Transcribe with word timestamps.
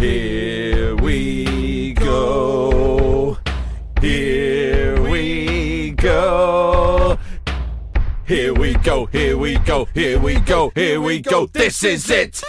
Here 0.00 0.94
we 0.96 1.92
go. 1.94 3.36
Here 4.00 5.02
we 5.10 5.90
go. 5.90 7.18
Here 8.24 8.54
we 8.54 8.74
go. 8.74 9.06
Here 9.06 9.36
we 9.36 9.58
go. 9.58 9.86
Here 9.94 10.20
we 10.20 10.38
go. 10.40 10.70
Here 10.76 11.00
we 11.00 11.20
go. 11.20 11.46
This 11.46 11.82
is 11.82 12.08
it. 12.10 12.42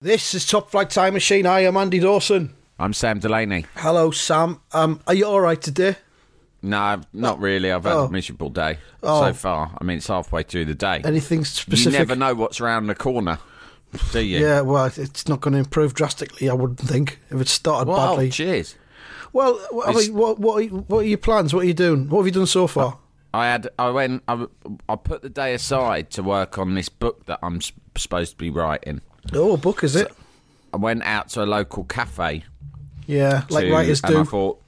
This 0.00 0.34
is 0.34 0.44
Top 0.46 0.68
Flight 0.70 0.90
Time 0.90 1.14
Machine. 1.14 1.46
I 1.46 1.60
am 1.60 1.76
Andy 1.76 2.00
Dawson. 2.00 2.54
I'm 2.78 2.92
Sam 2.92 3.20
Delaney. 3.20 3.64
Hello, 3.76 4.10
Sam. 4.10 4.60
Um, 4.72 5.00
are 5.06 5.14
you 5.14 5.26
all 5.26 5.40
right 5.40 5.62
today? 5.62 5.96
No, 6.60 7.02
not 7.12 7.38
really. 7.38 7.70
I've 7.70 7.84
had 7.84 7.92
Oh. 7.92 8.04
a 8.06 8.10
miserable 8.10 8.50
day 8.50 8.78
Oh. 9.02 9.26
so 9.28 9.32
far. 9.32 9.70
I 9.80 9.84
mean, 9.84 9.98
it's 9.98 10.08
halfway 10.08 10.42
through 10.42 10.64
the 10.64 10.74
day. 10.74 11.02
Anything 11.04 11.44
specific? 11.44 11.92
You 11.92 11.98
never 11.98 12.16
know 12.16 12.34
what's 12.34 12.60
around 12.60 12.88
the 12.88 12.94
corner, 12.96 13.38
do 14.12 14.20
you? 14.20 14.38
Yeah, 14.40 14.60
well, 14.62 14.86
it's 14.96 15.28
not 15.28 15.40
going 15.40 15.52
to 15.54 15.58
improve 15.58 15.94
drastically. 15.94 16.48
I 16.48 16.54
wouldn't 16.54 16.80
think 16.80 17.18
if 17.30 17.40
it 17.40 17.48
started 17.48 17.88
Well, 17.88 18.14
badly. 18.16 18.30
cheers. 18.30 18.76
well, 19.32 19.58
I 19.86 19.92
mean, 19.92 20.14
what 20.14 20.38
what 20.38 20.54
are, 20.58 20.62
you- 20.62 20.84
what 20.88 20.98
are 21.00 21.02
your 21.04 21.18
plans? 21.18 21.52
What 21.54 21.64
are 21.64 21.68
you 21.68 21.74
doing? 21.74 22.08
What 22.08 22.18
have 22.20 22.26
you 22.26 22.32
done 22.32 22.46
so 22.46 22.66
far? 22.66 22.98
I 23.32 23.46
had. 23.46 23.68
I 23.78 23.90
went. 23.90 24.22
I, 24.28 24.46
I 24.88 24.96
put 24.96 25.22
the 25.22 25.28
day 25.28 25.54
aside 25.54 26.10
to 26.12 26.22
work 26.22 26.56
on 26.58 26.74
this 26.74 26.88
book 26.88 27.26
that 27.26 27.40
I'm 27.42 27.60
supposed 27.96 28.32
to 28.32 28.36
be 28.38 28.50
writing. 28.50 29.00
oh, 29.32 29.54
a 29.54 29.56
book 29.56 29.82
is 29.82 29.96
it? 29.96 30.12
I 30.72 30.76
went 30.76 31.02
out 31.04 31.28
to 31.30 31.42
a 31.42 31.46
local 31.46 31.84
cafe 31.84 32.44
Yeah, 33.06 33.44
like 33.50 33.64
to- 33.66 33.72
writers 33.72 34.00
and 34.04 34.14
I 34.16 34.18
do. 34.22 34.24
thought 34.24 34.60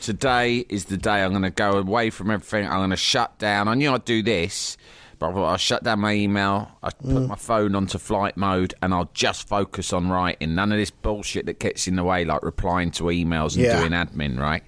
today 0.00 0.58
is 0.68 0.86
the 0.86 0.96
day 0.96 1.22
I'm 1.22 1.30
going 1.30 1.42
to 1.42 1.50
go 1.50 1.72
away 1.78 2.10
from 2.10 2.30
everything. 2.30 2.66
I'm 2.66 2.78
going 2.78 2.90
to 2.90 2.96
shut 2.96 3.38
down. 3.38 3.68
I 3.68 3.74
knew 3.74 3.92
I'd 3.92 4.04
do 4.04 4.22
this, 4.22 4.76
I 5.22 5.56
shut 5.56 5.84
down 5.84 6.00
my 6.00 6.14
email. 6.14 6.70
I 6.82 6.90
Mm. 6.90 7.12
put 7.12 7.28
my 7.28 7.36
phone 7.36 7.74
onto 7.74 7.98
flight 7.98 8.36
mode, 8.36 8.74
and 8.82 8.94
I'll 8.94 9.10
just 9.14 9.46
focus 9.46 9.92
on 9.92 10.08
writing. 10.08 10.54
None 10.54 10.72
of 10.72 10.78
this 10.78 10.90
bullshit 10.90 11.46
that 11.46 11.58
gets 11.60 11.86
in 11.86 11.96
the 11.96 12.04
way, 12.04 12.24
like 12.24 12.42
replying 12.42 12.90
to 12.92 13.04
emails 13.04 13.54
and 13.56 13.64
Yeah. 13.64 13.78
doing 13.78 13.92
admin. 13.92 14.38
Right? 14.38 14.62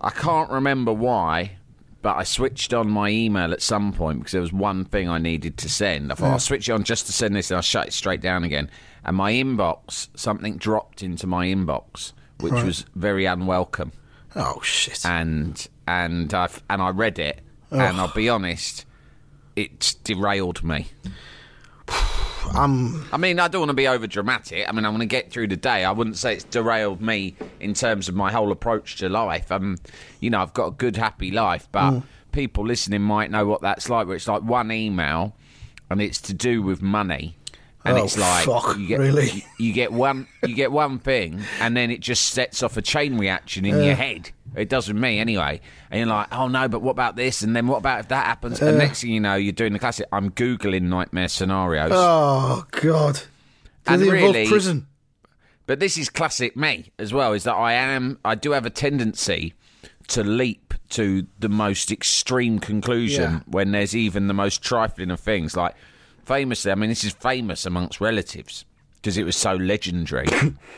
I 0.00 0.10
can't 0.10 0.50
remember 0.50 0.92
why. 0.92 1.52
But 2.02 2.18
I 2.18 2.22
switched 2.22 2.72
on 2.72 2.88
my 2.88 3.08
email 3.08 3.52
at 3.52 3.60
some 3.60 3.92
point 3.92 4.20
because 4.20 4.32
there 4.32 4.40
was 4.40 4.52
one 4.52 4.84
thing 4.84 5.08
I 5.08 5.18
needed 5.18 5.56
to 5.58 5.68
send. 5.68 6.12
I 6.12 6.14
thought 6.14 6.30
I'll 6.32 6.38
switch 6.38 6.68
it 6.68 6.72
on 6.72 6.84
just 6.84 7.06
to 7.06 7.12
send 7.12 7.34
this, 7.34 7.50
and 7.50 7.56
I'll 7.56 7.62
shut 7.62 7.88
it 7.88 7.92
straight 7.92 8.20
down 8.20 8.44
again. 8.44 8.70
And 9.04 9.16
my 9.16 9.32
inbox, 9.32 10.06
something 10.14 10.56
dropped 10.56 11.02
into 11.02 11.26
my 11.26 11.46
inbox, 11.46 12.12
which 12.38 12.52
was 12.62 12.84
very 12.94 13.24
unwelcome. 13.26 13.90
oh 14.36 14.60
shit! 14.62 15.04
And 15.04 15.66
and 15.88 16.32
I 16.32 16.48
and 16.70 16.80
I 16.80 16.90
read 16.90 17.18
it, 17.18 17.40
and 17.72 17.96
I'll 17.96 18.12
be 18.14 18.28
honest, 18.28 18.84
it 19.56 19.96
derailed 20.04 20.62
me. 20.62 20.86
I'm 22.54 23.04
I 23.12 23.16
mean, 23.16 23.40
I 23.40 23.48
don't 23.48 23.60
want 23.62 23.70
to 23.70 23.74
be 23.74 23.88
over 23.88 24.06
dramatic. 24.06 24.68
I 24.68 24.72
mean, 24.72 24.84
I 24.84 24.88
want 24.88 25.00
to 25.00 25.06
get 25.06 25.30
through 25.32 25.48
the 25.48 25.56
day. 25.56 25.84
I 25.84 25.90
wouldn't 25.90 26.16
say 26.16 26.34
it's 26.34 26.44
derailed 26.44 27.00
me 27.00 27.34
in 27.60 27.74
terms 27.74 28.08
of 28.08 28.14
my 28.14 28.30
whole 28.30 28.52
approach 28.52 28.96
to 28.96 29.08
life. 29.08 29.50
Um, 29.50 29.78
you 30.20 30.30
know, 30.30 30.40
I've 30.40 30.54
got 30.54 30.66
a 30.66 30.70
good, 30.70 30.96
happy 30.96 31.30
life, 31.30 31.68
but 31.72 31.90
Mm. 31.90 32.02
people 32.32 32.64
listening 32.64 33.02
might 33.02 33.30
know 33.30 33.46
what 33.46 33.62
that's 33.62 33.88
like. 33.90 34.06
Where 34.06 34.16
it's 34.16 34.28
like 34.28 34.42
one 34.42 34.70
email, 34.70 35.34
and 35.90 36.00
it's 36.00 36.20
to 36.22 36.34
do 36.34 36.62
with 36.62 36.80
money, 36.82 37.36
and 37.86 37.98
Oh, 37.98 38.04
it's 38.04 38.18
like 38.18 38.44
fuck, 38.46 38.76
you 38.78 38.86
get 38.86 38.98
really? 39.00 39.44
you, 39.58 39.72
get 39.72 39.92
one 39.92 40.26
you 40.46 40.54
get 40.54 40.72
one 40.72 40.98
thing, 40.98 41.40
and 41.60 41.76
then 41.76 41.90
it 41.90 42.00
just 42.00 42.26
sets 42.32 42.62
off 42.62 42.76
a 42.76 42.82
chain 42.82 43.16
reaction 43.18 43.64
in 43.64 43.82
your 43.82 43.94
head. 43.94 44.30
It 44.54 44.68
does 44.70 44.88
with 44.88 44.96
me 44.96 45.18
anyway. 45.18 45.60
And 45.90 45.98
you're 46.00 46.08
like, 46.08 46.28
oh 46.32 46.48
no, 46.48 46.66
but 46.68 46.80
what 46.80 46.92
about 46.92 47.14
this? 47.16 47.42
And 47.42 47.54
then 47.54 47.66
what 47.66 47.76
about 47.78 48.00
if 48.00 48.08
that 48.08 48.24
happens? 48.26 48.60
and 48.62 48.78
next 48.78 49.02
thing 49.02 49.10
you 49.10 49.20
know, 49.20 49.34
you're 49.34 49.52
doing 49.52 49.72
the 49.74 49.78
classic. 49.78 50.06
I'm 50.12 50.30
googling 50.30 50.82
nightmare 50.84 51.28
scenarios. 51.28 51.90
oh 51.92 52.64
god. 52.70 53.14
Do 53.86 53.92
And 53.92 54.02
really- 54.02 54.48
prison? 54.48 54.86
But 55.66 55.80
this 55.80 55.98
is 55.98 56.08
classic 56.08 56.56
me 56.56 56.92
as 56.98 57.12
well. 57.12 57.32
Is 57.32 57.42
that 57.44 57.54
I 57.54 57.72
am? 57.72 58.18
I 58.24 58.34
do 58.36 58.52
have 58.52 58.66
a 58.66 58.70
tendency 58.70 59.52
to 60.08 60.22
leap 60.22 60.74
to 60.90 61.26
the 61.40 61.48
most 61.48 61.90
extreme 61.90 62.60
conclusion 62.60 63.32
Yeah. 63.32 63.40
when 63.46 63.72
there's 63.72 63.94
even 63.96 64.28
the 64.28 64.34
most 64.34 64.62
trifling 64.62 65.10
of 65.10 65.18
things. 65.18 65.56
Like 65.56 65.74
famously, 66.26 66.70
I 66.72 66.74
mean, 66.74 66.90
this 66.90 67.04
is 67.04 67.12
famous 67.12 67.64
amongst 67.64 68.00
relatives 68.00 68.64
because 68.96 69.16
it 69.16 69.24
was 69.24 69.36
so 69.36 69.54
legendary. 69.54 70.26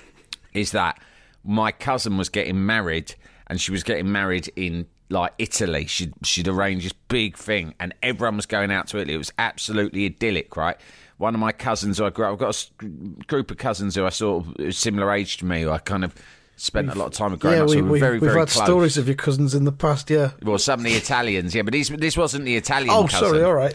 is 0.54 0.72
that 0.72 1.00
my 1.44 1.72
cousin 1.72 2.16
was 2.16 2.28
getting 2.28 2.64
married 2.66 3.14
and 3.46 3.60
she 3.60 3.70
was 3.72 3.82
getting 3.82 4.10
married 4.12 4.50
in 4.56 4.86
like 5.10 5.32
Italy. 5.38 5.86
She'd, 5.86 6.12
she'd 6.22 6.48
arranged 6.48 6.84
this 6.84 6.92
big 7.08 7.36
thing 7.36 7.74
and 7.80 7.94
everyone 8.02 8.36
was 8.36 8.46
going 8.46 8.70
out 8.70 8.88
to 8.88 8.98
Italy. 8.98 9.14
It 9.14 9.18
was 9.18 9.32
absolutely 9.38 10.04
idyllic, 10.06 10.56
right? 10.56 10.76
One 11.16 11.34
of 11.34 11.40
my 11.40 11.52
cousins 11.52 11.98
who 11.98 12.04
I 12.04 12.10
grew 12.10 12.26
up, 12.26 12.32
I've 12.34 12.38
got 12.38 12.70
a 12.82 12.86
group 13.26 13.50
of 13.50 13.56
cousins 13.56 13.94
who 13.94 14.04
are 14.04 14.10
sort 14.10 14.46
of 14.60 14.74
similar 14.74 15.10
age 15.12 15.38
to 15.38 15.46
me, 15.46 15.62
who 15.62 15.70
I 15.70 15.78
kind 15.78 16.04
of 16.04 16.14
spent 16.56 16.90
a 16.90 16.94
lot 16.94 17.06
of 17.06 17.12
time 17.12 17.30
with 17.32 17.40
growing 17.40 17.56
Yeah, 17.56 17.62
up. 17.64 17.70
So 17.70 17.76
we, 17.76 17.82
we, 17.82 18.00
very, 18.00 18.18
we've 18.18 18.30
very 18.30 18.40
had 18.40 18.48
close. 18.48 18.64
stories 18.64 18.98
of 18.98 19.06
your 19.08 19.16
cousins 19.16 19.54
in 19.54 19.64
the 19.64 19.72
past. 19.72 20.10
Yeah. 20.10 20.32
Well, 20.42 20.58
some 20.58 20.80
of 20.80 20.84
the 20.84 20.92
Italians, 20.94 21.54
yeah, 21.54 21.62
but 21.62 21.72
this, 21.72 21.88
this 21.88 22.16
wasn't 22.16 22.44
the 22.44 22.56
Italian 22.56 22.90
Oh, 22.90 23.04
cousin. 23.04 23.18
sorry. 23.30 23.42
All 23.44 23.54
right. 23.54 23.74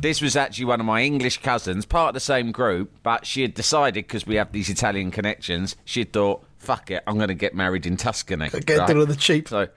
This 0.00 0.20
was 0.20 0.34
actually 0.34 0.64
one 0.64 0.80
of 0.80 0.86
my 0.86 1.02
English 1.02 1.38
cousins, 1.38 1.86
part 1.86 2.08
of 2.08 2.14
the 2.14 2.20
same 2.20 2.50
group, 2.50 2.90
but 3.02 3.24
she 3.24 3.42
had 3.42 3.54
decided 3.54 4.04
because 4.04 4.26
we 4.26 4.34
have 4.36 4.50
these 4.50 4.68
Italian 4.68 5.10
connections, 5.12 5.76
she 5.84 6.00
had 6.00 6.12
thought, 6.12 6.44
"Fuck 6.58 6.90
it, 6.90 7.02
I'm 7.06 7.16
going 7.16 7.28
to 7.28 7.34
get 7.34 7.54
married 7.54 7.86
in 7.86 7.96
Tuscany." 7.96 8.48
Get 8.48 8.78
right? 8.78 8.88
done 8.88 8.98
with 8.98 9.08
the 9.08 9.16
cheap. 9.16 9.48
So 9.48 9.68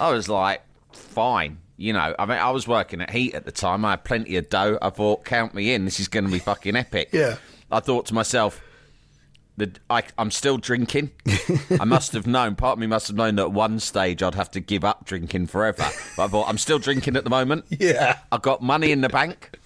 I 0.00 0.12
was 0.12 0.28
like, 0.28 0.62
"Fine." 0.92 1.58
You 1.78 1.92
know, 1.92 2.14
I 2.18 2.24
mean, 2.26 2.38
I 2.38 2.50
was 2.50 2.66
working 2.66 3.00
at 3.00 3.10
Heat 3.10 3.34
at 3.34 3.44
the 3.44 3.52
time. 3.52 3.84
I 3.84 3.90
had 3.90 4.04
plenty 4.04 4.36
of 4.36 4.48
dough. 4.48 4.78
I 4.80 4.90
thought, 4.90 5.24
"Count 5.24 5.52
me 5.52 5.74
in. 5.74 5.84
This 5.84 6.00
is 6.00 6.08
going 6.08 6.24
to 6.24 6.30
be 6.30 6.38
fucking 6.38 6.76
epic." 6.76 7.10
Yeah. 7.12 7.36
I 7.70 7.80
thought 7.80 8.06
to 8.06 8.14
myself, 8.14 8.62
that 9.56 9.78
I, 9.88 10.02
I'm 10.18 10.30
still 10.30 10.58
drinking. 10.58 11.12
I 11.80 11.84
must 11.84 12.12
have 12.12 12.26
known. 12.26 12.56
Part 12.56 12.74
of 12.74 12.78
me 12.78 12.86
must 12.86 13.08
have 13.08 13.16
known 13.16 13.36
that 13.36 13.44
at 13.44 13.52
one 13.52 13.80
stage 13.80 14.22
I'd 14.22 14.34
have 14.34 14.50
to 14.52 14.60
give 14.60 14.84
up 14.84 15.04
drinking 15.04 15.46
forever. 15.46 15.84
But 16.16 16.24
I 16.24 16.28
thought 16.28 16.48
I'm 16.48 16.58
still 16.58 16.78
drinking 16.78 17.16
at 17.16 17.24
the 17.24 17.30
moment. 17.30 17.64
Yeah. 17.70 18.18
I've 18.30 18.42
got 18.42 18.62
money 18.62 18.92
in 18.92 19.00
the 19.00 19.08
bank. 19.08 19.58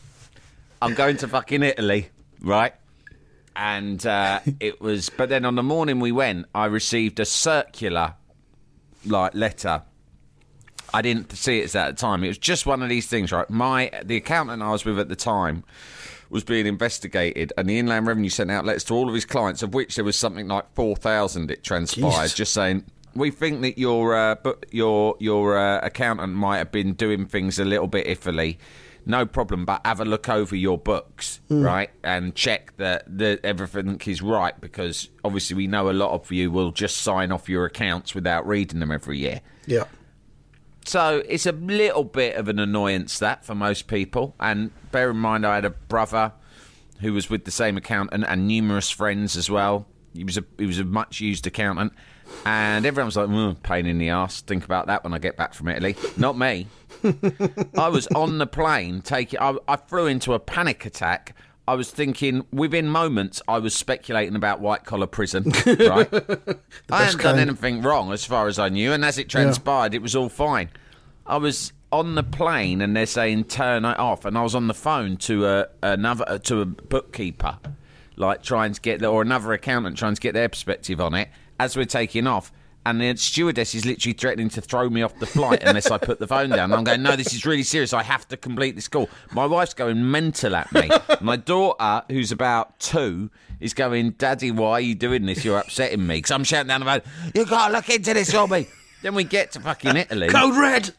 I'm 0.82 0.94
going 0.94 1.16
to 1.18 1.28
fucking 1.28 1.62
Italy, 1.62 2.08
right? 2.40 2.74
And 3.54 4.04
uh, 4.06 4.40
it 4.60 4.80
was, 4.80 5.10
but 5.10 5.28
then 5.28 5.44
on 5.44 5.54
the 5.54 5.62
morning 5.62 6.00
we 6.00 6.12
went, 6.12 6.46
I 6.54 6.66
received 6.66 7.20
a 7.20 7.24
circular, 7.24 8.14
like 9.04 9.34
letter. 9.34 9.82
I 10.94 11.02
didn't 11.02 11.32
see 11.32 11.60
it 11.60 11.74
at 11.74 11.96
the 11.96 12.00
time. 12.00 12.24
It 12.24 12.28
was 12.28 12.38
just 12.38 12.66
one 12.66 12.82
of 12.82 12.88
these 12.88 13.06
things, 13.06 13.30
right? 13.32 13.48
My 13.50 13.90
the 14.02 14.16
accountant 14.16 14.62
I 14.62 14.70
was 14.70 14.84
with 14.84 14.98
at 14.98 15.08
the 15.08 15.16
time 15.16 15.64
was 16.30 16.44
being 16.44 16.66
investigated, 16.66 17.52
and 17.58 17.68
the 17.68 17.78
Inland 17.78 18.06
Revenue 18.06 18.30
sent 18.30 18.50
out 18.50 18.64
letters 18.64 18.84
to 18.84 18.94
all 18.94 19.08
of 19.08 19.14
his 19.14 19.24
clients, 19.24 19.62
of 19.62 19.74
which 19.74 19.96
there 19.96 20.04
was 20.04 20.16
something 20.16 20.48
like 20.48 20.72
four 20.74 20.96
thousand. 20.96 21.50
It 21.50 21.62
transpired, 21.62 22.10
Jesus. 22.12 22.34
just 22.34 22.52
saying 22.54 22.84
we 23.14 23.30
think 23.30 23.62
that 23.62 23.78
your 23.78 24.14
uh, 24.14 24.36
your 24.70 25.16
your 25.18 25.58
uh, 25.58 25.80
accountant 25.82 26.32
might 26.34 26.58
have 26.58 26.72
been 26.72 26.94
doing 26.94 27.26
things 27.26 27.58
a 27.58 27.64
little 27.64 27.86
bit 27.88 28.06
iffily. 28.06 28.58
No 29.06 29.24
problem, 29.24 29.64
but 29.64 29.80
have 29.84 30.00
a 30.00 30.04
look 30.04 30.28
over 30.28 30.54
your 30.54 30.76
books, 30.78 31.40
right, 31.48 31.90
and 32.04 32.34
check 32.34 32.76
that 32.76 33.04
that 33.18 33.40
everything 33.44 34.00
is 34.06 34.20
right 34.20 34.58
because 34.60 35.08
obviously 35.24 35.56
we 35.56 35.66
know 35.66 35.90
a 35.90 35.92
lot 35.92 36.12
of 36.12 36.30
you 36.30 36.50
will 36.50 36.70
just 36.70 36.98
sign 36.98 37.32
off 37.32 37.48
your 37.48 37.64
accounts 37.64 38.14
without 38.14 38.46
reading 38.46 38.78
them 38.78 38.92
every 38.92 39.18
year. 39.18 39.40
Yeah. 39.66 39.84
So 40.90 41.22
it's 41.28 41.46
a 41.46 41.52
little 41.52 42.02
bit 42.02 42.34
of 42.34 42.48
an 42.48 42.58
annoyance 42.58 43.20
that 43.20 43.44
for 43.44 43.54
most 43.54 43.86
people. 43.86 44.34
And 44.40 44.72
bear 44.90 45.10
in 45.10 45.18
mind, 45.18 45.46
I 45.46 45.54
had 45.54 45.64
a 45.64 45.70
brother 45.70 46.32
who 47.00 47.12
was 47.12 47.30
with 47.30 47.44
the 47.44 47.52
same 47.52 47.76
accountant 47.76 48.24
and 48.26 48.48
numerous 48.48 48.90
friends 48.90 49.36
as 49.36 49.48
well. 49.48 49.86
He 50.12 50.24
was 50.24 50.36
a 50.36 50.44
he 50.58 50.66
was 50.66 50.80
a 50.80 50.84
much 50.84 51.20
used 51.20 51.46
accountant, 51.46 51.92
and 52.44 52.84
everyone 52.84 53.06
was 53.06 53.16
like, 53.16 53.28
mm, 53.28 53.62
"Pain 53.62 53.86
in 53.86 53.98
the 53.98 54.08
ass." 54.08 54.40
Think 54.40 54.64
about 54.64 54.88
that 54.88 55.04
when 55.04 55.14
I 55.14 55.18
get 55.18 55.36
back 55.36 55.54
from 55.54 55.68
Italy. 55.68 55.94
Not 56.16 56.36
me. 56.36 56.66
I 57.78 57.86
was 57.86 58.08
on 58.08 58.38
the 58.38 58.48
plane 58.48 59.00
taking. 59.00 59.38
I, 59.38 59.54
I 59.68 59.76
flew 59.76 60.08
into 60.08 60.34
a 60.34 60.40
panic 60.40 60.84
attack. 60.86 61.36
I 61.70 61.74
was 61.74 61.88
thinking 61.88 62.44
within 62.52 62.88
moments. 62.88 63.40
I 63.46 63.58
was 63.60 63.76
speculating 63.76 64.34
about 64.34 64.60
white 64.60 64.84
collar 64.84 65.06
prison. 65.06 65.52
Right. 65.66 66.12
I 66.90 67.04
hadn't 67.04 67.22
done 67.22 67.38
anything 67.38 67.82
wrong 67.82 68.12
as 68.12 68.24
far 68.24 68.48
as 68.48 68.58
I 68.58 68.70
knew, 68.70 68.92
and 68.92 69.04
as 69.04 69.18
it 69.18 69.28
transpired, 69.28 69.94
it 69.94 70.02
was 70.02 70.16
all 70.16 70.28
fine. 70.28 70.70
I 71.24 71.36
was 71.36 71.72
on 71.92 72.16
the 72.16 72.24
plane 72.24 72.80
and 72.80 72.96
they're 72.96 73.06
saying 73.06 73.44
turn 73.44 73.84
it 73.84 74.00
off, 74.00 74.24
and 74.24 74.36
I 74.36 74.42
was 74.42 74.56
on 74.56 74.66
the 74.66 74.74
phone 74.74 75.16
to 75.18 75.46
a 75.46 75.68
another 75.80 76.24
uh, 76.26 76.38
to 76.38 76.60
a 76.60 76.64
bookkeeper, 76.66 77.58
like 78.16 78.42
trying 78.42 78.72
to 78.72 78.80
get 78.80 79.04
or 79.04 79.22
another 79.22 79.52
accountant 79.52 79.96
trying 79.96 80.16
to 80.16 80.20
get 80.20 80.34
their 80.34 80.48
perspective 80.48 81.00
on 81.00 81.14
it 81.14 81.28
as 81.60 81.76
we're 81.76 81.84
taking 81.84 82.26
off. 82.26 82.50
And 82.86 83.00
the 83.00 83.14
stewardess 83.16 83.74
is 83.74 83.84
literally 83.84 84.14
threatening 84.14 84.48
to 84.50 84.62
throw 84.62 84.88
me 84.88 85.02
off 85.02 85.18
the 85.18 85.26
flight 85.26 85.62
unless 85.62 85.90
I 85.90 85.98
put 85.98 86.18
the 86.18 86.26
phone 86.26 86.48
down. 86.48 86.72
I'm 86.72 86.82
going, 86.82 87.02
no, 87.02 87.14
this 87.14 87.34
is 87.34 87.44
really 87.44 87.62
serious. 87.62 87.92
I 87.92 88.02
have 88.02 88.26
to 88.28 88.38
complete 88.38 88.74
this 88.74 88.88
call. 88.88 89.10
My 89.32 89.44
wife's 89.44 89.74
going 89.74 90.10
mental 90.10 90.56
at 90.56 90.72
me. 90.72 90.88
My 91.20 91.36
daughter, 91.36 92.02
who's 92.08 92.32
about 92.32 92.80
two, 92.80 93.30
is 93.60 93.74
going, 93.74 94.12
Daddy, 94.12 94.50
why 94.50 94.72
are 94.72 94.80
you 94.80 94.94
doing 94.94 95.26
this? 95.26 95.44
You're 95.44 95.58
upsetting 95.58 96.06
me. 96.06 96.16
Because 96.16 96.30
I'm 96.30 96.44
shouting 96.44 96.68
down 96.68 96.80
the 96.80 96.86
phone, 96.86 97.02
you 97.34 97.44
got 97.44 97.68
to 97.68 97.74
look 97.74 97.90
into 97.90 98.14
this 98.14 98.32
me. 98.48 98.66
Then 99.02 99.14
we 99.14 99.24
get 99.24 99.52
to 99.52 99.60
fucking 99.60 99.96
Italy. 99.96 100.28
Code 100.28 100.56
red. 100.56 100.94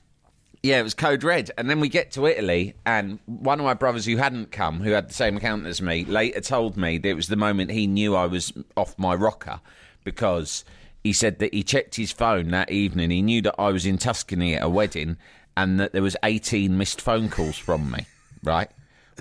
Yeah, 0.64 0.80
it 0.80 0.84
was 0.84 0.94
code 0.94 1.24
red. 1.24 1.50
And 1.58 1.68
then 1.68 1.80
we 1.80 1.90
get 1.90 2.12
to 2.12 2.28
Italy, 2.28 2.76
and 2.86 3.18
one 3.26 3.60
of 3.60 3.66
my 3.66 3.74
brothers 3.74 4.06
who 4.06 4.18
hadn't 4.18 4.52
come, 4.52 4.82
who 4.82 4.92
had 4.92 5.10
the 5.10 5.14
same 5.14 5.38
account 5.38 5.66
as 5.66 5.82
me, 5.82 6.06
later 6.06 6.42
told 6.42 6.78
me 6.78 7.00
that 7.00 7.10
it 7.10 7.16
was 7.16 7.28
the 7.28 7.36
moment 7.36 7.72
he 7.72 7.88
knew 7.88 8.16
I 8.16 8.28
was 8.28 8.54
off 8.78 8.98
my 9.00 9.16
rocker 9.16 9.60
because 10.04 10.64
he 11.04 11.14
said 11.14 11.40
that 11.40 11.54
he 11.54 11.64
checked 11.64 11.96
his 11.96 12.12
phone 12.12 12.52
that 12.52 12.72
evening. 12.72 13.10
He 13.12 13.22
knew 13.22 13.42
that 13.44 13.56
I 13.60 13.70
was 13.72 13.86
in 13.86 13.98
Tuscany 13.98 14.56
at 14.56 14.64
a 14.64 14.70
wedding 14.70 15.18
and 15.58 15.80
that 15.80 15.94
there 15.94 16.02
was 16.02 16.16
18 16.24 16.78
missed 16.78 17.02
phone 17.02 17.30
calls 17.30 17.58
from 17.58 17.92
me, 17.92 18.06
right? 18.44 18.70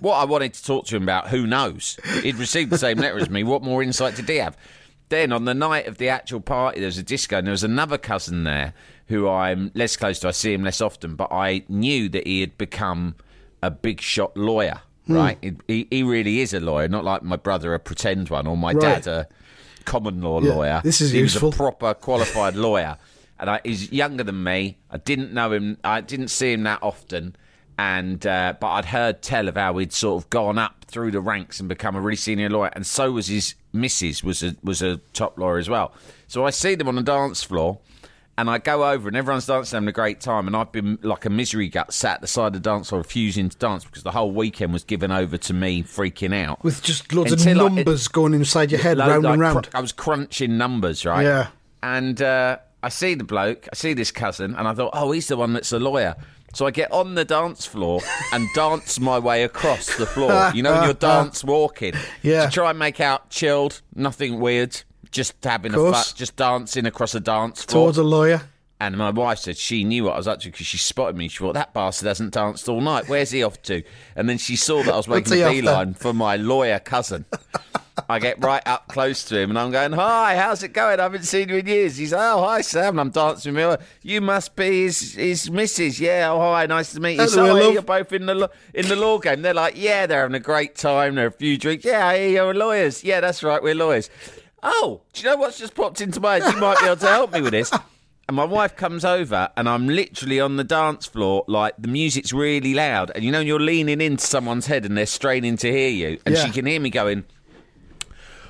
What 0.00 0.14
I 0.16 0.24
wanted 0.24 0.54
to 0.54 0.64
talk 0.64 0.86
to 0.86 0.96
him 0.96 1.02
about, 1.02 1.28
who 1.28 1.46
knows? 1.46 1.98
He'd 2.22 2.36
received 2.36 2.70
the 2.70 2.78
same 2.78 2.98
letter 2.98 3.18
as 3.18 3.28
me. 3.28 3.42
What 3.42 3.62
more 3.62 3.82
insight 3.82 4.14
did 4.16 4.28
he 4.28 4.36
have? 4.36 4.56
Then 5.08 5.32
on 5.32 5.44
the 5.44 5.54
night 5.54 5.88
of 5.88 5.98
the 5.98 6.08
actual 6.08 6.40
party, 6.40 6.78
there 6.80 6.86
was 6.86 6.96
a 6.98 7.02
disco, 7.02 7.38
and 7.38 7.46
there 7.46 7.52
was 7.52 7.64
another 7.64 7.98
cousin 7.98 8.44
there 8.44 8.72
who 9.08 9.28
I'm 9.28 9.72
less 9.74 9.96
close 9.96 10.20
to. 10.20 10.28
I 10.28 10.30
see 10.30 10.52
him 10.54 10.62
less 10.62 10.80
often, 10.80 11.16
but 11.16 11.32
I 11.32 11.64
knew 11.68 12.08
that 12.10 12.26
he 12.26 12.40
had 12.42 12.56
become 12.56 13.16
a 13.62 13.70
big 13.72 14.00
shot 14.00 14.36
lawyer. 14.36 14.80
Hmm. 15.08 15.14
Right, 15.14 15.54
he, 15.66 15.88
he 15.90 16.02
really 16.04 16.38
is 16.40 16.54
a 16.54 16.60
lawyer, 16.60 16.86
not 16.86 17.04
like 17.04 17.22
my 17.24 17.36
brother, 17.36 17.74
a 17.74 17.80
pretend 17.80 18.30
one, 18.30 18.46
or 18.46 18.56
my 18.56 18.72
Right. 18.72 19.02
dad, 19.02 19.06
a 19.08 19.28
common 19.90 20.22
law 20.22 20.40
Yeah, 20.40 20.54
lawyer. 20.54 20.80
this 20.84 21.00
is 21.00 21.10
he 21.10 21.18
useful. 21.20 21.48
was 21.48 21.54
a 21.54 21.58
proper 21.58 21.94
qualified 21.94 22.54
lawyer, 22.66 22.96
and 23.38 23.50
I, 23.50 23.60
he's 23.64 23.90
younger 23.92 24.24
than 24.24 24.42
me. 24.42 24.78
I 24.90 24.98
didn't 24.98 25.32
know 25.32 25.52
him. 25.52 25.78
I 25.82 26.00
didn't 26.00 26.28
see 26.28 26.52
him 26.52 26.62
that 26.64 26.78
often, 26.82 27.34
and 27.78 28.24
uh, 28.26 28.54
but 28.60 28.68
I'd 28.68 28.84
heard 28.86 29.22
tell 29.22 29.48
of 29.48 29.56
how 29.56 29.76
he'd 29.78 29.92
sort 29.92 30.22
of 30.22 30.30
gone 30.30 30.58
up 30.58 30.84
through 30.86 31.10
the 31.12 31.20
ranks 31.20 31.60
and 31.60 31.68
become 31.68 31.96
a 31.96 32.00
really 32.00 32.16
senior 32.16 32.48
lawyer, 32.50 32.70
and 32.74 32.86
so 32.86 33.12
was 33.12 33.26
his 33.28 33.54
missus 33.72 34.22
was 34.24 34.42
a 34.42 34.56
was 34.62 34.82
a 34.82 34.96
top 35.12 35.38
lawyer 35.38 35.58
as 35.58 35.68
well. 35.68 35.92
So 36.28 36.44
I 36.44 36.50
see 36.50 36.74
them 36.74 36.88
on 36.88 36.94
the 36.96 37.02
dance 37.02 37.42
floor. 37.42 37.78
And 38.40 38.48
I 38.48 38.56
go 38.56 38.88
over, 38.90 39.06
and 39.06 39.16
everyone's 39.18 39.44
dancing, 39.44 39.76
having 39.76 39.88
a 39.88 39.92
great 39.92 40.20
time. 40.20 40.46
And 40.46 40.56
I've 40.56 40.72
been 40.72 40.98
like 41.02 41.26
a 41.26 41.30
misery 41.30 41.68
gut, 41.68 41.92
sat 41.92 42.14
at 42.14 42.20
the 42.22 42.26
side 42.26 42.46
of 42.48 42.52
the 42.54 42.60
dance 42.60 42.88
floor, 42.88 43.02
refusing 43.02 43.50
to 43.50 43.56
dance 43.58 43.84
because 43.84 44.02
the 44.02 44.12
whole 44.12 44.32
weekend 44.32 44.72
was 44.72 44.82
given 44.82 45.12
over 45.12 45.36
to 45.36 45.52
me 45.52 45.82
freaking 45.82 46.34
out. 46.34 46.64
With 46.64 46.82
just 46.82 47.12
loads 47.12 47.32
Until 47.32 47.66
of 47.66 47.72
numbers 47.74 48.08
going 48.08 48.32
inside 48.32 48.70
your 48.70 48.80
head, 48.80 48.96
Load- 48.96 49.08
round 49.08 49.22
like, 49.24 49.32
and 49.34 49.40
round. 49.42 49.70
cr- 49.70 49.76
I 49.76 49.80
was 49.82 49.92
crunching 49.92 50.56
numbers, 50.56 51.04
right? 51.04 51.22
Yeah. 51.22 51.48
And 51.82 52.22
uh, 52.22 52.56
I 52.82 52.88
see 52.88 53.14
the 53.14 53.24
bloke, 53.24 53.68
I 53.70 53.76
see 53.76 53.92
this 53.92 54.10
cousin, 54.10 54.54
and 54.54 54.66
I 54.66 54.72
thought, 54.72 54.90
oh, 54.94 55.12
he's 55.12 55.28
the 55.28 55.36
one 55.36 55.52
that's 55.52 55.72
a 55.72 55.78
lawyer. 55.78 56.16
So 56.54 56.66
I 56.66 56.70
get 56.70 56.90
on 56.92 57.14
the 57.16 57.24
dance 57.26 57.66
floor 57.66 58.00
and 58.32 58.48
dance 58.54 58.98
my 58.98 59.18
way 59.18 59.44
across 59.44 59.96
the 59.98 60.06
floor. 60.06 60.50
You 60.54 60.62
know, 60.62 60.72
when 60.72 60.84
you're 60.84 60.92
dance 60.94 61.44
walking. 61.44 61.92
Yeah. 62.22 62.46
To 62.46 62.50
try 62.50 62.70
and 62.70 62.78
make 62.78 63.00
out 63.00 63.28
chilled, 63.30 63.82
nothing 63.94 64.40
weird, 64.40 64.82
just 65.10 65.34
having 65.44 65.74
a 65.74 65.76
fun, 65.92 66.04
just 66.14 66.36
dancing 66.36 66.86
across 66.86 67.14
a 67.14 67.20
dance 67.20 67.64
floor. 67.64 67.84
Towards 67.86 67.98
a 67.98 68.02
lawyer. 68.02 68.42
And 68.82 68.96
my 68.96 69.10
wife 69.10 69.40
said 69.40 69.58
she 69.58 69.84
knew 69.84 70.04
what 70.04 70.14
I 70.14 70.16
was 70.16 70.26
up 70.26 70.40
to 70.40 70.48
because 70.50 70.66
she 70.66 70.78
spotted 70.78 71.14
me. 71.14 71.28
She 71.28 71.38
thought, 71.38 71.52
that 71.52 71.74
bastard 71.74 72.08
hasn't 72.08 72.32
danced 72.32 72.66
all 72.66 72.80
night. 72.80 73.10
Where's 73.10 73.30
he 73.30 73.42
off 73.42 73.60
to? 73.64 73.82
And 74.16 74.26
then 74.26 74.38
she 74.38 74.56
saw 74.56 74.82
that 74.82 74.94
I 74.94 74.96
was 74.96 75.06
making 75.08 75.42
a 75.42 75.50
beeline 75.50 75.92
for 75.92 76.14
my 76.14 76.36
lawyer 76.36 76.78
cousin. 76.78 77.26
I 78.08 78.18
get 78.18 78.42
right 78.42 78.62
up 78.66 78.88
close 78.88 79.22
to 79.24 79.38
him 79.38 79.50
and 79.50 79.58
I'm 79.58 79.70
going, 79.70 79.92
Hi, 79.92 80.34
how's 80.34 80.62
it 80.62 80.72
going? 80.72 80.98
I 80.98 81.02
haven't 81.02 81.24
seen 81.24 81.50
you 81.50 81.56
in 81.56 81.66
years. 81.66 81.98
He's 81.98 82.14
like, 82.14 82.22
Oh, 82.22 82.42
hi, 82.42 82.62
Sam. 82.62 82.94
And 82.94 83.00
I'm 83.00 83.10
dancing 83.10 83.52
with 83.52 83.78
him. 83.78 83.86
You 84.02 84.22
must 84.22 84.56
be 84.56 84.84
his, 84.84 85.12
his 85.12 85.50
missus. 85.50 86.00
Yeah, 86.00 86.30
oh, 86.32 86.38
hi, 86.40 86.64
nice 86.64 86.94
to 86.94 87.00
meet 87.00 87.18
you. 87.18 87.26
Hello, 87.28 87.60
So, 87.60 87.70
you're 87.72 87.82
both 87.82 88.10
in 88.14 88.24
the, 88.24 88.34
law- 88.34 88.48
in 88.72 88.88
the 88.88 88.96
law 88.96 89.18
game. 89.18 89.42
They're 89.42 89.52
like, 89.52 89.74
Yeah, 89.76 90.06
they're 90.06 90.22
having 90.22 90.36
a 90.36 90.40
great 90.40 90.74
time. 90.76 91.16
They're 91.16 91.26
a 91.26 91.30
few 91.32 91.58
drinks. 91.58 91.84
Yeah, 91.84 92.14
you're 92.14 92.54
lawyers. 92.54 93.04
Yeah, 93.04 93.20
that's 93.20 93.42
right, 93.42 93.62
we're 93.62 93.74
lawyers. 93.74 94.08
Oh, 94.62 95.00
do 95.12 95.22
you 95.22 95.26
know 95.28 95.36
what's 95.36 95.58
just 95.58 95.74
popped 95.74 96.00
into 96.00 96.20
my 96.20 96.38
head? 96.40 96.54
You 96.54 96.60
might 96.60 96.78
be 96.80 96.86
able 96.86 96.96
to 96.96 97.06
help 97.06 97.32
me 97.32 97.40
with 97.40 97.52
this. 97.52 97.72
And 98.28 98.36
my 98.36 98.44
wife 98.44 98.76
comes 98.76 99.04
over, 99.04 99.48
and 99.56 99.68
I'm 99.68 99.88
literally 99.88 100.38
on 100.38 100.56
the 100.56 100.62
dance 100.64 101.04
floor, 101.06 101.44
like 101.48 101.74
the 101.78 101.88
music's 101.88 102.32
really 102.32 102.74
loud. 102.74 103.10
And 103.14 103.24
you 103.24 103.32
know, 103.32 103.40
you're 103.40 103.58
leaning 103.58 104.00
into 104.00 104.24
someone's 104.24 104.66
head 104.66 104.84
and 104.84 104.96
they're 104.96 105.06
straining 105.06 105.56
to 105.58 105.70
hear 105.72 105.88
you, 105.88 106.18
and 106.24 106.36
Yeah. 106.36 106.44
she 106.44 106.52
can 106.52 106.66
hear 106.66 106.78
me 106.80 106.90
going, 106.90 107.24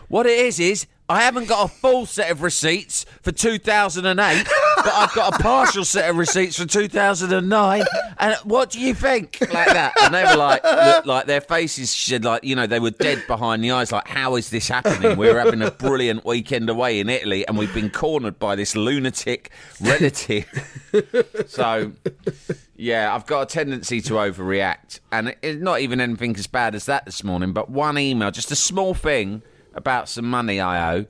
What 0.08 0.26
it 0.26 0.38
is, 0.38 0.58
is 0.60 0.86
I 1.08 1.22
haven't 1.22 1.48
got 1.48 1.64
a 1.70 1.72
full 1.72 2.04
set 2.06 2.30
of 2.30 2.42
receipts 2.42 3.06
for 3.22 3.32
2008, 3.32 4.46
but 4.84 4.92
I've 4.92 5.14
got 5.14 5.34
a 5.34 5.42
partial 5.42 5.84
set 5.84 6.08
of 6.10 6.16
receipts 6.16 6.58
for 6.58 6.66
2009. 6.66 7.84
And 8.18 8.34
what 8.44 8.70
do 8.70 8.80
you 8.80 8.94
think? 8.94 9.38
Like 9.40 9.66
that. 9.66 9.94
And 10.02 10.14
they 10.14 10.24
were 10.24 10.36
like, 10.36 10.62
look, 10.64 11.06
like 11.06 11.26
their 11.26 11.40
faces, 11.40 11.94
should 11.94 12.24
like, 12.24 12.44
you 12.44 12.54
know, 12.54 12.66
they 12.66 12.80
were 12.80 12.90
dead 12.90 13.24
behind 13.26 13.62
the 13.64 13.70
eyes. 13.72 13.92
Like, 13.92 14.08
how 14.08 14.36
is 14.36 14.50
this 14.50 14.68
happening? 14.68 15.16
We're 15.16 15.38
having 15.38 15.62
a 15.62 15.70
brilliant 15.70 16.24
weekend 16.24 16.70
away 16.70 17.00
in 17.00 17.08
Italy, 17.08 17.46
and 17.46 17.58
we've 17.58 17.72
been 17.74 17.90
cornered 17.90 18.38
by 18.38 18.56
this 18.56 18.76
lunatic 18.76 19.50
relative. 19.80 20.46
so, 21.46 21.92
yeah, 22.76 23.14
I've 23.14 23.26
got 23.26 23.42
a 23.42 23.46
tendency 23.46 24.00
to 24.02 24.14
overreact. 24.14 25.00
And 25.12 25.34
it's 25.42 25.60
not 25.60 25.80
even 25.80 26.00
anything 26.00 26.36
as 26.36 26.46
bad 26.46 26.74
as 26.74 26.86
that 26.86 27.04
this 27.04 27.22
morning, 27.24 27.52
but 27.52 27.70
one 27.70 27.98
email, 27.98 28.30
just 28.30 28.50
a 28.50 28.56
small 28.56 28.94
thing 28.94 29.42
about 29.74 30.08
some 30.08 30.24
money 30.24 30.60
I 30.60 30.94
owe. 30.94 31.06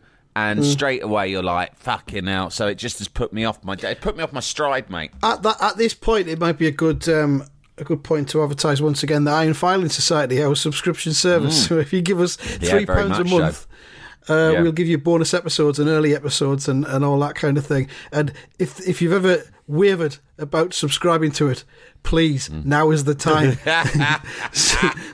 And 0.49 0.65
straight 0.65 1.03
away 1.03 1.29
you're 1.29 1.43
like, 1.43 1.77
fucking 1.77 2.29
out. 2.29 2.53
So 2.53 2.67
it 2.67 2.77
just 2.77 2.99
has 2.99 3.09
put 3.09 3.33
me 3.33 3.45
off 3.45 3.63
my 3.65 3.75
day. 3.75 3.93
It 3.93 4.01
put 4.01 4.17
me 4.17 4.23
off 4.23 4.33
my 4.33 4.41
stride, 4.41 4.91
mate. 4.91 5.11
At 5.23 5.43
that, 5.43 5.57
at 5.61 5.77
this 5.77 5.95
point, 5.95 6.29
it 6.29 6.39
might 6.39 6.59
be 6.59 6.67
a 6.67 6.71
good 6.73 7.09
um, 7.09 7.45
a 7.79 7.85
good 7.85 8.05
point 8.05 8.29
to 8.31 8.43
advertise 8.43 8.83
once 8.83 9.03
again 9.03 9.25
the 9.25 9.31
Iron 9.31 9.55
Filing 9.55 9.89
Society, 9.89 10.43
our 10.43 10.55
subscription 10.55 11.13
service. 11.13 11.67
So 11.67 11.79
if 11.85 11.93
you 11.93 12.03
give 12.03 12.21
us 12.21 12.37
Mm. 12.37 12.63
Yeah, 12.63 12.71
three 12.71 12.87
pounds 12.87 13.19
a 13.19 13.25
much 13.25 13.55
so. 13.55 13.67
Uh, 14.29 14.51
Yeah. 14.53 14.61
We'll 14.63 14.73
give 14.73 14.87
you 14.89 14.99
bonus 14.99 15.33
episodes 15.35 15.79
and 15.79 15.89
early 15.89 16.15
episodes 16.15 16.69
and, 16.69 16.85
and 16.85 17.05
all 17.05 17.19
that 17.21 17.35
kind 17.35 17.57
of 17.59 17.67
thing. 17.67 17.89
And 18.13 18.33
if 18.59 18.87
if 18.87 19.01
you've 19.01 19.13
ever 19.13 19.43
wavered 19.67 20.19
about 20.37 20.75
subscribing 20.75 21.31
to 21.33 21.49
it, 21.49 21.65
please 22.03 22.49
Mm. 22.49 22.65
now 22.67 22.91
is 22.91 23.05
the 23.05 23.15
time. 23.15 23.57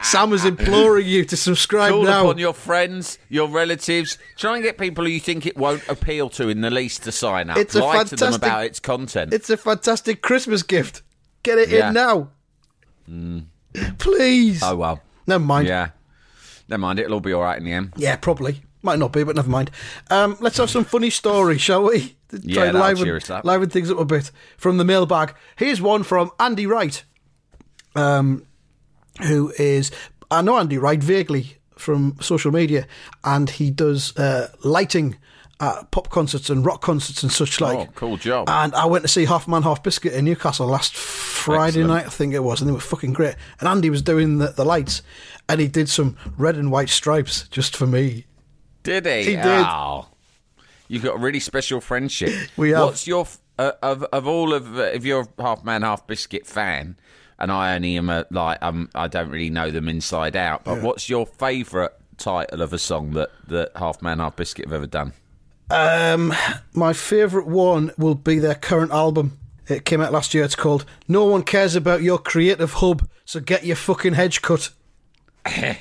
Sam 0.03 0.33
is 0.33 0.45
imploring 0.45 1.07
you 1.07 1.25
to 1.27 1.37
subscribe 1.37 1.93
Call 1.93 2.05
now. 2.05 2.23
upon 2.23 2.39
your 2.39 2.53
friends, 2.55 3.19
your 3.29 3.49
relatives. 3.49 4.19
Try 4.37 4.55
and 4.57 4.63
get 4.65 4.77
people 4.79 5.05
who 5.05 5.11
you 5.11 5.21
think 5.21 5.47
it 5.47 5.57
won't 5.57 5.87
appeal 5.89 6.29
to 6.31 6.49
in 6.49 6.61
the 6.63 6.71
least 6.71 7.03
to 7.05 7.13
sign 7.13 7.51
up. 7.51 7.59
It's 7.59 7.75
a 7.75 7.81
Lie 7.85 8.05
to 8.05 8.11
them 8.11 8.19
fantastic- 8.19 8.43
about 8.43 8.65
its 8.65 8.81
content. 8.81 9.33
It's 9.35 9.51
a 9.51 9.57
fantastic 9.57 10.21
Christmas 10.23 10.63
gift. 10.63 11.03
Get 11.43 11.59
it 11.59 11.69
Yeah. 11.69 11.89
in 11.89 11.95
now, 11.95 12.31
please. 13.99 14.63
oh, 14.63 14.77
well. 14.77 15.01
Never 15.27 15.45
mind. 15.45 15.69
Yeah. 15.69 15.91
Never 16.69 16.81
mind. 16.81 16.99
It'll 16.99 17.15
all 17.15 17.21
be 17.21 17.33
all 17.33 17.43
right 17.43 17.59
in 17.59 17.65
the 17.65 17.73
end. 17.73 17.93
Yeah, 17.97 18.17
probably. 18.17 18.63
Might 18.87 19.01
not 19.01 19.13
be, 19.13 19.25
but 19.25 19.35
never 19.35 19.51
mind. 19.51 19.73
Um, 20.11 20.37
let's 20.39 20.57
have 20.59 20.71
some 20.71 20.85
funny 20.85 21.11
stories, 21.11 21.61
shall 21.61 21.83
we? 21.83 22.15
Yeah, 22.31 22.71
Try 22.71 22.81
liven, 22.89 23.05
cheer 23.05 23.17
us 23.17 23.29
up. 23.29 23.45
liven 23.45 23.69
things 23.69 23.91
up 23.91 23.99
a 23.99 24.05
bit 24.05 24.31
from 24.57 24.77
the 24.79 24.85
mailbag. 24.85 25.35
Here's 25.57 25.81
one 25.81 26.05
from 26.05 26.31
Andy 26.39 26.67
Wright, 26.67 27.03
um, 27.97 28.47
who 29.27 29.53
is 29.59 29.91
I 30.31 30.43
know 30.43 30.57
Andy 30.57 30.79
Wright 30.79 31.03
vaguely 31.03 31.59
from 31.77 32.17
social 32.21 32.53
media, 32.53 32.87
and 33.25 33.51
he 33.51 33.71
does 33.73 34.17
uh, 34.17 34.51
lighting 34.63 35.17
at 35.59 35.91
pop 35.91 36.11
concerts 36.11 36.49
and 36.51 36.65
rock 36.65 36.81
concerts 36.81 37.23
and 37.25 37.33
such 37.33 37.61
like. 37.61 37.77
Oh, 37.79 37.93
cool 37.95 38.17
job. 38.17 38.49
And 38.49 38.73
I 38.75 38.87
went 38.87 39.03
to 39.03 39.09
see 39.09 39.25
Half 39.25 39.49
Man 39.49 39.63
Half 39.63 39.83
Biscuit 39.83 40.13
in 40.13 40.25
Newcastle 40.27 40.67
last 40.67 40.95
Friday 40.95 41.81
Excellent. 41.81 41.89
night, 41.89 42.07
I 42.07 42.11
think 42.11 42.35
it 42.35 42.45
was, 42.45 42.61
and 42.61 42.69
they 42.69 42.73
were 42.73 42.81
fucking 42.81 43.15
great. 43.15 43.35
And 43.59 43.69
Andy 43.69 43.91
was 43.91 44.03
doing 44.03 44.39
the, 44.39 44.49
the 44.49 44.65
lights, 44.65 45.03
and 45.49 45.61
he 45.61 45.67
did 45.69 45.89
some 45.89 46.17
red 46.37 46.57
and 46.57 46.71
white 46.71 46.89
stripes 46.91 47.49
just 47.49 47.77
for 47.77 47.87
me. 47.87 48.27
Did 48.87 49.07
he? 49.07 49.23
He 49.31 49.37
did. 49.37 49.45
Oh. 49.45 50.07
You've 50.89 51.03
got 51.03 51.17
a 51.17 51.19
really 51.19 51.41
special 51.41 51.81
friendship. 51.81 52.33
We 52.57 52.71
have. 52.71 52.85
What's 52.85 53.07
your 53.07 53.27
uh, 53.59 53.73
of 53.83 54.05
of 54.05 54.27
all 54.27 54.55
of 54.55 54.79
uh, 54.79 54.83
if 54.83 55.05
you're 55.05 55.27
a 55.39 55.43
half 55.43 55.65
man 55.65 55.83
half 55.83 56.07
biscuit 56.07 56.47
fan, 56.47 56.97
and 57.39 57.51
I 57.51 57.75
only 57.75 57.97
am 57.97 58.09
a 58.09 58.27
like 58.31 58.59
um 58.63 58.89
I 58.95 59.09
don't 59.09 59.29
really 59.31 59.51
know 59.51 59.71
them 59.71 59.89
inside 59.89 60.37
out. 60.37 60.65
But 60.65 60.83
what's 60.83 61.09
your 61.09 61.27
favourite 61.27 61.91
title 62.17 62.63
of 62.63 62.73
a 62.73 62.79
song 62.79 63.11
that 63.13 63.31
that 63.49 63.73
half 63.77 64.01
man 64.01 64.21
half 64.21 64.37
biscuit 64.37 64.67
have 64.67 64.73
ever 64.73 64.87
done? 64.87 65.13
Um, 65.69 66.33
my 66.73 66.93
favourite 66.93 67.49
one 67.49 67.91
will 67.99 68.15
be 68.15 68.39
their 68.39 68.55
current 68.55 68.93
album. 68.93 69.39
It 69.69 69.85
came 69.85 70.01
out 70.01 70.13
last 70.13 70.33
year. 70.33 70.45
It's 70.45 70.55
called 70.55 70.85
"No 71.09 71.25
One 71.25 71.43
Cares 71.43 71.75
About 71.75 72.03
Your 72.03 72.19
Creative 72.19 72.73
Hub," 72.75 73.09
so 73.25 73.41
get 73.41 73.65
your 73.65 73.77
fucking 73.77 74.15
hedge 74.15 74.43
cut. 74.43 74.71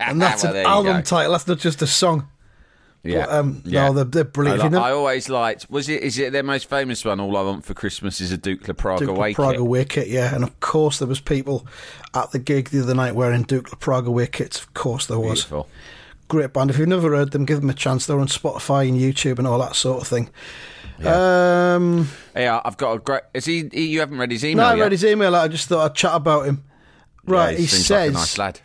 and 0.00 0.20
that's 0.20 0.42
Well, 0.44 0.56
an 0.56 0.66
album 0.66 1.02
title. 1.02 1.32
That's 1.32 1.46
not 1.46 1.58
just 1.58 1.82
a 1.82 1.86
song. 1.86 2.28
Yeah, 3.02 3.24
But, 3.24 3.34
um, 3.34 3.62
yeah. 3.64 3.86
No, 3.86 3.92
they're, 3.94 4.04
they're 4.04 4.24
brilliant. 4.24 4.60
li- 4.60 4.66
If 4.66 4.72
you 4.72 4.78
I 4.78 4.90
always 4.92 5.28
liked. 5.30 5.70
Was 5.70 5.88
it? 5.88 6.02
Is 6.02 6.18
it 6.18 6.32
their 6.32 6.42
most 6.42 6.68
famous 6.68 7.02
one? 7.04 7.18
All 7.18 7.34
I 7.36 7.42
want 7.42 7.64
for 7.64 7.72
Christmas 7.72 8.20
is 8.20 8.30
a 8.30 8.36
Dukla 8.36 8.76
Prague 8.76 8.98
Duke 8.98 9.08
away 9.08 9.30
La 9.30 9.34
Praga 9.34 9.52
kit. 9.52 9.60
away 9.60 9.84
kit, 9.86 10.08
yeah. 10.08 10.34
And 10.34 10.44
of 10.44 10.60
course, 10.60 10.98
there 10.98 11.08
was 11.08 11.18
people 11.20 11.66
at 12.14 12.30
the 12.32 12.38
gig 12.38 12.68
the 12.68 12.82
other 12.82 12.94
night 12.94 13.14
wearing 13.14 13.44
Dukla 13.46 13.78
Prague 13.80 14.06
away 14.06 14.26
kits. 14.26 14.58
Of 14.60 14.74
course, 14.74 15.06
there 15.06 15.18
was. 15.18 15.44
Beautiful. 15.44 15.68
Great 16.28 16.52
band. 16.52 16.68
If 16.70 16.78
you've 16.78 16.88
never 16.88 17.08
heard 17.16 17.30
them, 17.32 17.46
give 17.46 17.60
them 17.62 17.70
a 17.70 17.74
chance. 17.74 18.04
They're 18.06 18.20
on 18.20 18.28
Spotify 18.28 18.86
and 18.88 18.98
YouTube 19.00 19.38
and 19.38 19.46
all 19.48 19.58
that 19.60 19.74
sort 19.76 20.02
of 20.02 20.06
thing. 20.06 20.28
Um, 21.04 22.08
Yeah, 22.36 22.60
I've 22.64 22.76
got 22.76 22.92
a 22.92 22.98
great. 22.98 23.22
Is 23.34 23.46
he? 23.46 23.68
he 23.72 23.86
you 23.86 24.00
haven't 24.00 24.18
read 24.18 24.30
his 24.30 24.44
email 24.44 24.66
no, 24.66 24.72
I 24.72 24.74
yet? 24.76 24.82
read 24.82 24.92
his 24.92 25.04
email. 25.04 25.34
I 25.34 25.48
just 25.48 25.68
thought 25.68 25.90
I'd 25.90 25.96
chat 25.96 26.14
about 26.14 26.46
him. 26.46 26.64
Right, 27.24 27.52
Yeah, 27.52 27.58
he 27.58 27.66
seems 27.66 27.86
says. 27.86 27.98
like 28.06 28.10
a 28.10 28.12
nice 28.12 28.38
lad. 28.38 28.60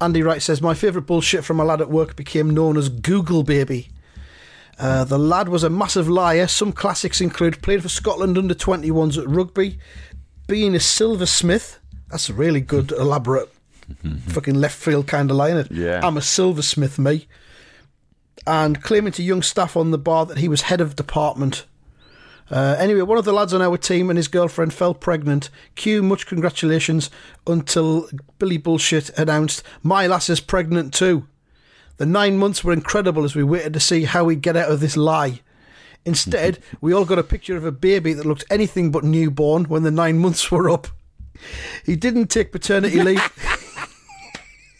Andy 0.00 0.22
Wright 0.22 0.42
says, 0.42 0.60
My 0.60 0.74
favourite 0.74 1.06
bullshit 1.06 1.44
from 1.44 1.60
a 1.60 1.64
lad 1.64 1.80
at 1.80 1.90
work 1.90 2.16
became 2.16 2.50
known 2.50 2.76
as 2.76 2.88
Google 2.88 3.42
Baby. 3.42 3.88
Uh, 4.78 5.04
the 5.04 5.18
lad 5.18 5.48
was 5.48 5.62
a 5.62 5.70
massive 5.70 6.08
liar. 6.08 6.48
Some 6.48 6.72
classics 6.72 7.20
include 7.20 7.62
playing 7.62 7.82
for 7.82 7.88
Scotland 7.88 8.36
under 8.36 8.54
21s 8.54 9.18
at 9.18 9.28
rugby, 9.28 9.78
being 10.48 10.74
a 10.74 10.80
silversmith. 10.80 11.78
That's 12.10 12.28
a 12.28 12.34
really 12.34 12.60
good, 12.60 12.90
elaborate, 12.98 13.48
fucking 14.28 14.54
left 14.54 14.76
field 14.76 15.06
kind 15.06 15.30
of 15.30 15.36
line. 15.36 15.66
Yeah. 15.70 16.00
I'm 16.02 16.16
a 16.16 16.22
silversmith, 16.22 16.98
me. 16.98 17.26
And 18.46 18.82
claiming 18.82 19.12
to 19.12 19.22
young 19.22 19.42
staff 19.42 19.76
on 19.76 19.90
the 19.90 19.98
bar 19.98 20.26
that 20.26 20.38
he 20.38 20.48
was 20.48 20.62
head 20.62 20.80
of 20.80 20.96
department. 20.96 21.66
Uh, 22.50 22.76
anyway, 22.78 23.00
one 23.02 23.18
of 23.18 23.24
the 23.24 23.32
lads 23.32 23.54
on 23.54 23.62
our 23.62 23.76
team 23.76 24.10
and 24.10 24.16
his 24.16 24.28
girlfriend 24.28 24.72
fell 24.72 24.94
pregnant. 24.94 25.50
Cue 25.74 26.02
much 26.02 26.26
congratulations 26.26 27.10
until 27.46 28.08
Billy 28.38 28.58
Bullshit 28.58 29.10
announced, 29.18 29.62
My 29.82 30.06
lass 30.06 30.28
is 30.28 30.40
pregnant 30.40 30.92
too. 30.92 31.26
The 31.96 32.06
nine 32.06 32.38
months 32.38 32.62
were 32.62 32.72
incredible 32.72 33.24
as 33.24 33.34
we 33.34 33.44
waited 33.44 33.72
to 33.74 33.80
see 33.80 34.04
how 34.04 34.24
we'd 34.24 34.42
get 34.42 34.56
out 34.56 34.70
of 34.70 34.80
this 34.80 34.96
lie. 34.96 35.40
Instead, 36.04 36.58
we 36.80 36.92
all 36.92 37.04
got 37.04 37.18
a 37.18 37.24
picture 37.24 37.56
of 37.56 37.64
a 37.64 37.72
baby 37.72 38.12
that 38.12 38.26
looked 38.26 38.44
anything 38.50 38.90
but 38.90 39.04
newborn 39.04 39.64
when 39.64 39.82
the 39.82 39.90
nine 39.90 40.18
months 40.18 40.50
were 40.50 40.68
up. 40.68 40.88
He 41.84 41.96
didn't 41.96 42.28
take 42.28 42.52
paternity 42.52 43.02
leave. 43.02 43.22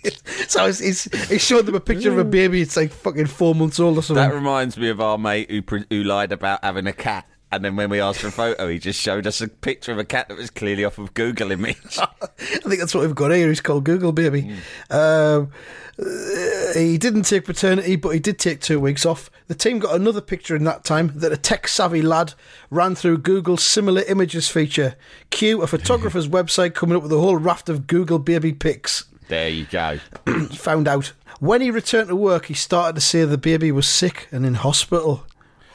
so 0.49 0.71
he 0.71 1.39
showed 1.39 1.67
them 1.67 1.75
a 1.75 1.81
picture 1.81 2.11
of 2.11 2.19
a 2.19 2.25
baby. 2.25 2.61
It's 2.61 2.77
like 2.77 2.93
fucking 2.93 3.27
four 3.27 3.55
months 3.55 3.81
old 3.81 3.99
or 3.99 4.03
something. 4.03 4.23
That 4.23 4.35
reminds 4.35 4.77
me 4.77 4.89
of 4.89 5.01
our 5.01 5.19
mate 5.19 5.51
who 5.51 5.63
who 5.91 6.03
lied 6.05 6.33
about 6.33 6.63
having 6.63 6.87
a 6.87 6.93
cat, 6.93 7.27
and 7.57 7.65
then 7.65 7.77
when 7.77 7.91
we 7.91 8.01
asked 8.01 8.21
for 8.21 8.29
a 8.29 8.33
photo, 8.33 8.69
he 8.69 8.79
just 8.79 9.01
showed 9.01 9.27
us 9.27 9.41
a 9.41 9.49
picture 9.49 9.93
of 9.93 9.99
a 9.99 10.05
cat 10.05 10.29
that 10.29 10.37
was 10.37 10.51
clearly 10.51 10.85
off 10.85 10.99
of 10.99 11.15
Google 11.15 11.51
image. 11.51 11.77
I 11.99 12.07
think 12.39 12.81
that's 12.81 12.95
what 12.95 13.03
we've 13.03 13.15
got 13.15 13.31
here. 13.31 13.49
He's 13.49 13.61
called 13.61 13.85
Google 13.85 14.13
Baby. 14.13 14.55
Um, 14.91 15.51
uh, 15.99 16.75
he 16.75 16.99
didn't 16.99 17.23
take 17.23 17.45
paternity, 17.45 17.97
but 17.97 18.11
he 18.11 18.19
did 18.19 18.39
take 18.39 18.61
two 18.61 18.81
weeks 18.81 19.07
off. 19.07 19.31
The 19.47 19.55
team 19.55 19.79
got 19.79 19.95
another 19.95 20.21
picture 20.21 20.57
in 20.57 20.65
that 20.65 20.85
time 20.85 21.13
that 21.15 21.33
a 21.33 21.37
tech 21.37 21.69
savvy 21.69 22.03
lad 22.03 22.35
ran 22.71 22.95
through 22.95 23.19
Google's 23.19 23.63
similar 23.63 24.03
images 24.03 24.49
feature. 24.49 24.97
Cue 25.31 25.63
a 25.63 25.67
photographer's 25.67 26.29
website 26.39 26.75
coming 26.75 26.97
up 26.97 27.03
with 27.03 27.13
a 27.13 27.21
whole 27.21 27.37
raft 27.37 27.69
of 27.69 27.87
Google 27.87 28.19
Baby 28.19 28.53
pics. 28.53 29.05
there 29.29 29.49
you 29.49 29.67
go. 29.67 29.99
Found 30.51 30.89
out. 30.89 31.13
When 31.41 31.61
he 31.61 31.71
returned 31.71 32.09
to 32.09 32.17
work, 32.17 32.47
he 32.47 32.55
started 32.55 32.95
to 32.95 33.01
say 33.01 33.25
the 33.25 33.37
baby 33.37 33.71
was 33.71 33.87
sick 33.87 34.29
and 34.31 34.47
in 34.47 34.55
hospital. 34.55 35.27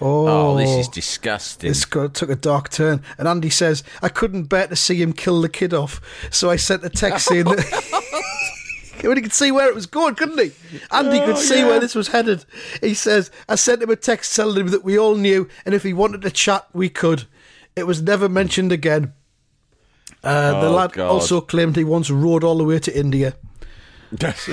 Oh, 0.02 0.28
Oh, 0.28 0.58
this 0.58 0.70
is 0.70 0.88
disgusting. 0.88 1.70
this 1.70 1.84
got, 1.86 2.14
took 2.14 2.30
a 2.30 2.36
dark 2.36 2.70
turn. 2.70 3.02
And 3.18 3.28
Andy 3.28 3.50
says, 3.50 3.84
I 4.02 4.10
couldn't 4.10 4.44
bear 4.46 4.68
to 4.68 4.76
see 4.76 5.02
him 5.02 5.12
kill 5.14 5.42
the 5.42 5.50
kid 5.50 5.74
off. 5.74 6.00
So 6.32 6.50
I 6.50 6.56
sent 6.56 6.84
a 6.86 6.90
text 6.90 7.26
saying 7.28 7.46
that. 7.46 8.06
When 9.02 9.16
he 9.16 9.24
could 9.24 9.32
see 9.32 9.50
where 9.50 9.70
it 9.70 9.76
was 9.76 9.86
going, 9.86 10.16
couldn't 10.16 10.38
he? 10.40 10.52
Andy 10.92 11.20
could 11.22 11.38
see 11.38 11.64
where 11.64 11.80
this 11.80 11.96
was 11.96 12.10
headed. 12.10 12.44
He 12.82 12.94
says, 12.94 13.32
I 13.48 13.56
sent 13.56 13.82
him 13.82 13.90
a 13.90 13.96
text 13.96 14.36
telling 14.36 14.58
him 14.60 14.68
that 14.72 14.84
we 14.84 15.00
all 15.00 15.16
knew, 15.16 15.48
and 15.66 15.74
if 15.74 15.84
he 15.84 15.94
wanted 15.94 16.22
to 16.24 16.30
chat, 16.32 16.68
we 16.74 16.90
could. 16.90 17.24
It 17.78 17.88
was 17.88 18.02
never 18.02 18.28
mentioned 18.28 18.74
again. 18.74 19.14
Uh, 20.22 20.60
the 20.60 20.68
Oh, 20.68 20.72
lad 20.74 20.92
God. 20.92 21.08
also 21.10 21.40
claimed 21.40 21.78
he 21.78 21.86
once 21.86 22.10
rode 22.12 22.44
all 22.44 22.58
the 22.58 22.66
way 22.66 22.78
to 22.80 22.94
India. 23.00 23.36
Just 24.18 24.50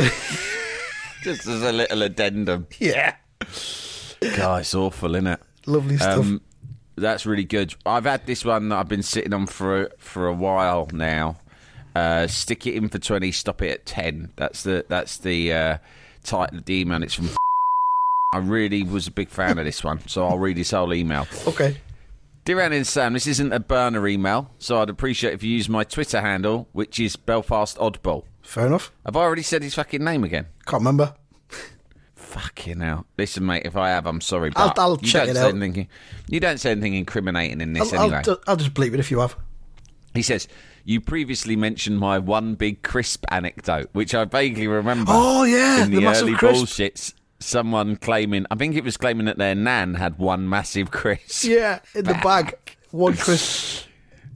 as 1.49 1.62
a 1.62 1.73
little 1.73 2.03
addendum. 2.03 2.69
Yeah. 2.79 3.17
God, 4.37 4.61
it's 4.61 4.75
awful, 4.75 5.14
isn't 5.14 5.26
it? 5.26 5.40
Lovely 5.66 5.96
stuff. 5.96 6.18
Um, 6.18 6.40
that's 6.96 7.26
really 7.26 7.44
good. 7.44 7.75
I've 7.85 8.04
had 8.04 8.26
this 8.26 8.44
one 8.44 8.68
that 8.70 8.78
I've 8.78 8.88
been 8.88 9.02
sitting 9.02 9.32
on 9.35 9.46
for 9.46 9.90
for 9.99 10.26
a 10.26 10.32
while 10.32 10.88
now. 10.92 11.37
Uh, 11.94 12.26
stick 12.26 12.66
it 12.66 12.75
in 12.75 12.88
for 12.88 12.99
twenty, 12.99 13.32
stop 13.32 13.62
it 13.62 13.70
at 13.70 13.87
ten. 13.87 14.32
That's 14.37 14.62
the 14.62 14.85
that's 14.88 15.18
the 15.18 15.52
uh, 15.52 15.78
title 16.25 16.58
of 16.58 16.64
the 16.64 16.80
email. 16.80 17.02
It's 17.02 17.14
from. 17.14 17.28
I 18.35 18.38
really 18.38 18.82
was 18.82 19.06
a 19.06 19.11
big 19.12 19.28
fan 19.28 19.58
of 19.58 19.64
this 19.64 19.82
one, 19.85 20.06
so 20.08 20.26
I'll 20.26 20.38
read 20.38 20.56
this 20.56 20.73
whole 20.73 20.92
email. 20.92 21.26
okay. 21.46 21.78
Dear 22.44 22.61
Andy 22.61 22.76
and 22.76 22.87
Sam, 22.87 23.14
this 23.14 23.26
isn't 23.26 23.52
a 23.52 23.58
burner 23.58 24.06
email, 24.06 24.50
so 24.58 24.80
I'd 24.80 24.88
appreciate 24.90 25.35
if 25.35 25.42
you 25.42 25.50
use 25.50 25.68
my 25.68 25.82
Twitter 25.82 26.20
handle, 26.20 26.68
which 26.73 27.00
is 27.00 27.16
Belfast 27.16 27.76
Oddball. 27.78 28.23
Fair 28.42 28.66
enough. 28.66 28.92
Have 29.04 29.16
I 29.16 29.20
already 29.23 29.42
said 29.42 29.64
his 29.64 29.75
fucking 29.75 30.04
name 30.04 30.23
again? 30.23 30.46
Can't 30.64 30.80
remember. 30.80 31.14
Fucking 32.40 32.81
hell. 32.81 33.07
Listen, 33.16 33.47
mate, 33.47 33.62
if 33.64 33.76
I 33.76 33.88
have, 33.90 34.07
I'm 34.07 34.21
sorry, 34.21 34.52
I'll- 34.57 34.69
but 34.69 34.78
I'll 34.81 34.99
you 35.00 35.09
check 35.09 35.23
don't 35.25 35.31
it 35.31 35.35
say 35.37 35.43
out. 35.43 35.55
Anything, 35.55 35.88
you 36.28 36.40
don't 36.40 36.59
say 36.59 36.71
anything 36.73 36.95
incriminating 36.95 37.61
in 37.61 37.73
this 37.73 37.93
I'll, 37.93 38.02
anyway. 38.05 38.23
I'll, 38.26 38.40
I'll 38.47 38.57
just 38.57 38.75
bleep 38.75 38.93
it 38.95 39.00
if 39.00 39.11
you 39.11 39.21
have. 39.21 39.37
He 40.14 40.23
says, 40.23 40.47
You 40.85 41.00
previously 41.00 41.57
mentioned 41.57 41.99
my 41.99 42.19
one 42.19 42.55
big 42.55 42.83
crisp 42.83 43.25
anecdote, 43.31 43.88
which 43.93 44.14
I 44.14 44.25
vaguely 44.25 44.66
remember. 44.66 45.12
Oh, 45.14 45.45
yeah, 45.45 45.85
In 45.85 45.90
the, 45.90 45.97
the 45.97 46.02
massive 46.02 46.28
early 46.28 46.35
crisp. 46.37 46.64
bullshits, 46.64 47.14
someone 47.40 47.97
claiming, 47.97 48.47
I 48.50 48.55
think 48.55 48.76
it 48.76 48.85
was 48.85 48.97
claiming 48.97 49.26
that 49.26 49.38
their 49.38 49.55
nan 49.55 49.95
had 49.95 50.19
one 50.19 50.49
massive 50.49 50.90
crisp. 50.90 51.45
Yeah, 51.45 51.81
in 51.95 52.05
the 52.05 52.14
bag. 52.14 52.57
One 52.90 53.16
crisp. 53.16 53.86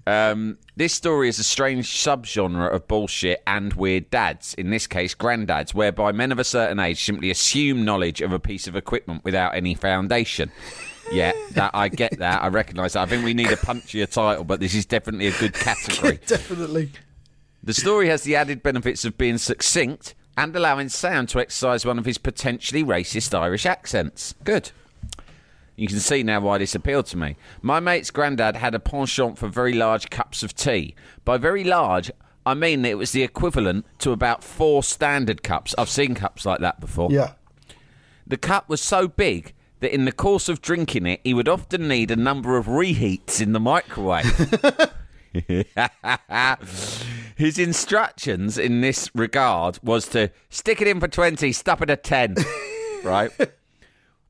Um, 0.06 0.58
this 0.76 0.94
story 0.94 1.28
is 1.28 1.38
a 1.38 1.44
strange 1.44 1.88
subgenre 1.92 2.72
of 2.72 2.88
bullshit 2.88 3.42
and 3.46 3.72
weird 3.74 4.10
dads, 4.10 4.54
in 4.54 4.70
this 4.70 4.86
case, 4.86 5.14
granddads, 5.14 5.74
whereby 5.74 6.12
men 6.12 6.32
of 6.32 6.38
a 6.38 6.44
certain 6.44 6.78
age 6.78 7.04
simply 7.04 7.30
assume 7.30 7.84
knowledge 7.84 8.20
of 8.20 8.32
a 8.32 8.40
piece 8.40 8.66
of 8.66 8.76
equipment 8.76 9.24
without 9.24 9.54
any 9.54 9.74
foundation. 9.74 10.50
Yeah, 11.12 11.32
that 11.52 11.72
I 11.74 11.88
get 11.88 12.18
that. 12.18 12.42
I 12.42 12.48
recognise 12.48 12.92
that. 12.92 13.02
I 13.02 13.06
think 13.06 13.24
we 13.24 13.34
need 13.34 13.50
a 13.50 13.56
punchier 13.56 14.10
title, 14.10 14.44
but 14.44 14.60
this 14.60 14.74
is 14.74 14.86
definitely 14.86 15.26
a 15.26 15.32
good 15.32 15.54
category. 15.54 16.20
Definitely. 16.26 16.90
The 17.62 17.74
story 17.74 18.08
has 18.08 18.22
the 18.22 18.36
added 18.36 18.62
benefits 18.62 19.04
of 19.04 19.18
being 19.18 19.36
succinct 19.36 20.14
and 20.36 20.54
allowing 20.54 20.88
Sam 20.88 21.26
to 21.26 21.40
exercise 21.40 21.84
one 21.84 21.98
of 21.98 22.04
his 22.04 22.16
potentially 22.16 22.84
racist 22.84 23.38
Irish 23.38 23.66
accents. 23.66 24.34
Good. 24.44 24.70
You 25.80 25.88
can 25.88 25.98
see 25.98 26.22
now 26.22 26.40
why 26.40 26.58
this 26.58 26.74
appealed 26.74 27.06
to 27.06 27.16
me. 27.16 27.36
My 27.62 27.80
mate's 27.80 28.10
granddad 28.10 28.56
had 28.56 28.74
a 28.74 28.78
penchant 28.78 29.38
for 29.38 29.48
very 29.48 29.72
large 29.72 30.10
cups 30.10 30.42
of 30.42 30.54
tea. 30.54 30.94
By 31.24 31.38
very 31.38 31.64
large, 31.64 32.10
I 32.44 32.52
mean 32.52 32.82
that 32.82 32.90
it 32.90 32.98
was 32.98 33.12
the 33.12 33.22
equivalent 33.22 33.86
to 34.00 34.12
about 34.12 34.44
four 34.44 34.82
standard 34.82 35.42
cups. 35.42 35.74
I've 35.78 35.88
seen 35.88 36.14
cups 36.14 36.44
like 36.44 36.60
that 36.60 36.80
before. 36.80 37.10
Yeah. 37.10 37.32
The 38.26 38.36
cup 38.36 38.68
was 38.68 38.82
so 38.82 39.08
big 39.08 39.54
that 39.78 39.94
in 39.94 40.04
the 40.04 40.12
course 40.12 40.50
of 40.50 40.60
drinking 40.60 41.06
it, 41.06 41.20
he 41.24 41.32
would 41.32 41.48
often 41.48 41.88
need 41.88 42.10
a 42.10 42.16
number 42.16 42.58
of 42.58 42.66
reheats 42.66 43.40
in 43.40 43.52
the 43.52 43.60
microwave. 43.60 44.26
His 47.36 47.58
instructions 47.58 48.58
in 48.58 48.82
this 48.82 49.10
regard 49.14 49.78
was 49.82 50.08
to 50.08 50.30
stick 50.50 50.82
it 50.82 50.88
in 50.88 51.00
for 51.00 51.08
20, 51.08 51.50
stop 51.52 51.80
it 51.80 51.88
at 51.88 52.04
10. 52.04 52.34
right? 53.02 53.30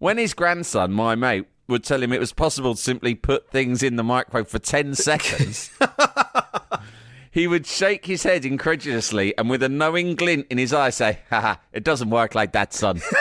When 0.01 0.17
his 0.17 0.33
grandson, 0.33 0.93
my 0.93 1.15
mate, 1.15 1.47
would 1.69 1.85
tell 1.85 2.03
him 2.03 2.11
it 2.11 2.21
was 2.21 2.33
possible 2.33 2.75
to 2.75 2.81
simply 2.81 3.15
put 3.15 3.51
things 3.51 3.83
in 3.83 3.97
the 3.97 4.03
microwave 4.03 4.49
for 4.49 4.59
10 4.59 4.95
seconds, 4.97 5.71
he 7.31 7.47
would 7.47 7.67
shake 7.67 8.07
his 8.07 8.23
head 8.23 8.47
incredulously 8.47 9.37
and 9.37 9.51
with 9.51 9.63
a 9.63 9.69
knowing 9.69 10.15
glint 10.15 10.47
in 10.49 10.57
his 10.57 10.73
eye 10.73 10.89
say, 10.89 11.19
haha, 11.29 11.57
it 11.75 11.85
doesn't 11.85 12.09
work 12.09 12.35
like 12.35 12.53
that, 12.53 12.73
son. 12.73 13.03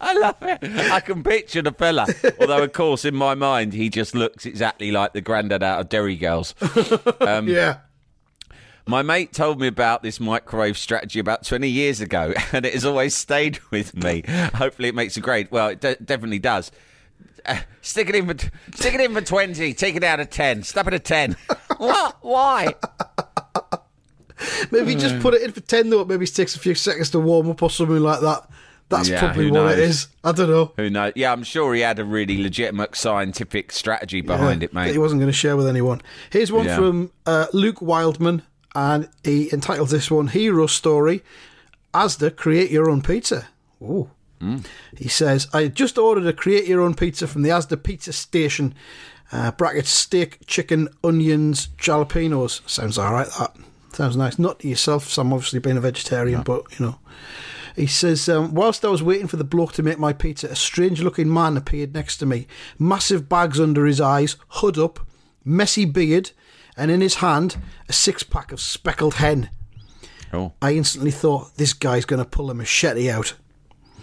I 0.00 0.14
love 0.14 0.36
it. 0.42 0.60
I 0.92 1.00
can 1.00 1.24
picture 1.24 1.62
the 1.62 1.72
fella. 1.72 2.06
Although, 2.40 2.62
of 2.62 2.72
course, 2.72 3.04
in 3.04 3.16
my 3.16 3.34
mind, 3.34 3.72
he 3.72 3.88
just 3.90 4.14
looks 4.14 4.46
exactly 4.46 4.92
like 4.92 5.14
the 5.14 5.20
granddad 5.20 5.64
out 5.64 5.80
of 5.80 5.88
Derry 5.88 6.16
Girls. 6.16 6.54
Um, 7.20 7.48
yeah. 7.48 7.78
My 8.88 9.02
mate 9.02 9.34
told 9.34 9.60
me 9.60 9.66
about 9.66 10.02
this 10.02 10.18
microwave 10.18 10.78
strategy 10.78 11.18
about 11.18 11.44
20 11.44 11.68
years 11.68 12.00
ago, 12.00 12.32
and 12.52 12.64
it 12.64 12.72
has 12.72 12.86
always 12.86 13.14
stayed 13.14 13.58
with 13.70 13.94
me. 13.94 14.22
Hopefully, 14.54 14.88
it 14.88 14.94
makes 14.94 15.16
a 15.16 15.20
grade. 15.20 15.48
Well, 15.50 15.68
it 15.68 15.80
de- 15.80 15.96
definitely 15.96 16.38
does. 16.38 16.72
Uh, 17.44 17.58
stick 17.82 18.08
it 18.08 18.14
in 18.14 18.26
for 18.26 18.50
stick 18.74 18.94
it 18.94 19.00
in 19.00 19.12
for 19.12 19.20
20. 19.20 19.74
Take 19.74 19.94
it 19.94 20.02
out 20.04 20.20
of 20.20 20.30
10. 20.30 20.62
Stop 20.62 20.88
it 20.88 20.94
at 20.94 21.04
10. 21.04 21.36
what? 21.76 22.16
Why? 22.22 22.74
Maybe 24.70 24.94
just 24.94 25.18
put 25.20 25.34
it 25.34 25.42
in 25.42 25.52
for 25.52 25.60
10 25.60 25.90
though. 25.90 26.00
It 26.00 26.08
maybe 26.08 26.26
takes 26.26 26.56
a 26.56 26.58
few 26.58 26.74
seconds 26.74 27.10
to 27.10 27.20
warm 27.20 27.50
up 27.50 27.62
or 27.62 27.70
something 27.70 28.00
like 28.00 28.20
that. 28.20 28.48
That's 28.88 29.08
Yeah, 29.08 29.20
probably 29.20 29.50
what 29.50 29.72
it 29.72 29.78
knows? 29.78 29.88
is. 29.90 30.08
I 30.24 30.32
don't 30.32 30.48
know. 30.48 30.72
Who 30.76 30.88
knows? 30.88 31.12
Yeah, 31.14 31.32
I'm 31.32 31.42
sure 31.42 31.74
he 31.74 31.82
had 31.82 31.98
a 31.98 32.04
really 32.04 32.42
legitimate 32.42 32.96
scientific 32.96 33.70
strategy 33.72 34.20
behind 34.22 34.62
Yeah, 34.62 34.66
it, 34.66 34.74
That 34.74 34.80
mate. 34.86 34.92
he 34.92 34.98
wasn't 34.98 35.20
going 35.20 35.30
to 35.30 35.36
share 35.36 35.56
with 35.56 35.66
anyone. 35.68 36.00
Here's 36.30 36.50
one 36.50 36.64
Yeah. 36.66 36.76
from 36.76 37.10
uh, 37.26 37.46
Luke 37.52 37.82
Wildman, 37.82 38.42
and 38.74 39.08
he 39.24 39.52
entitles 39.52 39.90
this 39.90 40.10
one 40.10 40.28
Hero 40.28 40.66
Story. 40.66 41.22
Asda 41.94 42.36
create 42.36 42.70
your 42.70 42.90
own 42.90 43.02
pizza. 43.02 43.48
Ooh. 43.82 44.10
He 44.96 45.08
says, 45.08 45.48
I 45.52 45.68
just 45.68 45.98
ordered 45.98 46.26
a 46.26 46.32
create 46.32 46.66
your 46.66 46.80
own 46.80 46.94
pizza 46.94 47.26
from 47.26 47.42
the 47.42 47.48
Asda 47.48 47.82
pizza 47.82 48.12
station. 48.12 48.74
Uh, 49.32 49.50
brackets 49.52 49.90
steak, 49.90 50.46
chicken, 50.46 50.88
onions, 51.02 51.68
jalapenos. 51.78 52.68
Sounds 52.68 52.98
all 52.98 53.12
right, 53.12 53.28
that. 53.38 53.56
Sounds 53.92 54.16
nice. 54.16 54.38
Not 54.38 54.60
to 54.60 54.68
yourself, 54.68 55.08
so 55.08 55.22
I'm 55.22 55.32
obviously 55.32 55.58
being 55.58 55.76
a 55.76 55.80
vegetarian, 55.80 56.42
but, 56.42 56.78
you 56.78 56.86
know. 56.86 56.98
He 57.74 57.86
says, 57.86 58.28
um, 58.28 58.54
whilst 58.54 58.84
I 58.84 58.88
was 58.88 59.02
waiting 59.02 59.28
for 59.28 59.36
the 59.36 59.44
bloke 59.44 59.72
to 59.74 59.82
make 59.82 59.98
my 59.98 60.12
pizza, 60.12 60.48
a 60.48 60.56
strange 60.56 61.00
looking 61.00 61.32
man 61.32 61.56
appeared 61.56 61.94
next 61.94 62.18
to 62.18 62.26
me. 62.26 62.46
Massive 62.78 63.28
bags 63.28 63.60
under 63.60 63.86
his 63.86 64.00
eyes, 64.00 64.36
hood 64.48 64.78
up, 64.78 65.00
messy 65.44 65.84
beard, 65.84 66.30
and 66.78 66.90
in 66.90 67.00
his 67.00 67.16
hand, 67.16 67.56
a 67.88 67.92
six 67.92 68.22
pack 68.22 68.52
of 68.52 68.60
speckled 68.60 69.14
hen. 69.14 69.50
Oh. 70.32 70.52
I 70.62 70.74
instantly 70.74 71.10
thought, 71.10 71.56
this 71.56 71.72
guy's 71.72 72.04
going 72.04 72.22
to 72.22 72.28
pull 72.28 72.50
a 72.50 72.54
machete 72.54 73.10
out. 73.10 73.34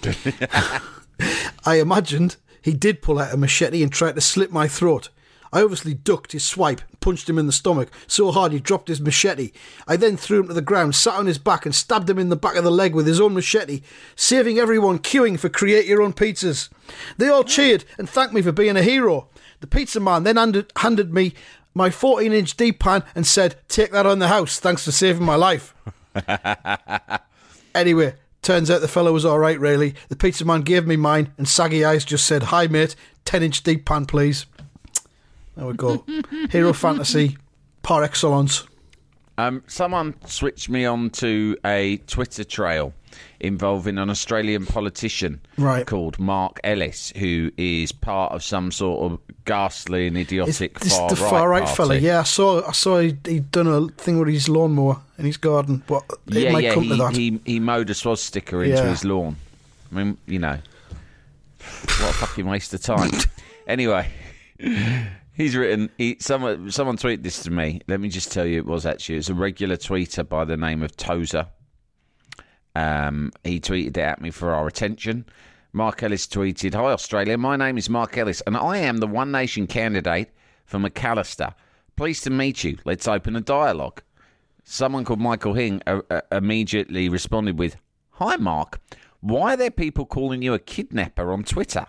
I 1.66 1.76
imagined 1.80 2.36
he 2.62 2.74
did 2.74 3.02
pull 3.02 3.20
out 3.20 3.34
a 3.34 3.38
machete 3.38 3.82
and 3.82 3.92
tried 3.92 4.16
to 4.16 4.22
slit 4.22 4.52
my 4.52 4.68
throat. 4.68 5.10
I 5.54 5.62
obviously 5.62 5.94
ducked 5.94 6.34
his 6.34 6.44
swipe 6.44 6.82
and 6.90 7.00
punched 7.00 7.30
him 7.30 7.40
in 7.40 7.46
the 7.46 7.54
stomach 7.54 7.90
so 8.08 8.32
hard 8.32 8.52
he 8.52 8.60
dropped 8.60 8.90
his 8.90 9.00
machete. 9.00 9.52
I 9.88 9.96
then 9.96 10.18
threw 10.18 10.42
him 10.42 10.48
to 10.50 10.54
the 10.54 10.62
ground, 10.62 10.96
sat 10.96 11.14
on 11.14 11.28
his 11.28 11.38
back, 11.38 11.66
and 11.66 11.74
stabbed 11.74 12.10
him 12.10 12.20
in 12.20 12.30
the 12.30 12.36
back 12.36 12.56
of 12.56 12.66
the 12.66 12.72
leg 12.72 12.94
with 12.94 13.08
his 13.08 13.22
own 13.22 13.36
machete, 13.36 13.82
saving 14.16 14.60
everyone 14.60 15.00
queuing 15.00 15.40
for 15.40 15.48
create 15.48 15.86
your 15.86 16.02
own 16.02 16.12
pizzas. 16.12 16.70
They 17.18 17.30
all 17.30 17.46
cheered 17.46 17.86
and 17.98 18.10
thanked 18.10 18.34
me 18.34 18.42
for 18.42 18.52
being 18.52 18.76
a 18.76 18.82
hero. 18.82 19.30
The 19.62 19.68
pizza 19.68 20.00
man 20.00 20.24
then 20.24 20.36
handed, 20.36 20.74
handed 20.76 21.14
me 21.14 21.34
my 21.76 21.92
14 21.92 22.34
inch 22.34 22.58
deep 22.58 22.80
pan 22.80 23.04
and 23.14 23.28
said, 23.28 23.58
Take 23.68 23.92
that 23.92 24.08
on 24.08 24.18
the 24.20 24.30
house. 24.30 24.60
Thanks 24.60 24.86
for 24.86 24.92
saving 24.92 25.26
my 25.26 25.36
life. 25.36 25.76
Anyway, 27.76 28.14
turns 28.42 28.72
out 28.72 28.80
the 28.80 28.88
fellow 28.88 29.12
was 29.12 29.26
all 29.26 29.38
right, 29.38 29.60
really. 29.60 29.96
The 30.08 30.16
pizza 30.16 30.46
man 30.46 30.62
gave 30.62 30.88
me 30.88 30.96
mine, 30.96 31.34
and 31.38 31.46
Saggy 31.46 31.84
Eyes 31.84 32.06
just 32.06 32.26
said, 32.26 32.44
Hi, 32.44 32.68
mate, 32.68 32.96
10 33.26 33.44
inch 33.44 33.62
deep 33.64 33.84
pan, 33.84 34.06
please. 34.06 34.46
There 35.58 35.68
we 35.68 35.74
go. 35.74 36.06
Hero 36.52 36.72
fantasy 36.72 37.38
par 37.84 38.02
excellence. 38.02 38.64
Um, 39.38 39.62
someone 39.68 40.16
switched 40.26 40.70
me 40.70 40.86
on 40.86 41.10
to 41.12 41.58
a 41.66 41.98
Twitter 42.08 42.46
trail 42.46 42.94
involving 43.40 43.98
an 43.98 44.10
Australian 44.10 44.66
politician 44.66 45.42
Right. 45.58 45.86
called 45.86 46.20
Mark 46.20 46.60
Ellis, 46.64 47.12
who 47.18 47.52
is 47.58 47.92
part 47.92 48.32
of 48.34 48.44
some 48.44 48.72
sort 48.72 49.12
of 49.12 49.20
ghastly 49.46 50.08
and 50.08 50.18
idiotic 50.18 50.80
this 50.80 50.98
far 50.98 51.10
the 51.10 51.16
right 51.16 51.30
far 51.30 51.50
right 51.50 51.64
party. 51.64 51.76
fella? 51.76 51.96
Yeah, 51.98 52.20
I 52.22 52.24
saw. 52.24 52.68
I 52.68 52.72
saw 52.72 53.00
he, 53.00 53.18
he'd 53.26 53.52
done 53.52 53.68
a 53.68 53.88
thing 54.02 54.20
with 54.20 54.28
his 54.30 54.50
lawnmower 54.50 55.02
in 55.18 55.26
his 55.26 55.38
garden. 55.38 55.84
But 55.88 56.04
it 56.28 56.34
yeah, 56.52 56.58
yeah. 56.58 56.74
come 56.74 56.84
He, 57.14 57.30
he 57.32 57.40
he 57.54 57.60
mowed 57.60 57.90
a 57.90 57.94
swastika 57.94 58.60
into 58.60 58.76
Yeah. 58.78 58.90
his 58.90 59.04
lawn. 59.06 59.36
I 59.92 59.96
mean, 60.04 60.18
you 60.26 60.40
know, 60.40 60.58
what 62.00 62.10
a 62.10 62.14
fucking 62.14 62.46
waste 62.48 62.74
of 62.74 62.82
time. 62.82 63.12
anyway, 63.68 64.10
he's 65.34 65.56
written. 65.56 65.90
He, 65.98 66.18
someone 66.20 66.72
someone 66.72 66.98
tweeted 66.98 67.24
this 67.24 67.44
to 67.44 67.52
me. 67.52 67.82
Let 67.88 68.00
me 68.00 68.10
just 68.10 68.32
tell 68.32 68.46
you, 68.46 68.58
it 68.58 68.66
was 68.66 68.86
actually 68.86 69.16
it 69.16 69.20
was 69.20 69.30
a 69.30 69.34
regular 69.36 69.78
tweeter 69.78 70.28
by 70.28 70.46
the 70.46 70.58
name 70.58 70.82
of 70.84 70.96
Tozer. 70.98 71.48
Um, 72.76 73.32
he 73.44 73.60
tweeted 73.60 73.98
at 73.98 74.22
me 74.22 74.32
for 74.32 74.54
our 74.54 74.68
attention. 74.68 75.26
Mark 75.72 76.04
Ellis 76.04 76.28
tweeted, 76.28 76.74
Hi 76.74 76.92
Australia, 76.92 77.38
my 77.38 77.56
name 77.56 77.78
is 77.78 77.90
Mark 77.90 78.18
Ellis 78.18 78.42
and 78.48 78.56
I 78.56 78.78
am 78.78 78.98
the 78.98 79.08
One 79.08 79.32
Nation 79.32 79.68
candidate 79.68 80.30
for 80.66 80.80
Macalister. 80.80 81.54
Pleased 81.96 82.24
to 82.26 82.30
meet 82.30 82.64
you. 82.64 82.78
Let's 82.86 83.08
open 83.08 83.36
a 83.36 83.42
dialogue. 83.42 84.02
Someone 84.64 85.06
called 85.06 85.22
Michael 85.22 85.54
Hing 85.54 85.82
uh, 85.86 86.02
uh, 86.10 86.22
immediately 86.32 87.08
responded 87.10 87.60
with, 87.60 87.78
Hi 88.12 88.36
Mark, 88.38 88.80
why 89.20 89.54
are 89.54 89.58
there 89.58 89.72
people 89.72 90.06
calling 90.06 90.42
you 90.42 90.54
a 90.54 90.60
kidnapper 90.60 91.32
on 91.32 91.44
Twitter? 91.44 91.88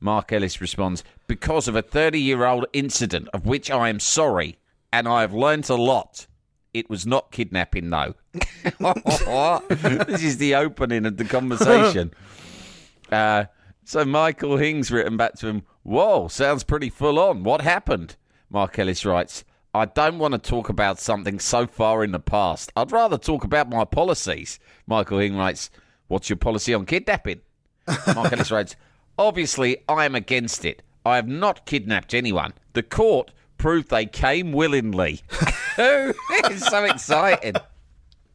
Mark 0.00 0.32
Ellis 0.32 0.60
responds, 0.60 1.04
Because 1.26 1.68
of 1.68 1.76
a 1.76 1.82
30 1.82 2.20
year 2.20 2.44
old 2.44 2.66
incident 2.72 3.28
of 3.32 3.46
which 3.46 3.70
I 3.70 3.88
am 3.88 4.00
sorry 4.00 4.58
and 4.92 5.08
I 5.08 5.22
have 5.22 5.32
learnt 5.32 5.70
a 5.70 5.74
lot. 5.74 6.26
It 6.74 6.88
was 6.88 7.06
not 7.06 7.30
kidnapping, 7.30 7.90
though. 7.90 8.14
this 8.32 10.22
is 10.22 10.38
the 10.38 10.54
opening 10.54 11.06
of 11.06 11.16
the 11.16 11.24
conversation. 11.24 12.12
Uh, 13.10 13.44
so 13.84 14.06
Michael 14.06 14.56
Hing's 14.56 14.90
written 14.90 15.18
back 15.18 15.34
to 15.34 15.46
him, 15.46 15.64
Whoa, 15.82 16.28
sounds 16.28 16.64
pretty 16.64 16.88
full 16.88 17.18
on. 17.18 17.42
What 17.42 17.60
happened? 17.60 18.16
Mark 18.48 18.78
Ellis 18.78 19.04
writes, 19.04 19.44
I 19.74 19.86
don't 19.86 20.18
want 20.18 20.32
to 20.32 20.38
talk 20.38 20.68
about 20.68 20.98
something 20.98 21.38
so 21.38 21.66
far 21.66 22.04
in 22.04 22.12
the 22.12 22.20
past. 22.20 22.72
I'd 22.76 22.92
rather 22.92 23.16
talk 23.16 23.42
about 23.42 23.70
my 23.70 23.84
policies. 23.84 24.58
Michael 24.86 25.18
Hing 25.18 25.36
writes, 25.36 25.70
What's 26.08 26.28
your 26.28 26.36
policy 26.36 26.74
on 26.74 26.84
kidnapping? 26.84 27.40
Mark 28.14 28.32
Ellis 28.32 28.50
writes, 28.50 28.76
Obviously, 29.18 29.78
I 29.88 30.04
am 30.04 30.14
against 30.14 30.64
it. 30.64 30.82
I 31.04 31.16
have 31.16 31.28
not 31.28 31.66
kidnapped 31.66 32.14
anyone. 32.14 32.52
The 32.74 32.82
court 32.82 33.30
proved 33.62 33.90
they 33.90 34.04
came 34.04 34.50
willingly. 34.50 35.20
it's 35.78 36.66
so 36.68 36.84
exciting. 36.84 37.54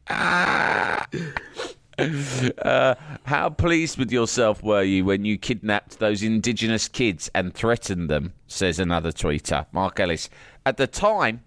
Uh, 1.98 2.94
how 3.24 3.50
pleased 3.50 3.98
with 3.98 4.12
yourself 4.12 4.62
were 4.62 4.84
you 4.84 5.04
when 5.04 5.24
you 5.24 5.36
kidnapped 5.36 5.98
those 5.98 6.22
indigenous 6.22 6.86
kids 6.86 7.28
and 7.34 7.52
threatened 7.52 8.08
them? 8.08 8.34
Says 8.46 8.78
another 8.78 9.10
tweeter, 9.10 9.66
Mark 9.72 9.98
Ellis. 9.98 10.30
At 10.64 10.76
the 10.76 10.86
time, 10.86 11.42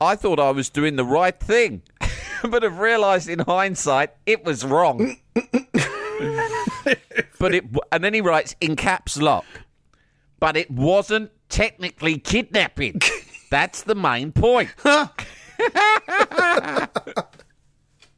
I 0.00 0.14
thought 0.14 0.38
I 0.38 0.52
was 0.52 0.70
doing 0.70 0.94
the 0.94 1.04
right 1.04 1.36
thing, 1.40 1.82
but 2.48 2.62
have 2.62 2.78
realised 2.78 3.28
in 3.28 3.40
hindsight 3.40 4.12
it 4.26 4.44
was 4.44 4.64
wrong. 4.64 5.16
but 7.40 7.52
it, 7.52 7.64
and 7.90 8.04
then 8.04 8.14
he 8.14 8.20
writes 8.20 8.54
in 8.60 8.76
caps 8.76 9.16
lock, 9.16 9.44
but 10.38 10.56
it 10.56 10.70
wasn't 10.70 11.32
technically 11.48 12.18
kidnapping. 12.18 13.00
That's 13.50 13.82
the 13.82 13.94
main 13.94 14.32
point. 14.32 14.70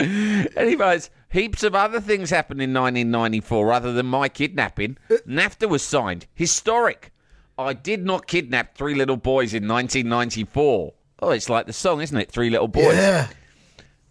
Anyways, 0.00 1.10
heaps 1.30 1.62
of 1.62 1.74
other 1.74 2.00
things 2.00 2.30
happened 2.30 2.62
in 2.62 2.72
1994 2.72 3.72
other 3.72 3.92
than 3.92 4.06
my 4.06 4.28
kidnapping. 4.28 4.96
Uh. 5.10 5.16
NAFTA 5.28 5.68
was 5.68 5.82
signed. 5.82 6.26
Historic. 6.34 7.12
I 7.58 7.74
did 7.74 8.04
not 8.04 8.26
kidnap 8.26 8.76
three 8.76 8.94
little 8.94 9.18
boys 9.18 9.52
in 9.52 9.68
1994. 9.68 10.94
Oh, 11.22 11.30
it's 11.30 11.50
like 11.50 11.66
the 11.66 11.74
song, 11.74 12.00
isn't 12.00 12.16
it? 12.16 12.30
Three 12.30 12.48
little 12.48 12.68
boys. 12.68 12.94
yeah. 12.94 13.28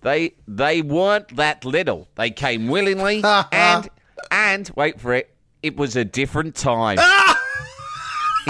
They 0.01 0.35
they 0.47 0.81
weren't 0.81 1.35
that 1.35 1.65
little. 1.65 2.07
They 2.15 2.29
came 2.29 2.69
willingly 2.69 3.21
and 3.51 3.89
and 4.31 4.71
wait 4.75 5.01
for 5.01 5.13
it. 5.13 5.35
It 5.61 5.75
was 5.75 5.97
a 5.97 6.05
different 6.05 6.55
time. 6.55 6.99
Ah! 7.01 7.28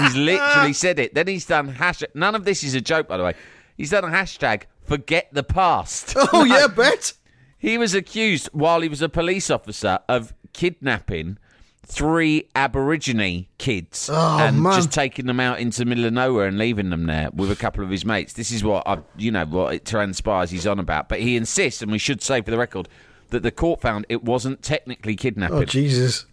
He's 0.06 0.16
literally 0.18 0.74
said 0.74 1.00
it. 1.00 1.14
Then 1.14 1.28
he's 1.28 1.46
done 1.46 1.74
hashtag. 1.76 2.08
None 2.16 2.36
of 2.36 2.46
this 2.46 2.64
is 2.64 2.76
a 2.76 2.82
joke, 2.82 3.08
by 3.08 3.18
the 3.18 3.24
way. 3.24 3.34
He's 3.78 3.92
done 3.92 4.04
a 4.04 4.08
hashtag. 4.08 4.64
Forget 4.84 5.30
the 5.32 5.44
past. 5.44 6.16
Oh 6.34 6.44
yeah, 6.44 6.68
bet. 6.68 7.14
He 7.58 7.78
was 7.78 7.94
accused 7.94 8.50
while 8.54 8.82
he 8.82 8.90
was 8.90 9.02
a 9.02 9.10
police 9.10 9.50
officer 9.50 10.00
of 10.08 10.34
kidnapping 10.54 11.38
three 11.86 12.48
Aborigine 12.56 13.48
kids 13.58 14.10
Oh, 14.14 14.38
and 14.40 14.62
man. 14.62 14.74
just 14.76 14.92
taking 14.92 15.26
them 15.26 15.40
out 15.40 15.60
into 15.60 15.80
the 15.80 15.86
middle 15.86 16.06
of 16.06 16.14
nowhere 16.14 16.46
and 16.48 16.58
leaving 16.58 16.90
them 16.92 17.06
there 17.08 17.30
with 17.34 17.52
a 17.52 17.56
couple 17.56 17.84
of 17.84 17.90
his 17.90 18.06
mates. 18.06 18.34
This 18.34 18.52
is 18.52 18.64
what 18.64 18.88
I, 18.88 19.00
you 19.18 19.32
know, 19.32 19.46
what 19.46 19.74
it 19.74 19.86
transpires 19.86 20.52
he's 20.52 20.68
on 20.68 20.80
about. 20.80 21.10
But 21.10 21.20
he 21.20 21.36
insists, 21.36 21.82
and 21.82 21.92
we 21.92 21.98
should 21.98 22.22
say 22.22 22.42
for 22.42 22.52
the 22.52 22.58
record, 22.58 22.88
that 23.30 23.44
the 23.44 23.52
court 23.52 23.82
found 23.82 24.06
it 24.10 24.24
wasn't 24.24 24.62
technically 24.62 25.16
kidnapping. 25.16 25.58
Oh 25.58 25.66
Jesus. 25.66 26.26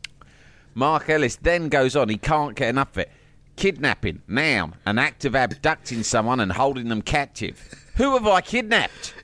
Mark 0.74 1.08
Ellis 1.08 1.36
then 1.36 1.68
goes 1.70 1.96
on, 1.96 2.08
he 2.10 2.18
can't 2.18 2.54
get 2.54 2.68
enough 2.68 2.90
of 2.92 2.98
it. 2.98 3.10
Kidnapping, 3.56 4.20
noun, 4.28 4.74
an 4.84 4.98
act 4.98 5.24
of 5.24 5.34
abducting 5.34 6.02
someone 6.02 6.40
and 6.40 6.52
holding 6.52 6.88
them 6.88 7.00
captive. 7.00 7.58
Who 7.96 8.12
have 8.14 8.26
I 8.26 8.42
kidnapped? 8.42 9.14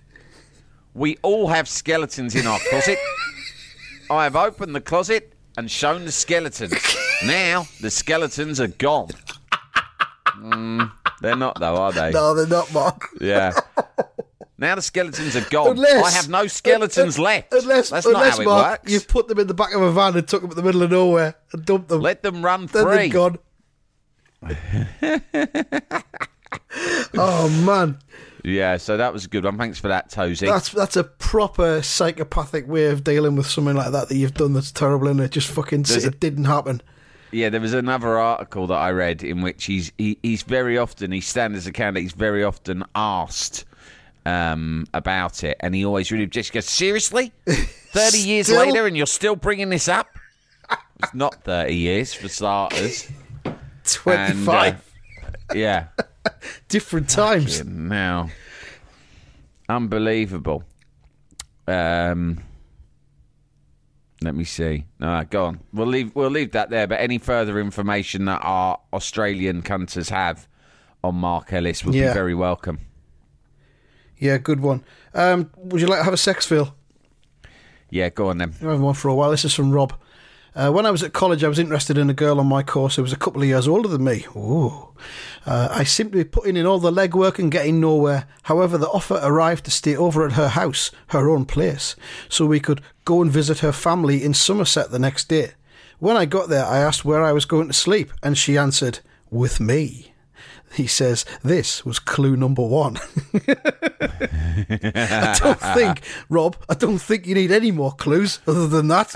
We 0.94 1.18
all 1.22 1.48
have 1.48 1.68
skeletons 1.68 2.34
in 2.34 2.46
our 2.46 2.58
closet. 2.70 2.98
I 4.10 4.24
have 4.24 4.34
opened 4.36 4.74
the 4.74 4.80
closet 4.80 5.34
and 5.58 5.70
shown 5.70 6.06
the 6.06 6.12
skeletons. 6.12 6.72
Now 7.26 7.66
the 7.82 7.90
skeletons 7.90 8.58
are 8.58 8.68
gone. 8.68 9.10
Mm, 10.38 10.90
they're 11.20 11.36
not, 11.36 11.60
though, 11.60 11.76
are 11.76 11.92
they? 11.92 12.10
No, 12.10 12.34
they're 12.34 12.46
not, 12.46 12.72
Mark. 12.72 13.08
Yeah. 13.20 13.52
Now 14.58 14.74
the 14.76 14.82
skeletons 14.82 15.36
are 15.36 15.48
gone. 15.50 15.72
Unless 15.72 16.04
I 16.04 16.10
have 16.16 16.28
no 16.28 16.46
skeletons 16.46 17.18
un- 17.18 17.24
left. 17.24 17.52
Unless, 17.52 17.90
That's 17.90 18.06
unless 18.06 18.36
how 18.36 18.42
it 18.42 18.44
Mark, 18.46 18.80
works. 18.82 18.92
you've 18.92 19.08
put 19.08 19.28
them 19.28 19.38
in 19.38 19.46
the 19.46 19.54
back 19.54 19.74
of 19.74 19.82
a 19.82 19.92
van 19.92 20.16
and 20.16 20.26
took 20.26 20.40
them 20.40 20.50
to 20.50 20.56
the 20.56 20.62
middle 20.62 20.82
of 20.82 20.90
nowhere 20.90 21.34
and 21.52 21.64
dumped 21.64 21.88
them. 21.88 22.00
Let 22.00 22.22
them 22.22 22.42
run 22.44 22.66
then 22.66 22.84
free. 22.84 22.96
they're 22.96 23.08
gone. 23.08 23.38
oh 27.14 27.48
man, 27.64 27.98
Yeah, 28.44 28.76
so 28.76 28.96
that 28.96 29.12
was 29.12 29.24
a 29.24 29.28
good 29.28 29.44
one. 29.44 29.56
Thanks 29.58 29.78
for 29.78 29.88
that, 29.88 30.10
Tozy. 30.10 30.46
that's 30.46 30.70
that's 30.70 30.96
a 30.96 31.04
proper 31.04 31.82
psychopathic 31.82 32.66
way 32.66 32.86
of 32.86 33.04
dealing 33.04 33.36
with 33.36 33.46
something 33.46 33.76
like 33.76 33.92
that 33.92 34.08
that 34.08 34.16
you've 34.16 34.34
done. 34.34 34.52
That's 34.52 34.72
terrible, 34.72 35.08
and 35.08 35.20
it 35.20 35.30
just 35.30 35.48
fucking 35.48 35.84
it 35.88 36.20
didn't 36.20 36.44
happen. 36.44 36.82
Yeah, 37.30 37.48
there 37.48 37.60
was 37.60 37.72
another 37.72 38.18
article 38.18 38.66
that 38.66 38.74
I 38.74 38.90
read 38.90 39.22
in 39.22 39.40
which 39.40 39.64
he's 39.64 39.92
he, 39.96 40.18
he's 40.22 40.42
very 40.42 40.76
often 40.76 41.12
he 41.12 41.20
stands 41.20 41.56
as 41.56 41.66
a 41.66 41.72
candidate. 41.72 42.02
He's 42.02 42.12
very 42.12 42.44
often 42.44 42.84
asked 42.94 43.64
um, 44.26 44.86
about 44.92 45.42
it, 45.44 45.56
and 45.60 45.74
he 45.74 45.84
always 45.84 46.10
really 46.12 46.26
just 46.26 46.52
goes, 46.52 46.66
"Seriously, 46.66 47.32
30 47.46 48.18
years 48.18 48.50
later, 48.50 48.86
and 48.86 48.96
you're 48.96 49.06
still 49.06 49.36
bringing 49.36 49.68
this 49.70 49.88
up? 49.88 50.08
It's 51.02 51.14
not 51.14 51.42
30 51.42 51.74
years, 51.74 52.14
for 52.14 52.28
starters. 52.28 53.10
And, 54.06 54.44
25 54.44 54.74
uh, 55.24 55.54
yeah. 55.54 55.88
different 56.68 57.08
times. 57.08 57.64
Now, 57.64 58.28
unbelievable. 59.68 60.64
Um, 61.66 62.40
let 64.20 64.34
me 64.34 64.44
see. 64.44 64.84
All 65.00 65.08
right, 65.08 65.28
go 65.28 65.46
on. 65.46 65.60
We'll 65.72 65.86
leave. 65.86 66.14
We'll 66.14 66.30
leave 66.30 66.52
that 66.52 66.70
there. 66.70 66.86
But 66.86 67.00
any 67.00 67.18
further 67.18 67.58
information 67.60 68.24
that 68.26 68.40
our 68.42 68.78
Australian 68.92 69.62
cunters 69.62 70.08
have 70.10 70.46
on 71.02 71.16
Mark 71.16 71.52
Ellis 71.52 71.84
would 71.84 71.94
Yeah. 71.94 72.08
be 72.10 72.14
very 72.14 72.34
welcome. 72.34 72.78
Yeah, 74.18 74.38
good 74.38 74.60
one. 74.60 74.84
Um, 75.14 75.50
would 75.56 75.80
you 75.80 75.88
like 75.88 75.98
to 75.98 76.04
have 76.04 76.14
a 76.14 76.18
sex 76.18 76.46
feel? 76.46 76.76
Yeah, 77.90 78.08
go 78.08 78.28
on 78.28 78.38
then. 78.38 78.54
I 78.60 78.64
haven't 78.64 78.82
one 78.82 78.94
for 78.94 79.08
a 79.08 79.14
while. 79.14 79.32
This 79.32 79.44
is 79.44 79.52
from 79.52 79.72
Rob. 79.72 79.92
Uh, 80.54 80.70
when 80.70 80.84
I 80.84 80.90
was 80.90 81.02
at 81.02 81.14
college, 81.14 81.42
I 81.42 81.48
was 81.48 81.58
interested 81.58 81.96
in 81.96 82.10
a 82.10 82.14
girl 82.14 82.38
on 82.38 82.46
my 82.46 82.62
course 82.62 82.96
who 82.96 83.02
was 83.02 83.12
a 83.12 83.16
couple 83.16 83.40
of 83.40 83.48
years 83.48 83.66
older 83.66 83.88
than 83.88 84.04
me. 84.04 84.26
Ooh. 84.36 84.90
Uh, 85.46 85.68
I 85.70 85.84
seemed 85.84 86.12
to 86.12 86.18
be 86.18 86.24
putting 86.24 86.58
in 86.58 86.66
all 86.66 86.78
the 86.78 86.92
legwork 86.92 87.38
and 87.38 87.50
getting 87.50 87.80
nowhere. 87.80 88.26
However, 88.42 88.76
the 88.76 88.88
offer 88.88 89.18
arrived 89.22 89.64
to 89.64 89.70
stay 89.70 89.96
over 89.96 90.26
at 90.26 90.32
her 90.32 90.48
house, 90.48 90.90
her 91.08 91.30
own 91.30 91.46
place, 91.46 91.96
so 92.28 92.44
we 92.44 92.60
could 92.60 92.82
go 93.06 93.22
and 93.22 93.30
visit 93.30 93.60
her 93.60 93.72
family 93.72 94.22
in 94.22 94.34
Somerset 94.34 94.90
the 94.90 94.98
next 94.98 95.28
day. 95.28 95.52
When 95.98 96.16
I 96.16 96.26
got 96.26 96.48
there, 96.50 96.66
I 96.66 96.78
asked 96.78 97.04
where 97.04 97.24
I 97.24 97.32
was 97.32 97.46
going 97.46 97.68
to 97.68 97.72
sleep, 97.72 98.12
and 98.22 98.36
she 98.36 98.58
answered, 98.58 99.00
with 99.30 99.58
me. 99.58 100.11
He 100.74 100.86
says, 100.86 101.24
This 101.42 101.84
was 101.84 101.98
clue 101.98 102.36
number 102.36 102.62
one. 102.62 102.98
I 104.94 105.38
don't 105.38 105.60
think, 105.60 106.02
Rob, 106.28 106.56
I 106.68 106.74
don't 106.74 106.98
think 106.98 107.26
you 107.26 107.34
need 107.34 107.50
any 107.52 107.70
more 107.70 107.92
clues 107.92 108.40
other 108.46 108.66
than 108.66 108.88
that. 108.88 109.14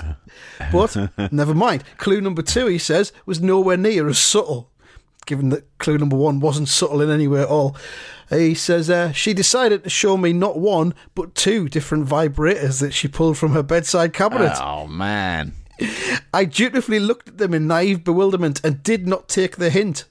But 0.71 0.95
never 1.31 1.53
mind. 1.53 1.83
Clue 1.97 2.21
number 2.21 2.41
two, 2.41 2.67
he 2.67 2.77
says, 2.77 3.11
was 3.25 3.41
nowhere 3.41 3.77
near 3.77 4.07
as 4.07 4.19
subtle, 4.19 4.69
given 5.25 5.49
that 5.49 5.77
clue 5.77 5.97
number 5.97 6.15
one 6.15 6.39
wasn't 6.39 6.69
subtle 6.69 7.01
in 7.01 7.09
any 7.09 7.27
way 7.27 7.41
at 7.41 7.47
all. 7.47 7.75
He 8.29 8.53
says 8.55 8.89
uh, 8.89 9.11
she 9.13 9.33
decided 9.33 9.83
to 9.83 9.89
show 9.89 10.17
me 10.17 10.33
not 10.33 10.59
one, 10.59 10.93
but 11.15 11.33
two 11.33 11.69
different 11.69 12.07
vibrators 12.07 12.81
that 12.81 12.93
she 12.93 13.07
pulled 13.07 13.37
from 13.37 13.53
her 13.53 13.63
bedside 13.63 14.13
cabinet. 14.13 14.57
Oh 14.61 14.85
man. 14.87 15.53
I 16.33 16.45
dutifully 16.45 16.99
looked 16.99 17.29
at 17.29 17.37
them 17.37 17.53
in 17.53 17.67
naive 17.67 18.03
bewilderment 18.03 18.59
and 18.63 18.83
did 18.83 19.07
not 19.07 19.29
take 19.29 19.57
the 19.57 19.69
hint. 19.69 20.05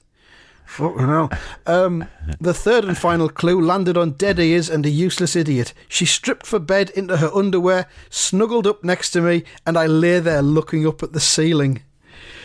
Fucking 0.67 1.07
hell. 1.07 1.31
Um, 1.65 2.05
the 2.39 2.53
third 2.53 2.83
and 2.85 2.97
final 2.97 3.29
clue 3.29 3.59
landed 3.65 3.97
on 3.97 4.11
dead 4.11 4.37
ears 4.37 4.69
and 4.69 4.85
a 4.85 4.89
useless 4.89 5.35
idiot. 5.35 5.73
She 5.87 6.05
stripped 6.05 6.45
for 6.45 6.59
bed 6.59 6.89
into 6.91 7.17
her 7.17 7.31
underwear, 7.33 7.87
snuggled 8.09 8.67
up 8.67 8.83
next 8.83 9.11
to 9.11 9.21
me, 9.21 9.43
and 9.65 9.77
I 9.77 9.85
lay 9.87 10.19
there 10.19 10.41
looking 10.41 10.85
up 10.85 11.01
at 11.01 11.13
the 11.13 11.19
ceiling. 11.19 11.81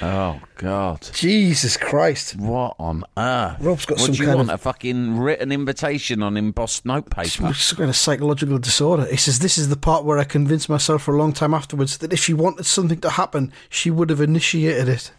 Oh 0.00 0.40
God. 0.56 1.08
Jesus 1.12 1.76
Christ. 1.76 2.36
What 2.36 2.74
on 2.78 3.04
earth? 3.16 3.56
Rob's 3.60 3.86
got 3.86 3.98
what 3.98 4.06
some 4.06 4.14
do 4.14 4.20
you 4.22 4.26
kind 4.26 4.38
want? 4.38 4.50
of- 4.50 4.54
A 4.54 4.58
fucking 4.58 5.18
written 5.18 5.52
invitation 5.52 6.22
on 6.22 6.36
embossed 6.36 6.84
notepaper. 6.86 7.52
Some 7.54 7.76
kind 7.76 7.90
of 7.90 7.96
psychological 7.96 8.58
disorder. 8.58 9.04
He 9.06 9.16
says, 9.16 9.38
This 9.40 9.58
is 9.58 9.68
the 9.68 9.76
part 9.76 10.04
where 10.04 10.18
I 10.18 10.24
convinced 10.24 10.68
myself 10.68 11.02
for 11.02 11.14
a 11.14 11.18
long 11.18 11.32
time 11.32 11.54
afterwards 11.54 11.98
that 11.98 12.12
if 12.12 12.18
she 12.20 12.34
wanted 12.34 12.66
something 12.66 13.00
to 13.00 13.10
happen, 13.10 13.52
she 13.68 13.90
would 13.90 14.10
have 14.10 14.20
initiated 14.20 14.88
it. 14.88 15.12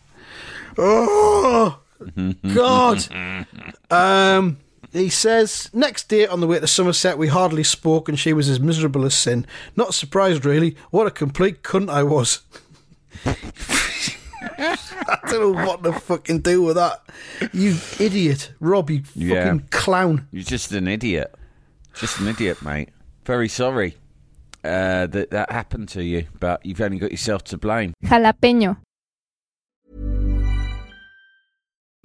Oh, 0.78 1.80
God. 2.54 3.06
Um, 3.90 4.58
he 4.92 5.10
says, 5.10 5.70
Next 5.74 6.08
day 6.10 6.28
on 6.28 6.40
the 6.40 6.48
way 6.48 6.60
to 6.60 6.68
Somerset, 6.68 7.18
we 7.18 7.28
hardly 7.28 7.64
spoke 7.64 8.08
and 8.10 8.18
she 8.20 8.34
was 8.34 8.50
as 8.50 8.60
miserable 8.60 9.06
as 9.06 9.14
sin. 9.16 9.46
Not 9.76 9.94
surprised, 9.94 10.46
really. 10.46 10.76
What 10.92 11.08
a 11.08 11.12
complete 11.12 11.64
cunt 11.64 11.90
I 11.90 12.04
was. 12.04 12.42
I 13.26 15.20
don't 15.28 15.56
know 15.56 15.66
what 15.66 15.84
to 15.84 15.94
fucking 15.94 16.40
do 16.42 16.62
with 16.62 16.76
that. 16.76 17.02
You 17.54 17.76
idiot. 18.00 18.52
Rob, 18.60 18.90
you 18.90 19.04
fucking 19.04 19.28
Yeah. 19.28 19.58
clown. 19.72 20.28
You're 20.32 20.44
just 20.44 20.72
an 20.72 20.88
idiot. 20.88 21.34
Just 21.96 22.20
an 22.20 22.28
idiot, 22.28 22.62
mate. 22.62 22.90
Very 23.26 23.48
sorry 23.48 23.96
uh, 24.64 25.08
that 25.08 25.32
that 25.32 25.52
happened 25.52 25.90
to 25.90 26.04
you, 26.04 26.26
but 26.40 26.66
you've 26.66 26.82
only 26.82 26.98
got 26.98 27.12
yourself 27.12 27.44
to 27.46 27.58
blame. 27.58 27.94
Jalapeño. 28.04 28.78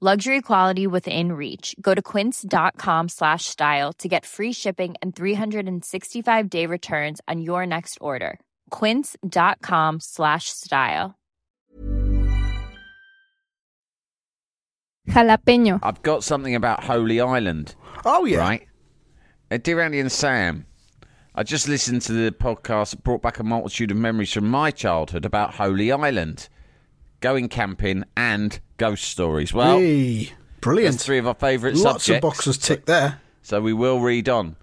Luxury 0.00 0.42
quality 0.42 0.86
within 0.86 1.32
reach. 1.32 1.74
Go 1.80 1.94
to 1.94 2.02
quince.com 2.02 3.08
slash 3.08 3.46
style 3.46 3.94
to 3.94 4.08
get 4.08 4.26
free 4.26 4.52
shipping 4.52 4.94
and 5.00 5.16
365 5.16 6.50
day 6.50 6.66
returns 6.66 7.22
on 7.26 7.40
your 7.40 7.64
next 7.64 7.96
order. 8.02 8.38
Quince.com 8.68 10.00
slash 10.00 10.50
style. 10.50 11.14
Jalapeño. 15.08 15.78
I've 15.82 16.02
got 16.02 16.24
something 16.24 16.54
about 16.54 16.84
Holy 16.84 17.18
Island, 17.20 17.74
Oh, 18.04 18.26
yeah. 18.26 18.38
right? 18.38 18.66
Uh, 19.50 19.56
dear 19.56 19.80
Andy 19.80 20.00
and 20.00 20.12
Sam, 20.12 20.66
I 21.34 21.42
just 21.42 21.68
listened 21.68 22.02
to 22.02 22.12
the 22.12 22.32
podcast 22.32 22.90
that 22.90 23.02
brought 23.04 23.22
back 23.22 23.38
a 23.38 23.44
multitude 23.44 23.92
of 23.92 23.96
memories 23.96 24.32
from 24.32 24.50
my 24.50 24.70
childhood 24.72 25.24
about 25.24 25.54
Holy 25.54 25.90
Island, 25.90 26.48
going 27.20 27.48
camping, 27.48 28.04
and 28.16 28.58
ghost 28.76 29.04
stories. 29.04 29.52
Well, 29.52 29.78
brilliant. 30.60 31.00
three 31.00 31.18
of 31.18 31.26
our 31.26 31.34
favourite 31.34 31.76
subjects. 31.76 32.08
Lots 32.08 32.08
of 32.08 32.20
boxes 32.20 32.58
ticked 32.58 32.86
there. 32.86 33.20
So 33.42 33.60
we 33.60 33.72
will 33.72 34.00
read 34.00 34.28
on. 34.28 34.56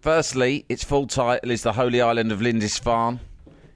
Firstly, 0.00 0.64
its 0.68 0.82
full 0.82 1.06
title 1.06 1.50
is 1.50 1.62
The 1.62 1.74
Holy 1.74 2.00
Island 2.00 2.32
of 2.32 2.40
Lindisfarne. 2.40 3.20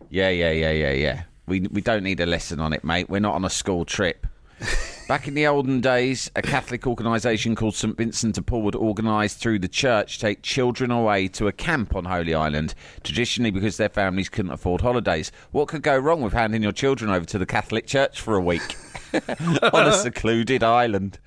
Yeah, 0.09 0.31
yeah, 0.31 0.53
yeah, 0.53 0.71
yeah, 0.71 0.93
yeah. 0.93 1.23
We, 1.47 1.61
we 1.61 1.83
don't 1.83 2.03
need 2.03 2.21
a 2.21 2.27
lesson 2.27 2.61
on 2.61 2.73
it, 2.73 2.83
mate. 2.83 3.11
We're 3.11 3.21
not 3.21 3.35
on 3.35 3.45
a 3.45 3.51
school 3.51 3.85
trip. 3.85 4.27
Back 5.07 5.29
in 5.29 5.35
the 5.35 5.47
olden 5.47 5.83
days, 5.83 6.31
a 6.35 6.41
Catholic 6.41 6.87
organisation 6.87 7.55
called 7.55 7.75
St 7.75 7.95
Vincent 7.95 8.37
de 8.37 8.43
Paul 8.43 8.63
would 8.63 8.75
organise 8.75 9.35
through 9.35 9.59
the 9.59 9.69
church 9.69 10.19
take 10.19 10.41
children 10.41 10.91
away 10.91 11.29
to 11.29 11.47
a 11.47 11.53
camp 11.53 11.95
on 11.95 12.07
Holy 12.07 12.33
Island, 12.35 12.75
traditionally 13.03 13.51
because 13.51 13.77
their 13.77 13.91
families 13.91 14.31
couldn't 14.31 14.53
afford 14.53 14.81
holidays. 14.81 15.31
What 15.51 15.69
could 15.69 15.83
go 15.83 15.99
wrong 15.99 16.23
with 16.23 16.33
handing 16.33 16.63
your 16.63 16.73
children 16.73 17.11
over 17.11 17.27
to 17.27 17.39
the 17.39 17.45
Catholic 17.45 17.87
Church 17.87 18.19
for 18.19 18.35
a 18.35 18.41
week 18.41 18.77
on 19.75 19.87
a 19.87 19.93
secluded 19.93 20.63
island? 20.63 21.19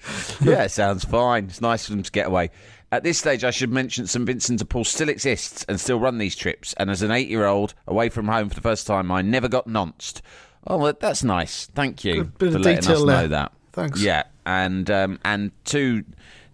Yeah, 0.41 0.63
it 0.63 0.71
sounds 0.71 1.05
fine. 1.05 1.45
It's 1.45 1.61
nice 1.61 1.85
for 1.85 1.91
them 1.91 2.01
to 2.01 2.11
get 2.11 2.25
away. 2.25 2.49
At 2.91 3.03
this 3.03 3.19
stage, 3.19 3.43
I 3.43 3.51
should 3.51 3.71
mention 3.71 4.07
St 4.07 4.25
Vincent 4.25 4.57
de 4.57 4.65
Paul 4.65 4.85
still 4.85 5.09
exists 5.09 5.63
and 5.69 5.79
still 5.79 5.99
run 5.99 6.17
these 6.17 6.35
trips. 6.35 6.73
And 6.77 6.89
as 6.89 7.03
an 7.03 7.11
eight-year-old 7.11 7.75
away 7.85 8.09
from 8.09 8.27
home 8.27 8.49
for 8.49 8.55
the 8.55 8.61
first 8.61 8.87
time, 8.87 9.11
I 9.11 9.21
never 9.21 9.47
got 9.47 9.67
nonced. 9.67 10.23
Oh, 10.65 10.77
well, 10.77 10.93
that's 10.99 11.23
nice. 11.23 11.67
Thank 11.67 12.03
you 12.03 12.31
for 12.39 12.49
letting 12.49 12.91
us 12.91 13.03
know 13.03 13.27
that. 13.27 13.51
Thanks. 13.77 14.01
Yeah, 14.01 14.23
and 14.45 14.89
um, 14.89 15.19
and 15.23 15.51
to 15.65 16.03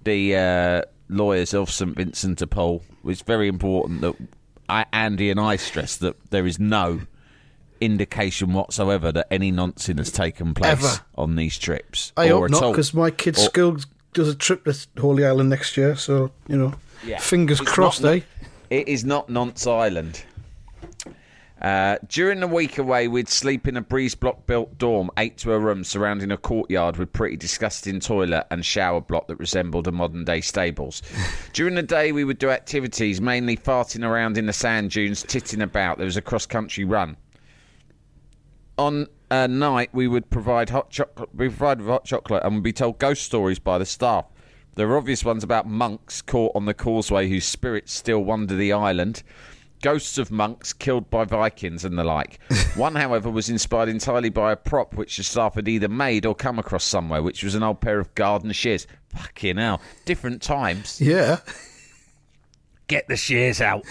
the 0.04 0.36
uh, 0.36 0.82
lawyers 1.08 1.54
of 1.54 1.72
St 1.72 1.96
Vincent 1.96 2.40
de 2.40 2.48
Paul, 2.48 2.84
it's 3.06 3.22
very 3.22 3.48
important 3.48 4.02
that 4.02 4.16
I, 4.68 4.86
Andy 4.92 5.30
and 5.32 5.40
I 5.40 5.56
stress 5.56 5.96
that 5.98 6.18
there 6.32 6.46
is 6.46 6.60
no 6.60 7.02
indication 7.80 8.54
whatsoever 8.54 9.12
that 9.14 9.28
any 9.32 9.52
nonsense 9.52 10.00
has 10.00 10.12
taken 10.12 10.54
place 10.54 10.72
Ever. 10.72 11.00
on 11.16 11.36
these 11.38 11.58
trips. 11.58 12.12
I 12.18 12.28
hope 12.28 12.50
not, 12.50 12.72
because 12.72 12.94
my 12.94 13.10
kid's 13.10 13.40
Or- 13.42 13.46
school 13.46 13.78
does 14.14 14.28
a 14.30 14.36
trip 14.36 14.66
to 14.66 14.88
Holy 15.00 15.26
Island 15.26 15.50
next 15.50 15.76
year, 15.78 15.96
so, 15.96 16.32
you 16.48 16.58
know, 16.58 16.74
Yeah. 17.06 17.20
fingers 17.20 17.60
It's 17.62 17.72
crossed, 17.72 18.02
not- 18.04 18.16
eh? 18.18 18.20
It 18.70 18.88
is 18.88 19.04
not 19.06 19.30
Nonce 19.30 19.66
Island. 19.68 20.24
Uh, 21.64 21.98
during 22.10 22.42
the 22.42 22.48
week 22.48 22.78
away, 22.78 23.08
we'd 23.08 23.30
sleep 23.30 23.70
in 23.70 23.78
a 23.78 23.82
breeze 23.82 24.16
block 24.16 24.46
built 24.46 24.78
dorm, 24.78 25.10
eight 25.18 25.38
to 25.38 25.54
a 25.54 25.60
room, 25.60 25.82
surrounding 25.86 26.30
a 26.30 26.36
courtyard 26.36 26.98
with 26.98 27.14
pretty 27.14 27.38
disgusting 27.38 28.02
toilet 28.02 28.46
and 28.52 28.66
shower 28.66 29.00
block 29.00 29.28
that 29.28 29.38
resembled 29.38 29.88
a 29.88 29.92
modern 29.92 30.26
day 30.26 30.42
stables. 30.42 31.02
during 31.54 31.76
the 31.76 31.82
day, 31.82 32.12
we 32.12 32.26
would 32.26 32.38
do 32.38 32.50
activities, 32.50 33.22
mainly 33.22 33.56
farting 33.56 34.06
around 34.06 34.38
in 34.38 34.46
the 34.46 34.54
sand 34.54 34.92
dunes, 34.92 35.24
titting 35.24 35.62
about. 35.62 35.98
There 35.98 36.06
was 36.06 36.18
a 36.18 36.22
cross 36.22 36.46
country 36.46 36.84
run. 36.84 37.16
On 38.78 39.08
a 39.32 39.48
night, 39.48 39.90
we 39.94 40.10
would 40.10 40.30
provide 40.30 40.70
hot 40.70 40.90
chocolate. 40.90 41.30
We 41.34 41.48
provided 41.48 41.86
hot 41.86 42.04
chocolate 42.04 42.44
and 42.44 42.56
would 42.56 42.64
be 42.64 42.74
told 42.74 43.00
ghost 43.00 43.24
stories 43.24 43.60
by 43.60 43.78
the 43.78 43.86
staff. 43.86 44.26
There 44.76 44.90
are 44.90 44.98
obvious 44.98 45.24
ones 45.24 45.46
about 45.46 45.68
monks 45.68 46.22
caught 46.22 46.52
on 46.56 46.66
the 46.66 46.74
causeway 46.74 47.30
whose 47.30 47.46
spirits 47.46 47.94
still 47.94 48.24
wander 48.24 48.56
the 48.56 48.74
island 48.74 49.24
ghosts 49.84 50.18
of 50.18 50.32
monks 50.32 50.74
killed 50.74 51.10
by 51.12 51.26
Vikings 51.26 51.86
and 51.86 52.00
the 52.00 52.04
like. 52.04 52.40
One, 52.76 52.96
however, 52.96 53.30
was 53.30 53.50
inspired 53.50 53.90
entirely 53.90 54.30
by 54.30 54.54
a 54.54 54.56
prop 54.56 54.96
which 54.96 55.18
the 55.18 55.24
staff 55.24 55.54
had 55.56 55.68
either 55.68 55.90
made 55.90 56.26
or 56.26 56.34
come 56.34 56.58
across 56.58 56.86
somewhere, 56.86 57.22
which 57.22 57.44
was 57.44 57.54
an 57.54 57.62
old 57.62 57.82
pair 57.82 58.00
of 58.00 58.16
garden 58.16 58.52
shears. 58.54 58.88
Fucking 59.10 59.58
hell. 59.58 59.82
Different 60.06 60.42
times. 60.42 61.00
Yeah. 61.00 61.40
Get 62.88 63.08
the 63.08 63.18
shears 63.18 63.62
out. 63.62 63.84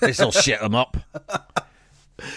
This'll 0.00 0.30
shit 0.30 0.60
them 0.60 0.74
up. 0.74 0.96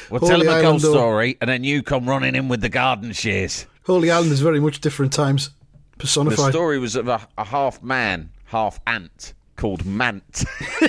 We'll 0.10 0.22
Holy 0.22 0.30
tell 0.30 0.40
them 0.40 0.48
a 0.48 0.52
Island, 0.52 0.64
ghost 0.64 0.84
though. 0.86 0.94
story, 0.94 1.38
and 1.42 1.50
then 1.50 1.64
you 1.64 1.84
come 1.84 2.08
running 2.08 2.36
in 2.36 2.48
with 2.48 2.62
the 2.62 2.70
garden 2.70 3.12
shears. 3.12 3.66
Holy 3.86 4.10
Island 4.10 4.32
is 4.32 4.40
very 4.40 4.62
much 4.62 4.80
different 4.80 5.12
times 5.12 5.50
personified. 5.98 6.32
The 6.32 6.36
personified. 6.38 6.54
story 6.54 6.80
was 6.80 6.96
of 6.96 7.10
a, 7.10 7.28
a 7.38 7.44
half 7.44 7.84
man, 7.84 8.30
half 8.46 8.80
ant 8.88 9.34
called 9.64 9.86
Mant. 9.86 10.44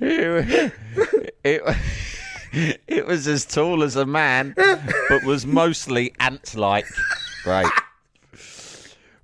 it, 0.00 0.72
it, 2.86 3.06
was 3.06 3.28
as 3.28 3.44
tall 3.44 3.82
as 3.82 3.94
a 3.94 4.06
man, 4.06 4.54
but 4.56 5.22
was 5.24 5.44
mostly 5.44 6.14
ant 6.18 6.54
like. 6.54 6.86
Right. 7.44 7.70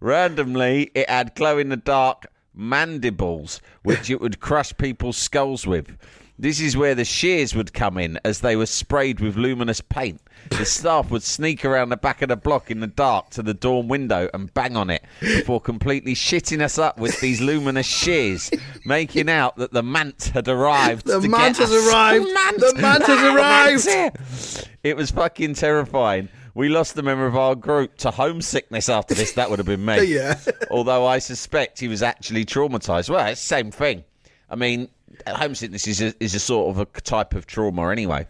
Randomly, 0.01 0.91
it 0.95 1.09
had 1.09 1.35
glow 1.35 1.57
in 1.57 1.71
the 1.71 1.79
dark 1.79 2.27
mandibles, 2.53 3.63
which 3.83 4.11
it 4.11 4.21
would 4.21 4.41
crush 4.41 4.77
people's 4.77 5.17
skulls 5.17 5.67
with. 5.67 5.97
This 6.37 6.61
is 6.61 6.77
where 6.77 6.97
the 6.97 7.05
shears 7.05 7.55
would 7.55 7.73
come 7.73 7.97
in, 7.97 8.18
as 8.25 8.40
they 8.40 8.57
were 8.57 8.66
sprayed 8.66 9.20
with 9.20 9.37
luminous 9.37 9.81
paint. 9.81 10.20
The 10.51 10.64
staff 10.66 11.11
would 11.11 11.23
sneak 11.23 11.64
around 11.64 11.90
the 11.90 11.97
back 11.97 12.23
of 12.23 12.29
the 12.29 12.37
block 12.37 12.70
in 12.70 12.81
the 12.81 12.88
dark 12.88 13.31
to 13.31 13.42
the 13.42 13.55
dorm 13.55 13.87
window 13.88 14.29
and 14.35 14.53
bang 14.53 14.77
on 14.77 14.90
it 14.90 15.05
before 15.20 15.61
completely 15.61 16.14
shitting 16.14 16.61
us 16.61 16.77
up 16.77 16.99
with 16.99 17.18
these 17.20 17.40
luminous 17.40 17.87
shears, 17.87 18.51
making 18.85 19.31
out 19.31 19.57
that 19.57 19.73
the 19.73 19.83
mant 19.83 20.33
had 20.35 20.49
arrived. 20.49 21.07
The 21.07 21.20
mant 21.20 21.59
has 21.59 21.73
arrived. 21.73 22.27
The 22.27 22.75
mant 22.81 23.05
has 23.07 23.87
arrived. 23.88 24.68
It 24.83 24.97
was 24.97 25.12
fucking 25.12 25.55
terrifying. 25.55 26.29
We 26.55 26.68
lost 26.68 26.99
a 26.99 27.03
member 27.03 27.27
of 27.27 27.37
our 27.37 27.55
group 27.55 27.97
to 27.99 28.11
homesickness 28.11 28.88
after 28.88 29.14
this. 29.14 29.33
That 29.33 29.51
would 29.51 29.59
have 29.61 29.66
been 29.66 29.85
me. 29.85 30.05
Yeah. 30.14 30.38
Although 30.70 31.07
I 31.07 31.18
suspect 31.20 31.81
he 31.81 31.88
was 31.88 32.03
actually 32.03 32.44
traumatized. 32.44 33.09
Well, 33.09 33.27
it's 33.29 33.40
the 33.40 33.47
same 33.47 33.70
thing. 33.70 34.05
I 34.51 34.57
mean, 34.57 34.88
homesickness 35.27 35.87
is 35.87 36.00
a, 36.03 36.14
is 36.22 36.35
a 36.35 36.40
sort 36.40 36.70
of 36.77 36.79
a 36.79 37.00
type 37.00 37.35
of 37.35 37.46
trauma 37.46 37.88
anyway. 37.90 38.27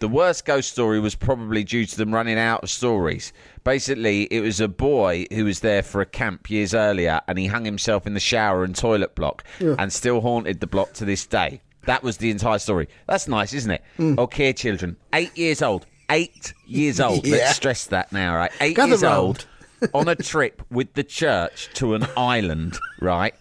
The 0.00 0.08
worst 0.08 0.44
ghost 0.44 0.70
story 0.70 1.00
was 1.00 1.14
probably 1.16 1.64
due 1.64 1.84
to 1.84 1.96
them 1.96 2.14
running 2.14 2.38
out 2.38 2.62
of 2.62 2.70
stories. 2.70 3.32
Basically, 3.64 4.24
it 4.30 4.40
was 4.40 4.60
a 4.60 4.68
boy 4.68 5.26
who 5.32 5.44
was 5.44 5.60
there 5.60 5.82
for 5.82 6.00
a 6.00 6.06
camp 6.06 6.48
years 6.50 6.72
earlier 6.72 7.20
and 7.26 7.38
he 7.38 7.46
hung 7.46 7.64
himself 7.64 8.06
in 8.06 8.14
the 8.14 8.20
shower 8.20 8.62
and 8.62 8.76
toilet 8.76 9.14
block 9.16 9.42
and 9.60 9.92
still 9.92 10.20
haunted 10.20 10.60
the 10.60 10.66
block 10.68 10.92
to 10.94 11.04
this 11.04 11.26
day. 11.26 11.60
That 11.86 12.02
was 12.02 12.18
the 12.18 12.30
entire 12.30 12.58
story. 12.58 12.88
That's 13.08 13.26
nice, 13.28 13.52
isn't 13.54 13.70
it? 13.70 13.82
Hmm. 13.96 14.18
Okay, 14.18 14.52
children. 14.52 14.96
Eight 15.12 15.36
years 15.36 15.62
old. 15.62 15.86
Eight 16.10 16.52
years 16.66 17.00
old. 17.00 17.26
Yeah. 17.26 17.36
Let's 17.36 17.56
stress 17.56 17.86
that 17.88 18.12
now, 18.12 18.36
right? 18.36 18.52
Eight 18.60 18.76
Gather 18.76 18.90
years 18.90 19.02
round. 19.02 19.16
old 19.18 19.46
on 19.94 20.08
a 20.08 20.14
trip 20.14 20.62
with 20.70 20.94
the 20.94 21.04
church 21.04 21.68
to 21.74 21.94
an 21.94 22.06
island, 22.16 22.78
right? 23.00 23.34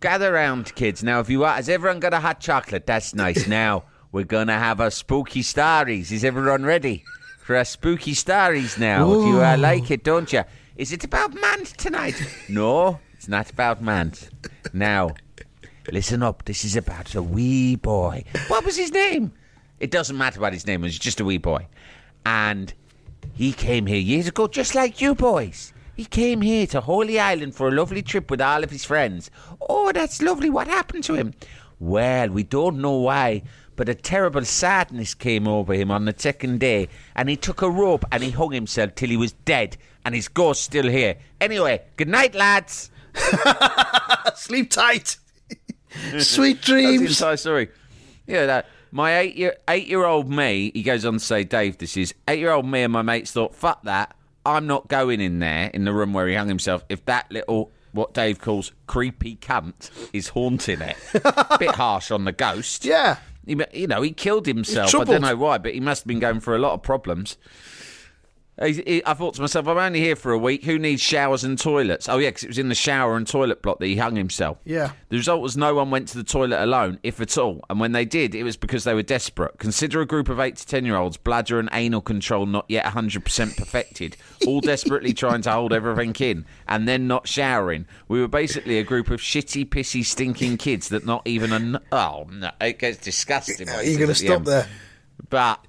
Gather 0.00 0.32
round, 0.32 0.74
kids. 0.74 1.02
Now, 1.02 1.20
if 1.20 1.30
you 1.30 1.44
are, 1.44 1.54
has 1.54 1.68
everyone 1.68 2.00
got 2.00 2.14
a 2.14 2.20
hot 2.20 2.40
chocolate? 2.40 2.86
That's 2.86 3.14
nice. 3.14 3.46
Now, 3.46 3.84
we're 4.10 4.24
going 4.24 4.48
to 4.48 4.54
have 4.54 4.80
our 4.80 4.90
spooky 4.90 5.42
stories. 5.42 6.12
Is 6.12 6.24
everyone 6.24 6.64
ready 6.64 7.04
for 7.40 7.56
our 7.56 7.64
spooky 7.64 8.14
stories 8.14 8.78
now? 8.78 9.06
Do 9.06 9.26
you 9.26 9.42
uh, 9.42 9.56
like 9.58 9.90
it, 9.90 10.04
don't 10.04 10.32
you? 10.32 10.44
Is 10.76 10.92
it 10.92 11.04
about 11.04 11.34
man 11.34 11.64
tonight? 11.64 12.14
No, 12.48 12.98
it's 13.14 13.28
not 13.28 13.50
about 13.50 13.82
man. 13.82 14.12
Now, 14.72 15.10
listen 15.90 16.22
up. 16.22 16.44
This 16.44 16.64
is 16.64 16.76
about 16.76 17.14
a 17.14 17.22
wee 17.22 17.76
boy. 17.76 18.24
What 18.48 18.64
was 18.64 18.76
his 18.76 18.92
name? 18.92 19.32
It 19.80 19.90
doesn't 19.90 20.16
matter 20.16 20.40
what 20.40 20.52
his 20.52 20.66
name 20.66 20.82
was, 20.82 20.98
just 20.98 21.20
a 21.20 21.24
wee 21.24 21.38
boy. 21.38 21.66
And 22.24 22.72
he 23.32 23.52
came 23.52 23.86
here 23.86 23.98
years 23.98 24.28
ago, 24.28 24.46
just 24.48 24.74
like 24.74 25.00
you 25.00 25.14
boys. 25.14 25.72
He 25.94 26.04
came 26.04 26.40
here 26.40 26.66
to 26.68 26.80
Holy 26.80 27.20
Island 27.20 27.54
for 27.54 27.68
a 27.68 27.72
lovely 27.72 28.02
trip 28.02 28.30
with 28.30 28.40
all 28.40 28.64
of 28.64 28.70
his 28.70 28.84
friends. 28.84 29.30
Oh, 29.68 29.92
that's 29.92 30.22
lovely. 30.22 30.50
What 30.50 30.66
happened 30.66 31.04
to 31.04 31.14
him? 31.14 31.34
Well, 31.78 32.28
we 32.30 32.42
don't 32.44 32.78
know 32.80 32.96
why, 32.98 33.42
but 33.76 33.88
a 33.88 33.94
terrible 33.94 34.44
sadness 34.44 35.14
came 35.14 35.46
over 35.46 35.74
him 35.74 35.90
on 35.90 36.04
the 36.06 36.14
second 36.16 36.60
day, 36.60 36.88
and 37.14 37.28
he 37.28 37.36
took 37.36 37.62
a 37.62 37.70
rope 37.70 38.04
and 38.10 38.22
he 38.22 38.30
hung 38.30 38.52
himself 38.52 38.94
till 38.94 39.10
he 39.10 39.16
was 39.16 39.32
dead, 39.32 39.76
and 40.04 40.14
his 40.14 40.28
ghost's 40.28 40.64
still 40.64 40.88
here. 40.88 41.16
Anyway, 41.40 41.82
good 41.96 42.08
night, 42.08 42.34
lads. 42.34 42.90
Sleep 44.36 44.70
tight. 44.70 45.16
Sweet 46.18 46.54
That's 46.54 46.66
the 46.66 46.72
dreams. 46.72 47.20
entire 47.20 47.36
story. 47.36 47.68
Yeah, 48.26 48.46
that 48.46 48.66
my 48.92 49.18
eight 49.18 49.34
year 49.34 49.56
eight 49.68 49.88
year 49.88 50.04
old 50.04 50.30
me. 50.30 50.70
He 50.72 50.84
goes 50.84 51.04
on 51.04 51.14
to 51.14 51.18
say, 51.18 51.42
Dave, 51.42 51.78
this 51.78 51.96
is 51.96 52.14
eight 52.28 52.38
year 52.38 52.52
old 52.52 52.66
me 52.66 52.82
and 52.82 52.92
my 52.92 53.02
mates 53.02 53.32
thought, 53.32 53.54
fuck 53.56 53.82
that. 53.82 54.14
I'm 54.44 54.66
not 54.66 54.88
going 54.88 55.20
in 55.20 55.38
there 55.38 55.70
in 55.72 55.84
the 55.84 55.92
room 55.92 56.12
where 56.12 56.28
he 56.28 56.34
hung 56.34 56.48
himself. 56.48 56.84
If 56.88 57.04
that 57.06 57.30
little 57.32 57.72
what 57.92 58.14
Dave 58.14 58.40
calls 58.40 58.72
creepy 58.86 59.36
cunt 59.36 59.90
is 60.12 60.28
haunting 60.28 60.80
it, 60.80 60.96
bit 61.58 61.74
harsh 61.74 62.10
on 62.10 62.24
the 62.24 62.32
ghost. 62.32 62.84
Yeah. 62.84 63.16
He, 63.46 63.60
you 63.72 63.86
know, 63.86 64.02
he 64.02 64.12
killed 64.12 64.46
himself. 64.46 64.94
I 64.94 65.04
don't 65.04 65.20
know 65.22 65.36
why, 65.36 65.58
but 65.58 65.74
he 65.74 65.80
must 65.80 66.02
have 66.02 66.06
been 66.06 66.20
going 66.20 66.40
through 66.40 66.56
a 66.56 66.58
lot 66.58 66.72
of 66.74 66.82
problems. 66.82 67.36
I 68.60 69.14
thought 69.14 69.34
to 69.34 69.40
myself, 69.40 69.66
I'm 69.66 69.78
only 69.78 70.00
here 70.00 70.14
for 70.14 70.30
a 70.32 70.38
week. 70.38 70.64
Who 70.64 70.78
needs 70.78 71.00
showers 71.00 71.42
and 71.42 71.58
toilets? 71.58 72.06
Oh, 72.08 72.18
yeah, 72.18 72.28
because 72.28 72.44
it 72.44 72.48
was 72.48 72.58
in 72.58 72.68
the 72.68 72.74
shower 72.74 73.16
and 73.16 73.26
toilet 73.26 73.62
block 73.62 73.78
that 73.78 73.86
he 73.86 73.96
hung 73.96 74.14
himself. 74.14 74.58
Yeah. 74.64 74.92
The 75.08 75.16
result 75.16 75.40
was 75.40 75.56
no 75.56 75.74
one 75.74 75.90
went 75.90 76.08
to 76.08 76.18
the 76.18 76.22
toilet 76.22 76.62
alone, 76.62 76.98
if 77.02 77.18
at 77.20 77.38
all. 77.38 77.64
And 77.70 77.80
when 77.80 77.92
they 77.92 78.04
did, 78.04 78.34
it 78.34 78.42
was 78.42 78.58
because 78.58 78.84
they 78.84 78.92
were 78.92 79.02
desperate. 79.02 79.58
Consider 79.58 80.02
a 80.02 80.06
group 80.06 80.28
of 80.28 80.38
8 80.38 80.54
to 80.56 80.66
10 80.66 80.84
year 80.84 80.96
olds, 80.96 81.16
bladder 81.16 81.58
and 81.58 81.70
anal 81.72 82.02
control 82.02 82.44
not 82.44 82.66
yet 82.68 82.84
100% 82.84 83.56
perfected, 83.56 84.18
all 84.46 84.60
desperately 84.60 85.14
trying 85.14 85.40
to 85.42 85.50
hold 85.50 85.72
everything 85.72 86.14
in, 86.20 86.44
and 86.68 86.86
then 86.86 87.06
not 87.08 87.26
showering. 87.26 87.86
We 88.06 88.20
were 88.20 88.28
basically 88.28 88.78
a 88.78 88.84
group 88.84 89.10
of 89.10 89.20
shitty, 89.20 89.64
pissy, 89.70 90.04
stinking 90.04 90.58
kids 90.58 90.90
that 90.90 91.06
not 91.06 91.22
even 91.26 91.52
a. 91.52 91.56
n- 91.56 91.78
Oh, 91.90 92.28
no, 92.30 92.50
it 92.60 92.78
gets 92.78 92.98
disgusting. 92.98 93.66
it 93.68 93.86
You're 93.86 93.98
going 93.98 93.98
to 93.98 94.02
at 94.02 94.08
the 94.08 94.14
stop 94.14 94.44
there. 94.44 94.68
But 95.30 95.64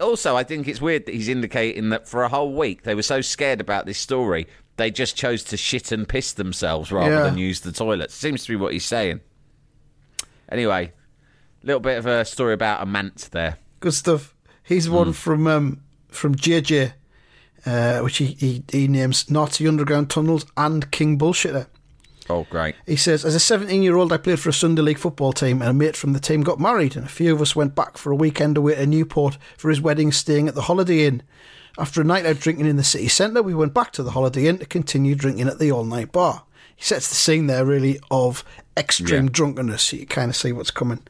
also, 0.00 0.36
I 0.36 0.42
think 0.44 0.66
it's 0.68 0.80
weird 0.80 1.06
that 1.06 1.14
he's 1.14 1.28
indicating 1.28 1.90
that 1.90 2.08
for 2.08 2.22
a 2.24 2.28
whole 2.28 2.54
week 2.54 2.82
they 2.82 2.94
were 2.94 3.02
so 3.02 3.20
scared 3.20 3.60
about 3.60 3.86
this 3.86 3.98
story 3.98 4.46
they 4.76 4.90
just 4.90 5.14
chose 5.16 5.44
to 5.44 5.56
shit 5.56 5.92
and 5.92 6.08
piss 6.08 6.32
themselves 6.32 6.90
rather 6.90 7.12
Yeah. 7.12 7.22
than 7.22 7.38
use 7.38 7.60
the 7.60 7.70
toilets. 7.70 8.12
Seems 8.12 8.42
to 8.42 8.48
be 8.48 8.56
what 8.56 8.72
he's 8.72 8.84
saying. 8.84 9.20
Anyway, 10.50 10.92
a 11.62 11.66
little 11.66 11.80
bit 11.80 11.96
of 11.98 12.06
a 12.06 12.24
story 12.24 12.54
about 12.54 12.82
a 12.82 12.86
mant 12.86 13.28
there. 13.32 13.58
Good 13.80 13.94
stuff. 13.94 14.34
He's 14.62 14.88
one 14.90 15.12
from 15.12 15.46
um, 15.46 15.80
from 16.08 16.34
JJ, 16.34 16.92
uh, 17.66 18.00
which 18.00 18.16
he, 18.18 18.26
he, 18.26 18.64
he 18.70 18.88
names 18.88 19.30
Naughty 19.30 19.68
Underground 19.68 20.10
Tunnels 20.10 20.44
and 20.56 20.90
King 20.90 21.18
Bullshitter. 21.18 21.66
Oh, 22.30 22.46
great. 22.48 22.74
He 22.86 22.96
says, 22.96 23.24
as 23.24 23.34
a 23.34 23.40
17 23.40 23.82
year 23.82 23.96
old, 23.96 24.12
I 24.12 24.16
played 24.16 24.40
for 24.40 24.48
a 24.48 24.52
Sunday 24.52 24.82
League 24.82 24.98
football 24.98 25.32
team, 25.32 25.60
and 25.60 25.70
a 25.70 25.74
mate 25.74 25.96
from 25.96 26.12
the 26.14 26.20
team 26.20 26.42
got 26.42 26.58
married, 26.58 26.96
and 26.96 27.04
a 27.04 27.08
few 27.08 27.34
of 27.34 27.42
us 27.42 27.54
went 27.54 27.74
back 27.74 27.98
for 27.98 28.10
a 28.12 28.16
weekend 28.16 28.56
away 28.56 28.74
to 28.76 28.86
Newport 28.86 29.36
for 29.58 29.68
his 29.68 29.80
wedding, 29.80 30.10
staying 30.12 30.48
at 30.48 30.54
the 30.54 30.62
Holiday 30.62 31.06
Inn. 31.06 31.22
After 31.76 32.00
a 32.00 32.04
night 32.04 32.24
out 32.24 32.38
drinking 32.38 32.66
in 32.66 32.76
the 32.76 32.84
city 32.84 33.08
centre, 33.08 33.42
we 33.42 33.54
went 33.54 33.74
back 33.74 33.90
to 33.92 34.02
the 34.02 34.12
Holiday 34.12 34.46
Inn 34.46 34.58
to 34.58 34.66
continue 34.66 35.14
drinking 35.14 35.48
at 35.48 35.58
the 35.58 35.70
all 35.72 35.84
night 35.84 36.12
bar. 36.12 36.44
He 36.76 36.82
sets 36.84 37.08
the 37.08 37.14
scene 37.14 37.46
there, 37.46 37.64
really, 37.64 38.00
of 38.10 38.44
extreme 38.76 39.24
Yeah. 39.24 39.30
drunkenness. 39.30 39.92
You 39.92 40.06
kind 40.06 40.30
of 40.30 40.36
see 40.36 40.52
what's 40.52 40.70
coming. 40.70 41.00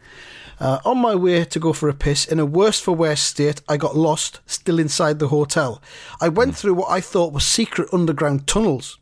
Uh, 0.59 0.79
on 0.85 0.99
my 0.99 1.15
way 1.15 1.45
to 1.45 1.59
go 1.59 1.73
for 1.73 1.89
a 1.89 1.95
piss, 1.95 2.25
in 2.25 2.39
a 2.41 2.47
worse 2.47 2.81
for 2.81 2.93
wear 2.93 3.17
state, 3.17 3.61
I 3.69 3.77
got 3.77 3.97
lost, 3.97 4.41
still 4.47 4.79
inside 4.79 5.19
the 5.19 5.29
hotel. 5.29 5.83
I 6.21 6.29
went 6.29 6.57
through 6.57 6.75
what 6.75 6.91
I 6.91 7.01
thought 7.01 7.33
were 7.33 7.41
secret 7.41 7.89
underground 7.93 8.47
tunnels 8.47 8.99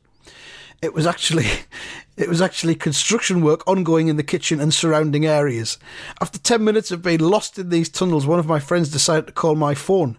it 0.83 0.93
was 0.93 1.07
actually 1.07 1.47
it 2.17 2.29
was 2.29 2.43
actually 2.43 2.75
construction 2.75 3.41
work 3.41 3.67
ongoing 3.67 4.09
in 4.09 4.17
the 4.17 4.23
kitchen 4.23 4.61
and 4.61 4.75
surrounding 4.75 5.25
areas. 5.25 5.79
After 6.21 6.39
10 6.39 6.63
minutes 6.63 6.91
of 6.91 7.03
being 7.03 7.21
lost 7.21 7.59
in 7.59 7.71
these 7.71 7.89
tunnels, 7.89 8.27
one 8.27 8.39
of 8.39 8.47
my 8.47 8.59
friends 8.59 8.91
decided 8.91 9.29
to 9.29 9.33
call 9.33 9.55
my 9.55 9.75
phone. 9.75 10.19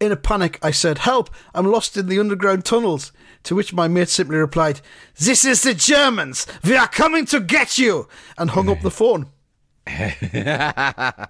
In 0.00 0.10
a 0.10 0.16
panic, 0.16 0.58
I 0.62 0.70
said, 0.70 0.98
Help, 0.98 1.28
I'm 1.54 1.66
lost 1.66 1.96
in 1.96 2.06
the 2.06 2.18
underground 2.18 2.64
tunnels. 2.64 3.12
To 3.44 3.54
which 3.54 3.72
my 3.72 3.86
mate 3.86 4.08
simply 4.08 4.36
replied, 4.36 4.80
This 5.18 5.44
is 5.44 5.62
the 5.62 5.74
Germans! 5.74 6.46
We 6.64 6.76
are 6.76 6.88
coming 6.88 7.26
to 7.26 7.40
get 7.40 7.78
you! 7.78 8.08
And 8.36 8.50
hung 8.50 8.68
up 8.68 8.80
the 8.80 8.90
phone. 9.02 9.26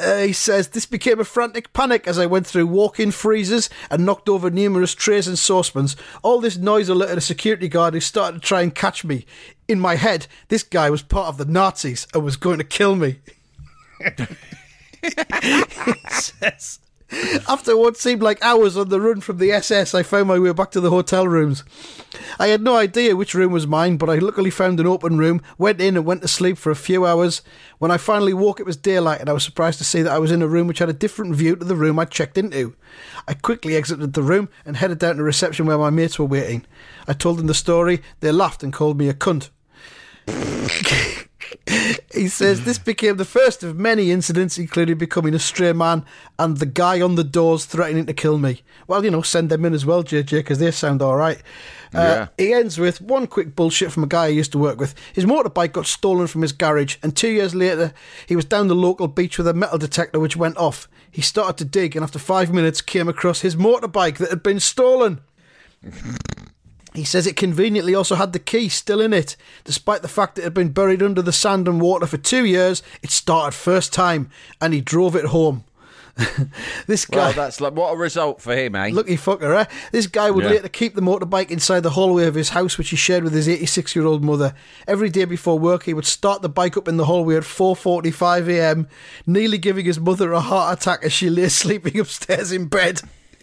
Uh, 0.00 0.22
he 0.22 0.32
says, 0.32 0.68
This 0.68 0.86
became 0.86 1.20
a 1.20 1.24
frantic 1.24 1.74
panic 1.74 2.08
as 2.08 2.18
I 2.18 2.24
went 2.24 2.46
through 2.46 2.66
walk 2.66 2.98
in 2.98 3.10
freezers 3.10 3.68
and 3.90 4.06
knocked 4.06 4.30
over 4.30 4.48
numerous 4.48 4.94
trays 4.94 5.28
and 5.28 5.38
saucepans. 5.38 5.94
All 6.22 6.40
this 6.40 6.56
noise 6.56 6.88
alerted 6.88 7.18
a 7.18 7.20
security 7.20 7.68
guard 7.68 7.92
who 7.92 8.00
started 8.00 8.40
to 8.40 8.48
try 8.48 8.62
and 8.62 8.74
catch 8.74 9.04
me. 9.04 9.26
In 9.68 9.78
my 9.78 9.96
head, 9.96 10.26
this 10.48 10.62
guy 10.62 10.88
was 10.88 11.02
part 11.02 11.28
of 11.28 11.36
the 11.36 11.44
Nazis 11.44 12.06
and 12.14 12.24
was 12.24 12.36
going 12.36 12.56
to 12.56 12.64
kill 12.64 12.96
me. 12.96 13.20
he 15.02 15.94
says, 16.08 16.80
after 17.48 17.76
what 17.76 17.96
seemed 17.96 18.22
like 18.22 18.42
hours 18.42 18.76
on 18.76 18.88
the 18.88 19.00
run 19.00 19.20
from 19.20 19.38
the 19.38 19.50
SS, 19.50 19.94
I 19.94 20.02
found 20.02 20.28
my 20.28 20.38
way 20.38 20.52
back 20.52 20.70
to 20.72 20.80
the 20.80 20.90
hotel 20.90 21.26
rooms. 21.26 21.64
I 22.38 22.48
had 22.48 22.62
no 22.62 22.76
idea 22.76 23.16
which 23.16 23.34
room 23.34 23.52
was 23.52 23.66
mine, 23.66 23.96
but 23.96 24.08
I 24.08 24.18
luckily 24.18 24.50
found 24.50 24.78
an 24.78 24.86
open 24.86 25.18
room, 25.18 25.42
went 25.58 25.80
in 25.80 25.96
and 25.96 26.06
went 26.06 26.22
to 26.22 26.28
sleep 26.28 26.56
for 26.56 26.70
a 26.70 26.76
few 26.76 27.04
hours. 27.04 27.42
When 27.78 27.90
I 27.90 27.96
finally 27.96 28.32
woke, 28.32 28.60
it 28.60 28.66
was 28.66 28.76
daylight, 28.76 29.20
and 29.20 29.28
I 29.28 29.32
was 29.32 29.42
surprised 29.42 29.78
to 29.78 29.84
see 29.84 30.02
that 30.02 30.12
I 30.12 30.18
was 30.18 30.30
in 30.30 30.42
a 30.42 30.48
room 30.48 30.66
which 30.66 30.78
had 30.78 30.88
a 30.88 30.94
different 30.94 31.34
view 31.34 31.56
to 31.56 31.64
the 31.64 31.76
room 31.76 31.98
I'd 31.98 32.10
checked 32.10 32.38
into. 32.38 32.76
I 33.26 33.34
quickly 33.34 33.76
exited 33.76 34.12
the 34.12 34.22
room 34.22 34.48
and 34.64 34.76
headed 34.76 34.98
down 34.98 35.16
to 35.16 35.22
reception 35.22 35.66
where 35.66 35.78
my 35.78 35.90
mates 35.90 36.18
were 36.18 36.26
waiting. 36.26 36.64
I 37.08 37.12
told 37.12 37.38
them 37.38 37.48
the 37.48 37.54
story, 37.54 38.02
they 38.20 38.30
laughed 38.30 38.62
and 38.62 38.72
called 38.72 38.98
me 38.98 39.08
a 39.08 39.14
cunt. 39.14 39.50
he 42.12 42.28
says 42.28 42.64
this 42.64 42.78
became 42.78 43.16
the 43.16 43.24
first 43.24 43.62
of 43.62 43.76
many 43.76 44.10
incidents, 44.10 44.58
including 44.58 44.98
becoming 44.98 45.34
a 45.34 45.38
stray 45.38 45.72
man 45.72 46.04
and 46.38 46.58
the 46.58 46.66
guy 46.66 47.00
on 47.00 47.14
the 47.14 47.24
doors 47.24 47.64
threatening 47.64 48.06
to 48.06 48.14
kill 48.14 48.38
me. 48.38 48.62
Well, 48.86 49.04
you 49.04 49.10
know, 49.10 49.22
send 49.22 49.50
them 49.50 49.64
in 49.64 49.74
as 49.74 49.86
well, 49.86 50.02
JJ, 50.02 50.30
because 50.30 50.58
they 50.58 50.70
sound 50.70 51.02
all 51.02 51.16
right. 51.16 51.38
Uh, 51.94 51.98
Yeah. 51.98 52.28
He 52.38 52.52
ends 52.52 52.78
with 52.78 53.00
one 53.00 53.26
quick 53.26 53.54
bullshit 53.56 53.92
from 53.92 54.04
a 54.04 54.08
guy 54.08 54.24
I 54.24 54.28
used 54.28 54.52
to 54.52 54.58
work 54.58 54.78
with. 54.78 54.94
His 55.12 55.24
motorbike 55.24 55.72
got 55.72 55.86
stolen 55.86 56.26
from 56.26 56.42
his 56.42 56.52
garage, 56.52 56.96
and 57.02 57.16
two 57.16 57.30
years 57.30 57.54
later, 57.54 57.92
he 58.26 58.36
was 58.36 58.44
down 58.44 58.68
the 58.68 58.74
local 58.74 59.08
beach 59.08 59.38
with 59.38 59.48
a 59.48 59.54
metal 59.54 59.78
detector 59.78 60.20
which 60.20 60.36
went 60.36 60.56
off. 60.56 60.88
He 61.10 61.22
started 61.22 61.56
to 61.58 61.64
dig, 61.64 61.96
and 61.96 62.04
after 62.04 62.18
five 62.18 62.52
minutes, 62.52 62.80
came 62.80 63.08
across 63.08 63.40
his 63.40 63.56
motorbike 63.56 64.18
that 64.18 64.30
had 64.30 64.42
been 64.42 64.60
stolen. 64.60 65.20
He 66.94 67.04
says 67.04 67.26
it 67.26 67.36
conveniently 67.36 67.94
also 67.94 68.16
had 68.16 68.32
the 68.32 68.38
key 68.38 68.68
still 68.68 69.00
in 69.00 69.12
it. 69.12 69.36
Despite 69.64 70.02
the 70.02 70.08
fact 70.08 70.38
it 70.38 70.44
had 70.44 70.54
been 70.54 70.70
buried 70.70 71.02
under 71.02 71.22
the 71.22 71.32
sand 71.32 71.68
and 71.68 71.80
water 71.80 72.06
for 72.06 72.16
two 72.16 72.44
years, 72.44 72.82
it 73.02 73.10
started 73.10 73.54
first 73.56 73.92
time 73.92 74.28
and 74.60 74.74
he 74.74 74.80
drove 74.80 75.14
it 75.14 75.26
home. 75.26 75.64
this 76.86 77.06
guy. 77.06 77.16
Well, 77.18 77.32
that's 77.32 77.60
like 77.60 77.72
what 77.74 77.94
a 77.94 77.96
result 77.96 78.42
for 78.42 78.54
him, 78.54 78.74
eh? 78.74 78.90
Lucky 78.92 79.16
fucker, 79.16 79.56
eh? 79.56 79.64
This 79.92 80.06
guy 80.08 80.30
would 80.30 80.44
Yeah. 80.44 80.50
later 80.50 80.68
keep 80.68 80.94
the 80.94 81.00
motorbike 81.00 81.50
inside 81.50 81.80
the 81.80 81.90
hallway 81.90 82.26
of 82.26 82.34
his 82.34 82.50
house, 82.50 82.76
which 82.76 82.90
he 82.90 82.96
shared 82.96 83.24
with 83.24 83.32
his 83.32 83.48
86 83.48 83.94
year 83.94 84.04
old 84.04 84.22
mother. 84.24 84.52
Every 84.86 85.08
day 85.08 85.24
before 85.24 85.58
work, 85.58 85.84
he 85.84 85.94
would 85.94 86.04
start 86.04 86.42
the 86.42 86.48
bike 86.48 86.76
up 86.76 86.88
in 86.88 86.96
the 86.96 87.06
hallway 87.06 87.36
at 87.36 87.44
4:45 87.44 88.48
a.m., 88.48 88.88
nearly 89.26 89.56
giving 89.58 89.86
his 89.86 90.00
mother 90.00 90.32
a 90.32 90.40
heart 90.40 90.78
attack 90.78 91.04
as 91.04 91.12
she 91.12 91.30
lay 91.30 91.48
sleeping 91.48 91.98
upstairs 91.98 92.50
in 92.52 92.66
bed. 92.66 93.00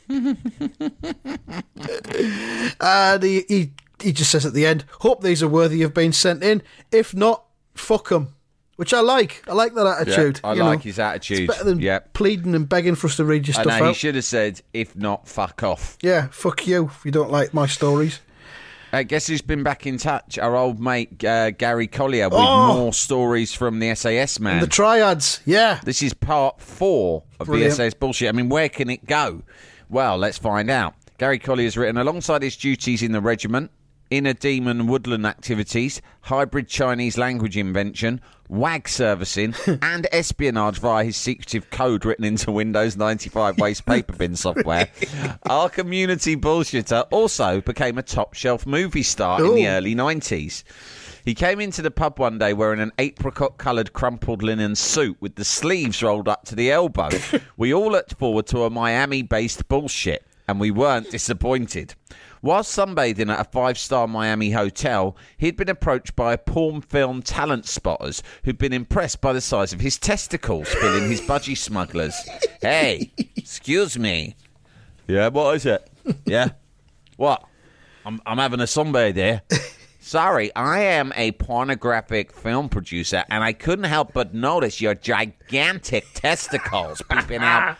and 2.81 3.23
he, 3.23 3.43
he 3.47 3.71
he 4.01 4.11
just 4.13 4.31
says 4.31 4.45
at 4.45 4.53
the 4.53 4.65
end, 4.65 4.85
"Hope 5.01 5.21
these 5.21 5.41
are 5.43 5.47
worthy 5.47 5.83
of 5.83 5.93
being 5.93 6.11
sent 6.11 6.43
in. 6.43 6.61
If 6.91 7.15
not, 7.15 7.43
fuck 7.73 8.09
them." 8.09 8.33
Which 8.75 8.93
I 8.93 8.99
like. 8.99 9.43
I 9.47 9.53
like 9.53 9.73
that 9.73 9.87
attitude. 9.87 10.39
I 10.43 10.53
you 10.53 10.63
like 10.63 10.79
know. 10.79 10.83
his 10.83 10.99
attitude. 10.99 11.49
It's 11.49 11.53
better 11.57 11.63
than 11.67 11.79
Yeah. 11.79 11.99
pleading 12.13 12.53
and 12.53 12.69
begging 12.69 12.93
for 12.93 13.07
us 13.07 13.15
to 13.15 13.25
read 13.25 13.47
your 13.47 13.57
I 13.57 13.63
stuff 13.63 13.79
know 13.79 13.87
he 13.87 13.93
should 13.95 14.13
have 14.15 14.23
said, 14.23 14.61
"If 14.73 14.95
not, 14.95 15.27
fuck 15.27 15.63
off." 15.63 15.97
Yeah, 16.01 16.27
fuck 16.31 16.67
you 16.67 16.85
if 16.85 17.03
you 17.03 17.11
don't 17.11 17.31
like 17.31 17.53
my 17.55 17.65
stories. 17.65 18.19
I 18.93 19.03
guess 19.03 19.27
who's 19.27 19.41
been 19.41 19.63
back 19.63 19.85
in 19.85 19.97
touch? 19.97 20.37
Our 20.39 20.55
old 20.55 20.79
mate 20.79 21.23
uh, 21.25 21.51
Gary 21.51 21.87
Collier 21.87 22.29
with 22.29 22.39
Oh! 22.39 22.77
more 22.77 22.93
stories 22.93 23.53
from 23.53 23.79
the 23.79 23.93
SAS 23.95 24.39
man. 24.39 24.61
The 24.61 24.67
triads, 24.67 25.41
yeah. 25.45 25.81
This 25.83 26.01
is 26.01 26.13
part 26.13 26.61
four 26.61 27.23
of 27.39 27.47
Brilliant. 27.47 27.71
the 27.71 27.75
SAS 27.75 27.93
bullshit. 27.95 28.29
I 28.29 28.31
mean, 28.31 28.47
where 28.47 28.69
can 28.69 28.89
it 28.89 29.05
go? 29.05 29.41
Well, 29.89 30.17
let's 30.17 30.37
find 30.37 30.69
out. 30.69 30.95
Gary 31.17 31.39
Colley 31.39 31.63
has 31.63 31.77
written 31.77 31.97
alongside 31.97 32.43
his 32.43 32.57
duties 32.57 33.01
in 33.01 33.11
the 33.11 33.21
regiment, 33.21 33.71
inner 34.09 34.33
demon 34.33 34.87
woodland 34.87 35.25
activities, 35.25 36.01
hybrid 36.21 36.67
Chinese 36.67 37.17
language 37.17 37.57
invention, 37.57 38.21
WAG 38.49 38.87
servicing, 38.87 39.55
and 39.81 40.07
espionage 40.11 40.77
via 40.79 41.05
his 41.05 41.17
secretive 41.17 41.69
code 41.69 42.05
written 42.05 42.25
into 42.25 42.51
Windows 42.51 42.95
95 42.95 43.57
waste 43.59 43.85
paper 43.85 44.13
bin 44.13 44.35
software. 44.35 44.89
Our 45.49 45.69
community 45.69 46.35
bullshitter 46.35 47.07
also 47.11 47.61
became 47.61 47.97
a 47.97 48.03
top 48.03 48.33
shelf 48.33 48.65
movie 48.65 49.03
star 49.03 49.43
in 49.43 49.55
the 49.55 49.67
early 49.67 49.95
90s. 49.95 50.63
He 51.27 51.35
came 51.35 51.59
into 51.59 51.81
the 51.81 51.91
pub 51.91 52.19
one 52.19 52.37
day 52.37 52.53
wearing 52.53 52.79
an 52.79 52.93
apricot 52.97 53.57
coloured 53.57 53.91
crumpled 53.91 54.41
linen 54.41 54.75
suit 54.75 55.17
with 55.19 55.35
the 55.35 55.43
sleeves 55.43 56.01
rolled 56.01 56.29
up 56.29 56.45
to 56.45 56.55
the 56.55 56.71
elbow. 56.71 57.09
we 57.57 57.73
all 57.73 57.91
looked 57.91 58.13
forward 58.13 58.47
to 58.47 58.63
a 58.63 58.69
Miami 58.69 59.23
based 59.23 59.67
bullshit, 59.67 60.25
and 60.47 60.57
we 60.57 60.71
weren't 60.71 61.11
disappointed. 61.11 61.95
Whilst 62.41 62.73
sunbathing 62.73 63.29
at 63.29 63.41
a 63.41 63.43
five 63.43 63.77
star 63.77 64.07
Miami 64.07 64.51
hotel, 64.51 65.17
he'd 65.37 65.57
been 65.57 65.67
approached 65.67 66.15
by 66.15 66.31
a 66.31 66.37
porn 66.37 66.79
film 66.79 67.21
talent 67.21 67.65
spotters 67.65 68.23
who'd 68.45 68.57
been 68.57 68.71
impressed 68.71 69.19
by 69.19 69.33
the 69.33 69.41
size 69.41 69.73
of 69.73 69.81
his 69.81 69.97
testicles, 69.97 70.69
filling 70.69 71.09
his 71.09 71.19
budgie 71.19 71.57
smugglers. 71.57 72.15
Hey, 72.61 73.11
excuse 73.35 73.99
me. 73.99 74.37
Yeah, 75.09 75.27
what 75.27 75.57
is 75.57 75.65
it? 75.65 75.89
Yeah. 76.25 76.51
What? 77.17 77.43
I'm, 78.05 78.21
I'm 78.27 78.37
having 78.37 78.59
a 78.59 78.65
sunbathe 78.65 79.15
there. 79.15 79.41
Sorry, 80.07 80.55
I 80.55 80.83
am 80.83 81.11
a 81.17 81.33
pornographic 81.33 82.31
film 82.31 82.69
producer, 82.69 83.25
and 83.29 83.43
I 83.43 83.51
couldn't 83.51 83.83
help 83.83 84.13
but 84.13 84.33
notice 84.33 84.79
your 84.79 84.95
gigantic 84.95 86.05
testicles 86.13 87.01
peeping 87.09 87.41
out 87.41 87.75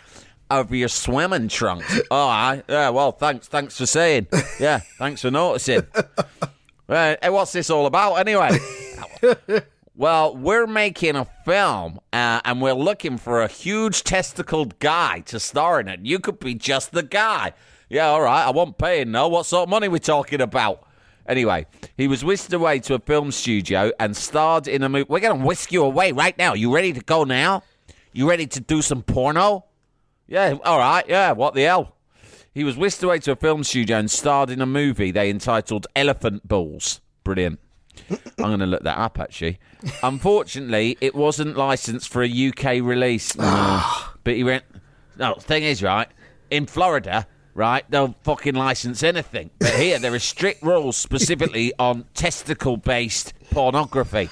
of 0.49 0.73
your 0.73 0.89
swimming 0.89 1.47
trunks. 1.47 2.01
Oh, 2.11 2.27
I, 2.27 2.63
yeah. 2.67 2.89
Well, 2.89 3.13
thanks, 3.13 3.47
thanks 3.47 3.77
for 3.77 3.85
saying. 3.85 4.27
Yeah, 4.59 4.81
thanks 4.97 5.21
for 5.21 5.31
noticing. 5.31 5.83
Hey, 6.89 7.17
what's 7.29 7.53
this 7.53 7.69
all 7.69 7.85
about, 7.85 8.15
anyway? 8.15 8.59
Well, 9.95 10.37
we're 10.37 10.67
making 10.67 11.15
a 11.15 11.25
film, 11.43 11.99
uh, 12.13 12.41
and 12.45 12.61
we're 12.61 12.73
looking 12.73 13.17
for 13.17 13.41
a 13.41 13.47
huge 13.47 14.03
testicled 14.03 14.77
guy 14.77 15.21
to 15.21 15.39
star 15.39 15.79
in 15.79 15.87
it. 15.87 16.01
You 16.03 16.19
could 16.19 16.39
be 16.39 16.53
just 16.53 16.91
the 16.91 17.01
guy. 17.01 17.53
Yeah, 17.89 18.09
all 18.09 18.21
right. 18.21 18.45
I 18.45 18.51
won't 18.51 18.77
pay 18.77 19.01
him. 19.01 19.09
No, 19.11 19.27
what 19.27 19.47
sort 19.47 19.63
of 19.63 19.69
money 19.69 19.87
we 19.87 19.97
talking 19.99 20.39
about? 20.39 20.86
Anyway, 21.27 21.65
he 21.97 22.07
was 22.07 22.23
whisked 22.23 22.53
away 22.53 22.79
to 22.79 22.93
a 22.93 22.99
film 22.99 23.31
studio 23.31 23.91
and 23.99 24.15
starred 24.15 24.67
in 24.67 24.83
a 24.83 24.89
movie. 24.89 25.07
We're 25.09 25.19
gonna 25.19 25.45
whisk 25.45 25.71
you 25.71 25.83
away 25.83 26.11
right 26.11 26.37
now. 26.37 26.53
You 26.53 26.73
ready 26.73 26.93
to 26.93 27.01
go 27.01 27.23
now? 27.23 27.63
You 28.13 28.29
ready 28.29 28.47
to 28.47 28.59
do 28.59 28.81
some 28.81 29.03
porno? 29.03 29.65
Yeah, 30.27 30.57
all 30.65 30.79
right. 30.79 31.05
Yeah, 31.07 31.33
what 31.33 31.53
the 31.53 31.63
hell? 31.63 31.95
He 32.53 32.63
was 32.63 32.75
whisked 32.75 33.03
away 33.03 33.19
to 33.19 33.33
a 33.33 33.35
film 33.35 33.63
studio 33.63 33.97
and 33.97 34.09
starred 34.09 34.49
in 34.49 34.61
a 34.61 34.65
movie 34.65 35.11
they 35.11 35.29
entitled 35.29 35.85
Elephant 35.95 36.47
Balls. 36.47 37.01
Brilliant. 37.23 37.59
I'm 38.09 38.17
going 38.37 38.59
to 38.59 38.65
look 38.65 38.83
that 38.83 38.97
up 38.97 39.19
actually. 39.19 39.59
Unfortunately, 40.01 40.97
it 40.99 41.13
wasn't 41.13 41.55
licensed 41.55 42.09
for 42.09 42.23
a 42.23 42.47
UK 42.47 42.81
release. 42.81 43.35
Ah. 43.39 44.15
but 44.23 44.35
he 44.35 44.43
went, 44.43 44.63
no, 45.17 45.35
thing 45.35 45.63
is, 45.63 45.83
right, 45.83 46.07
in 46.49 46.65
Florida, 46.65 47.27
right, 47.57 47.83
they'll 47.89 48.15
fucking 48.23 48.55
license 48.55 49.03
anything. 49.03 49.49
But 49.59 49.73
here, 49.73 49.99
there 49.99 50.13
are 50.13 50.19
strict 50.19 50.63
rules 50.63 50.95
specifically 50.95 51.73
on 51.79 52.05
testicle 52.13 52.77
based 52.77 53.33
pornography. 53.51 54.29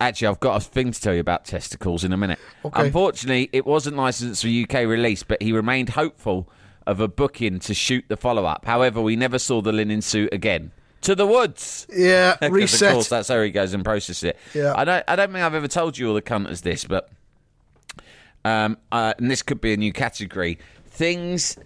Actually, 0.00 0.28
I've 0.28 0.40
got 0.40 0.62
a 0.62 0.64
thing 0.64 0.92
to 0.92 1.00
tell 1.00 1.12
you 1.12 1.20
about 1.20 1.44
testicles 1.44 2.04
in 2.04 2.12
a 2.12 2.16
minute. 2.16 2.38
Okay. 2.64 2.86
Unfortunately, 2.86 3.50
it 3.52 3.66
wasn't 3.66 3.96
licensed 3.96 4.42
for 4.42 4.48
UK 4.48 4.86
release, 4.86 5.24
but 5.24 5.42
he 5.42 5.52
remained 5.52 5.90
hopeful 5.90 6.48
of 6.86 7.00
a 7.00 7.08
booking 7.08 7.58
to 7.58 7.74
shoot 7.74 8.04
the 8.06 8.16
follow 8.16 8.44
up. 8.44 8.64
However, 8.64 9.02
we 9.02 9.16
never 9.16 9.40
saw 9.40 9.60
the 9.60 9.72
linen 9.72 10.00
suit 10.00 10.32
again. 10.32 10.70
To 11.02 11.16
the 11.16 11.26
woods. 11.26 11.86
Yeah, 11.92 12.36
reset. 12.48 12.88
Of 12.88 12.94
course, 12.94 13.08
that's 13.08 13.28
how 13.28 13.42
he 13.42 13.50
goes 13.50 13.74
and 13.74 13.84
processes 13.84 14.22
it. 14.22 14.38
Yeah. 14.54 14.72
I 14.76 14.84
don't. 14.84 15.04
I 15.08 15.16
don't 15.16 15.32
think 15.32 15.44
I've 15.44 15.54
ever 15.54 15.68
told 15.68 15.98
you 15.98 16.08
all 16.08 16.14
the 16.14 16.22
cunt 16.22 16.48
as 16.48 16.60
this, 16.62 16.84
but 16.84 17.10
um, 18.44 18.78
uh, 18.92 19.14
and 19.18 19.30
this 19.30 19.42
could 19.42 19.60
be 19.60 19.72
a 19.72 19.76
new 19.76 19.92
category. 19.92 20.58
Things, 20.98 21.56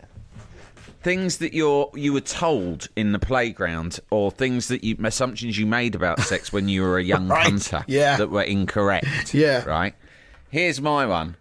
things 1.00 1.38
that 1.38 1.54
you're 1.54 1.90
you 1.94 2.12
were 2.12 2.20
told 2.20 2.88
in 2.96 3.12
the 3.12 3.18
playground, 3.18 3.98
or 4.10 4.30
things 4.30 4.68
that 4.68 4.84
you 4.84 4.94
assumptions 5.02 5.56
you 5.58 5.64
made 5.64 5.94
about 5.94 6.20
sex 6.20 6.52
when 6.52 6.68
you 6.68 6.82
were 6.82 6.98
a 6.98 7.02
young 7.02 7.28
Right, 7.28 7.44
hunter, 7.44 7.82
yeah. 7.88 8.18
that 8.18 8.28
were 8.28 8.42
incorrect. 8.42 9.06
Yeah. 9.34 9.64
Right. 9.64 9.94
Here's 10.50 10.82
my 10.82 11.06
one. 11.06 11.36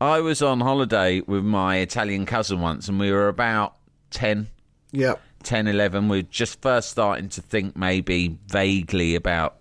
I 0.00 0.20
was 0.20 0.42
on 0.42 0.60
holiday 0.60 1.22
with 1.22 1.42
my 1.42 1.78
Italian 1.78 2.24
cousin 2.24 2.60
once, 2.60 2.86
and 2.88 3.00
we 3.00 3.10
were 3.10 3.26
about 3.26 3.74
ten. 4.10 4.46
Yeah. 4.92 5.14
10, 5.42 5.66
11, 5.66 6.08
we're 6.08 6.22
just 6.22 6.62
first 6.62 6.88
starting 6.90 7.28
to 7.28 7.42
think 7.42 7.76
maybe 7.76 8.38
vaguely 8.46 9.14
about 9.14 9.56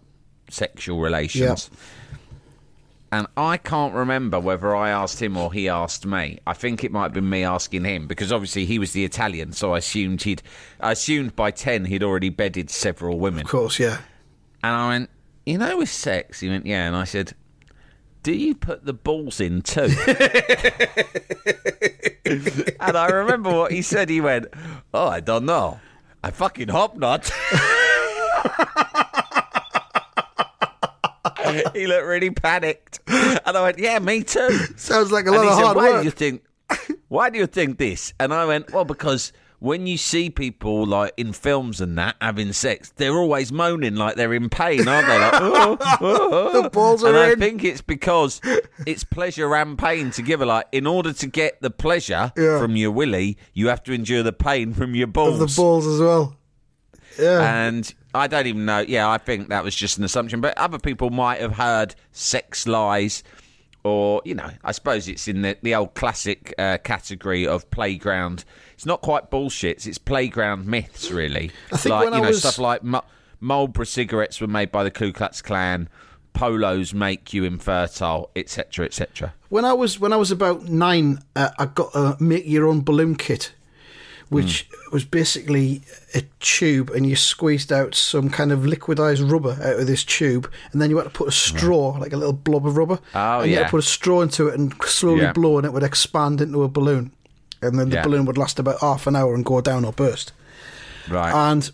sexual 0.50 1.02
relations. 1.02 1.70
And 3.14 3.28
I 3.38 3.58
can't 3.58 3.94
remember 3.94 4.40
whether 4.40 4.76
I 4.76 4.90
asked 4.90 5.22
him 5.22 5.38
or 5.38 5.54
he 5.54 5.70
asked 5.70 6.04
me. 6.04 6.40
I 6.48 6.54
think 6.54 6.84
it 6.84 6.92
might 6.92 7.04
have 7.04 7.14
been 7.14 7.30
me 7.30 7.44
asking 7.44 7.84
him 7.84 8.08
because 8.08 8.32
obviously 8.32 8.66
he 8.66 8.80
was 8.80 8.94
the 8.94 9.06
Italian, 9.06 9.52
so 9.52 9.76
I 9.76 9.78
assumed 9.78 10.24
he'd. 10.24 10.42
I 10.80 10.94
assumed 10.94 11.36
by 11.36 11.52
ten 11.52 11.86
he'd 11.86 12.02
already 12.02 12.30
bedded 12.30 12.72
several 12.72 13.20
women. 13.20 13.42
Of 13.42 13.52
course, 13.52 13.78
yeah. 13.78 14.00
And 14.64 14.76
I 14.76 14.88
went, 14.88 15.12
you 15.46 15.60
know, 15.60 15.78
with 15.78 15.90
sex? 15.90 16.40
He 16.40 16.50
went, 16.50 16.66
yeah. 16.66 16.88
And 16.88 16.96
I 16.96 17.04
said, 17.04 17.34
do 18.24 18.34
you 18.34 18.56
put 18.56 18.84
the 18.84 18.94
balls 18.94 19.40
in 19.40 19.62
too? 19.62 19.82
and 22.80 22.98
I 22.98 23.10
remember 23.12 23.52
what 23.52 23.72
he 23.72 23.84
said. 23.84 24.10
He 24.10 24.22
went, 24.22 24.48
oh, 24.92 25.08
I 25.08 25.20
don't 25.20 25.46
know. 25.46 25.80
I 26.24 26.32
fucking 26.32 26.70
hope 26.70 26.98
not. 26.98 27.30
he 31.74 31.88
looked 31.88 32.06
really 32.06 32.30
panicked. 32.32 33.00
And 33.08 33.42
I 33.58 33.62
went, 33.62 33.80
yeah, 33.80 34.00
me 34.00 34.24
too. 34.24 34.50
Sounds 34.78 35.12
like 35.12 35.26
a 35.26 35.30
And 35.30 35.38
lot 35.38 35.44
he 35.44 35.48
of 35.50 35.56
said, 35.56 35.64
hard 35.64 35.78
why 35.78 35.90
work. 35.92 36.00
do 36.02 36.06
you 36.06 36.12
think? 36.12 36.44
Why 37.08 37.30
do 37.30 37.38
you 37.38 37.48
think 37.48 37.78
this? 37.78 38.14
And 38.20 38.34
I 38.34 38.46
went, 38.46 38.72
well, 38.74 38.86
because 38.86 39.32
when 39.60 39.86
you 39.88 39.98
see 39.98 40.30
people 40.30 40.86
like 40.86 41.14
in 41.16 41.32
films 41.32 41.80
and 41.80 41.98
that 41.98 42.16
having 42.20 42.52
sex, 42.52 42.92
they're 42.98 43.14
always 43.16 43.52
moaning 43.52 43.96
like 43.96 44.16
they're 44.16 44.34
in 44.34 44.50
pain, 44.50 44.86
aren't 44.88 45.08
they? 45.08 45.18
Like, 45.20 45.34
"Oh, 45.36 45.78
oh, 45.80 45.98
oh." 46.54 46.62
The 46.64 46.70
balls 46.70 47.02
and 47.04 47.16
are 47.16 47.20
I 47.26 47.32
in. 47.34 47.40
think 47.40 47.64
it's 47.64 47.80
because 47.82 48.42
it's 48.86 49.04
pleasure 49.06 49.56
and 49.56 49.78
pain 49.78 50.12
together. 50.12 50.46
Like, 50.46 50.66
in 50.74 50.86
order 50.86 51.14
to 51.14 51.28
get 51.28 51.62
the 51.62 51.70
pleasure 51.70 52.34
Yeah. 52.36 52.60
from 52.60 52.76
your 52.76 52.92
willy, 52.92 53.38
you 53.54 53.68
have 53.68 53.84
to 53.84 53.94
endure 53.94 54.22
the 54.24 54.34
pain 54.34 54.74
from 54.74 54.96
your 54.96 55.08
balls. 55.08 55.40
of 55.40 55.48
the 55.50 55.56
balls 55.56 55.88
as 55.88 56.00
well. 56.02 56.36
Yeah. 57.20 57.68
And 57.68 57.94
I 58.14 58.28
don't 58.28 58.48
even 58.48 58.66
know. 58.66 58.80
Yeah, 58.80 59.10
I 59.10 59.18
think 59.18 59.50
that 59.50 59.64
was 59.64 59.76
just 59.76 59.98
an 59.98 60.04
assumption. 60.04 60.42
But 60.42 60.58
other 60.58 60.78
people 60.80 61.10
might 61.10 61.42
have 61.42 61.54
heard 61.54 61.96
sex 62.12 62.68
lies, 62.68 63.24
or, 63.84 64.22
you 64.24 64.36
know, 64.36 64.50
I 64.64 64.72
suppose 64.72 65.08
it's 65.08 65.28
in 65.28 65.42
the, 65.42 65.58
the 65.62 65.76
old 65.76 65.94
classic 65.96 66.54
uh, 66.58 66.78
category 66.84 67.46
of 67.48 67.70
playground. 67.72 68.46
It's 68.74 68.86
not 68.86 69.02
quite 69.02 69.30
bullshits, 69.32 69.86
it's 69.88 69.98
playground 69.98 70.68
myths, 70.68 71.12
really. 71.12 71.52
I 71.72 71.78
think 71.78 71.94
like, 71.94 72.04
when 72.06 72.14
you 72.14 72.20
I 72.20 72.22
know, 72.22 72.28
was- 72.30 72.40
stuff 72.40 72.60
like 72.60 72.82
Marlboro 73.40 73.86
cigarettes 73.86 74.40
were 74.40 74.48
made 74.48 74.72
by 74.72 74.84
the 74.84 74.92
Ku 74.92 75.12
Klux 75.12 75.42
Klan, 75.42 75.90
polos 76.34 76.94
make 76.94 77.34
you 77.34 77.44
infertile, 77.44 78.32
etc., 78.36 78.86
etc. 78.86 79.34
when 79.50 79.66
I 79.66 79.74
was 79.74 80.00
when 80.00 80.14
I 80.14 80.16
was 80.18 80.32
about 80.32 80.64
nine, 80.64 81.20
uh, 81.36 81.50
I 81.60 81.66
got 81.68 81.94
a 81.94 82.18
make 82.20 82.48
your 82.48 82.68
own 82.68 82.82
balloon 82.82 83.16
kit, 83.16 83.54
which 84.30 84.68
Hmm. 84.70 84.94
was 84.94 85.04
basically 85.06 85.82
a 86.14 86.22
tube, 86.40 86.90
and 86.92 87.06
you 87.08 87.16
squeezed 87.16 87.72
out 87.72 87.96
some 87.96 88.30
kind 88.30 88.52
of 88.52 88.62
liquidized 88.62 89.30
rubber 89.32 89.58
out 89.64 89.80
of 89.80 89.88
this 89.88 90.04
tube, 90.04 90.50
and 90.72 90.82
then 90.82 90.90
you 90.90 90.98
had 90.98 91.04
to 91.04 91.10
put 91.10 91.28
a 91.28 91.32
straw, 91.32 91.98
like 92.00 92.14
a 92.14 92.18
little 92.18 92.34
blob 92.34 92.66
of 92.68 92.78
rubber, 92.78 93.00
Oh, 93.16 93.42
and 93.42 93.52
you 93.52 93.58
had 93.58 93.66
to 93.66 93.70
put 93.72 93.80
a 93.80 93.88
straw 93.88 94.22
into 94.22 94.48
it 94.48 94.60
and 94.60 94.74
slowly 94.86 95.22
Yeah. 95.24 95.34
blow, 95.34 95.58
and 95.58 95.66
it 95.66 95.74
would 95.74 95.84
expand 95.84 96.42
into 96.42 96.64
a 96.64 96.68
balloon, 96.68 97.12
and 97.62 97.80
then 97.80 97.90
the 97.90 97.96
Yeah. 97.98 98.04
balloon 98.04 98.26
would 98.26 98.38
last 98.38 98.60
about 98.60 98.80
half 98.82 99.08
an 99.08 99.16
hour 99.16 99.34
and 99.36 99.44
go 99.46 99.62
down 99.62 99.86
or 99.86 99.94
burst. 99.94 100.32
Right. 101.10 101.34
And 101.34 101.70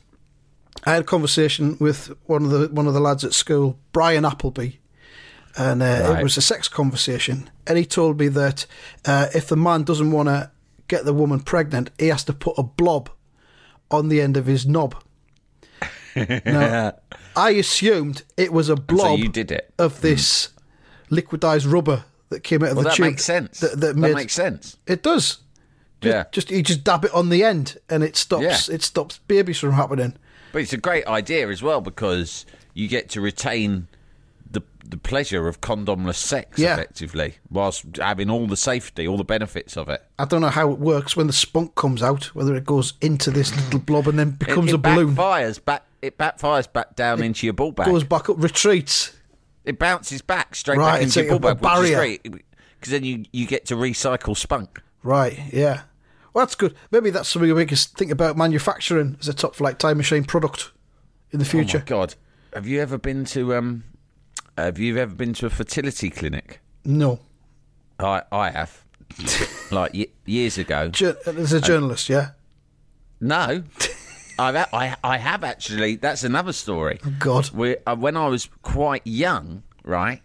I 0.86 0.92
had 0.94 1.02
a 1.02 1.06
conversation 1.06 1.76
with 1.80 2.12
one 2.26 2.46
of 2.46 2.52
the 2.52 2.68
one 2.72 2.88
of 2.88 2.94
the 2.94 3.02
lads 3.02 3.24
at 3.26 3.34
school, 3.34 3.78
Brian 3.92 4.24
Appleby, 4.26 4.72
and 5.58 5.82
uh, 5.84 5.86
Right. 6.10 6.20
it 6.22 6.24
was 6.24 6.38
a 6.38 6.42
sex 6.42 6.68
conversation. 6.70 7.50
And 7.68 7.78
he 7.78 7.86
told 7.86 8.18
me 8.20 8.28
that 8.30 8.66
uh, 9.06 9.28
if 9.36 9.48
the 9.48 9.58
man 9.58 9.84
doesn't 9.84 10.12
want 10.12 10.28
to 10.30 10.50
get 10.90 11.06
the 11.06 11.14
woman 11.14 11.40
pregnant, 11.40 11.92
he 11.98 12.08
has 12.08 12.26
to 12.26 12.34
put 12.34 12.58
a 12.58 12.64
blob 12.64 13.10
on 13.90 14.10
the 14.10 14.20
end 14.20 14.36
of 14.36 14.46
his 14.46 14.66
knob. 14.66 15.02
now, 16.46 16.94
I 17.36 17.52
assumed 17.52 18.24
it 18.36 18.52
was 18.52 18.68
a 18.68 18.76
blob 18.76 19.20
you 19.20 19.30
did 19.30 19.52
it. 19.52 19.74
of 19.80 20.02
this 20.02 20.50
liquidized 21.10 21.72
rubber 21.72 22.04
that 22.30 22.42
came 22.42 22.64
out 22.64 22.72
of 22.72 22.78
well, 22.78 22.84
the 22.84 22.90
that 22.90 22.96
tube. 22.96 23.06
makes 23.06 23.24
sense. 23.24 23.60
That, 23.62 23.80
that 23.80 23.96
made, 23.96 24.16
makes 24.16 24.34
sense. 24.34 24.78
It 24.86 25.02
does. 25.02 25.38
Just, 26.02 26.16
Yeah. 26.16 26.24
Just 26.32 26.52
you 26.52 26.62
just 26.62 26.84
dab 26.84 27.06
it 27.06 27.14
on 27.14 27.30
the 27.30 27.44
end, 27.44 27.78
and 27.90 28.04
it 28.04 28.18
stops. 28.18 28.68
Yeah. 28.68 28.76
It 28.76 28.82
stops 28.82 29.20
babies 29.28 29.60
from 29.60 29.74
happening. 29.74 30.18
But 30.52 30.64
it's 30.64 30.74
a 30.74 30.78
great 30.78 31.06
idea 31.08 31.48
as 31.50 31.62
well 31.62 31.80
because 31.80 32.46
you 32.74 32.88
get 32.88 33.10
to 33.12 33.22
retain 33.22 33.88
the 34.90 34.98
pleasure 34.98 35.48
of 35.48 35.62
condomless 35.62 36.16
sex 36.16 36.58
Yeah. 36.60 36.74
effectively, 36.74 37.36
whilst 37.50 37.86
having 38.02 38.30
all 38.30 38.48
the 38.48 38.58
safety, 38.58 39.08
all 39.08 39.18
the 39.18 39.24
benefits 39.24 39.78
of 39.78 39.88
it. 39.88 40.04
I 40.18 40.26
don't 40.26 40.42
know 40.42 40.50
how 40.50 40.72
it 40.72 40.80
works 40.80 41.16
when 41.16 41.28
the 41.28 41.34
spunk 41.34 41.76
comes 41.76 42.02
out, 42.04 42.26
whether 42.36 42.56
it 42.56 42.66
goes 42.66 42.94
into 43.00 43.30
this 43.32 43.56
little 43.56 43.80
blob 43.80 44.08
and 44.08 44.18
then 44.18 44.32
becomes 44.32 44.68
it, 44.72 44.74
it 44.74 44.76
a 44.76 44.78
balloon, 44.80 45.16
Backfires 45.16 45.64
back. 45.64 45.84
It 46.02 46.18
backfires 46.18 46.72
back 46.72 46.96
down 46.96 47.22
into 47.22 47.46
your 47.46 47.54
ball 47.54 47.72
bag. 47.72 47.86
goes 47.88 48.04
back 48.04 48.30
up, 48.30 48.42
retreats. 48.42 49.12
it 49.66 49.78
bounces 49.78 50.22
back 50.22 50.56
straight 50.56 50.78
Right, 50.80 50.94
back 50.94 51.02
into 51.04 51.24
your 51.24 51.40
ball 51.40 51.54
bag, 51.56 51.62
which 51.62 51.70
is 51.72 51.92
barrier. 51.92 51.98
great 51.98 52.24
because 52.24 52.92
then 52.92 53.04
you 53.04 53.26
you 53.32 53.46
get 53.46 53.66
to 53.68 53.76
recycle 53.76 54.36
spunk. 54.36 54.82
Right, 55.04 55.38
yeah. 55.54 55.82
Well, 56.34 56.46
that's 56.46 56.56
good. 56.56 56.74
Maybe 56.92 57.10
that's 57.10 57.28
something 57.30 57.54
we 57.54 57.66
can 57.66 57.78
think 57.78 58.12
about 58.12 58.38
manufacturing 58.38 59.18
as 59.20 59.28
a 59.28 59.34
top 59.34 59.56
flight 59.56 59.78
time 59.78 59.98
machine 59.98 60.24
product 60.24 60.72
in 61.32 61.40
the 61.40 61.46
Oh 61.46 61.50
future. 61.50 61.80
my 61.80 61.84
god! 61.86 62.16
Have 62.54 62.66
you 62.66 62.80
ever 62.82 62.98
been 62.98 63.26
to 63.26 63.54
um? 63.56 63.84
Have 64.66 64.80
you 64.80 64.98
ever 64.98 65.14
been 65.16 65.34
to 65.36 65.46
a 65.46 65.50
fertility 65.50 66.10
clinic? 66.10 66.60
no. 66.86 67.20
I 68.00 68.22
I 68.32 68.50
have, 68.52 68.86
like 69.72 69.94
y- 69.94 70.08
years 70.26 70.58
ago. 70.58 70.90
As 71.26 71.52
a 71.52 71.60
journalist, 71.60 72.08
yeah. 72.10 72.30
No, 73.20 73.64
I've 74.40 74.56
a- 74.56 74.74
I 74.74 74.96
I 75.04 75.18
have 75.18 75.44
actually. 75.44 75.98
That's 75.98 76.24
another 76.24 76.54
story. 76.54 77.00
Oh, 77.06 77.14
God. 77.20 77.50
We, 77.52 77.76
uh, 77.86 77.96
when 77.98 78.16
I 78.16 78.28
was 78.28 78.48
quite 78.62 79.02
young, 79.06 79.64
right? 79.84 80.22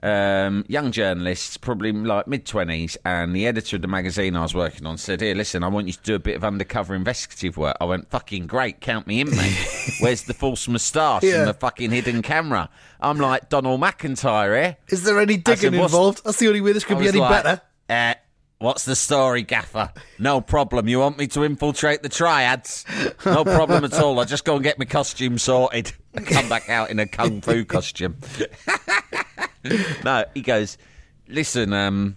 Um, 0.00 0.64
young 0.68 0.92
journalist, 0.92 1.60
probably 1.60 1.90
like 1.90 2.28
mid 2.28 2.46
twenties, 2.46 2.96
and 3.04 3.34
the 3.34 3.46
editor 3.48 3.76
of 3.76 3.82
the 3.82 3.88
magazine 3.88 4.36
I 4.36 4.42
was 4.42 4.54
working 4.54 4.86
on 4.86 4.96
said, 4.96 5.20
"Here, 5.20 5.34
listen, 5.34 5.64
I 5.64 5.68
want 5.68 5.88
you 5.88 5.92
to 5.94 6.02
do 6.02 6.14
a 6.14 6.20
bit 6.20 6.36
of 6.36 6.44
undercover 6.44 6.94
investigative 6.94 7.56
work." 7.56 7.76
I 7.80 7.84
went, 7.84 8.08
"Fucking 8.10 8.46
great, 8.46 8.80
count 8.80 9.08
me 9.08 9.20
in, 9.20 9.30
mate." 9.30 9.56
Where's 10.00 10.22
the 10.22 10.34
false 10.34 10.68
moustache 10.68 11.24
Yeah. 11.24 11.40
and 11.40 11.48
the 11.48 11.54
fucking 11.54 11.90
hidden 11.90 12.22
camera? 12.22 12.68
I'm 13.00 13.18
like 13.18 13.48
Donal 13.48 13.76
MacIntyre 13.76 14.54
here. 14.54 14.76
Is 14.88 15.02
there 15.02 15.18
any 15.18 15.36
digging 15.36 15.72
said, 15.72 15.74
involved? 15.74 16.22
That's 16.24 16.38
the 16.38 16.46
only 16.46 16.60
way 16.60 16.70
this 16.72 16.84
could 16.84 17.00
be 17.00 17.08
any 17.08 17.18
like, 17.18 17.42
better. 17.42 17.60
Uh, 17.88 18.14
what's 18.58 18.84
the 18.84 18.94
story, 18.94 19.42
Gaffer? 19.42 19.92
No 20.20 20.40
problem. 20.40 20.86
You 20.86 21.00
want 21.00 21.18
me 21.18 21.26
to 21.28 21.42
infiltrate 21.42 22.04
the 22.04 22.08
triads? 22.08 22.84
No 23.26 23.42
problem 23.44 23.84
at 23.84 23.94
all. 23.94 24.20
I 24.20 24.24
just 24.24 24.44
go 24.44 24.54
and 24.54 24.62
get 24.62 24.78
my 24.78 24.84
costume 24.84 25.38
sorted. 25.38 25.92
Come 26.26 26.48
back 26.48 26.68
out 26.68 26.90
in 26.90 27.00
a 27.00 27.06
kung 27.06 27.40
fu 27.40 27.64
costume. 27.64 28.16
no, 30.04 30.24
he 30.34 30.40
goes, 30.42 30.78
listen, 31.28 31.72
um, 31.72 32.16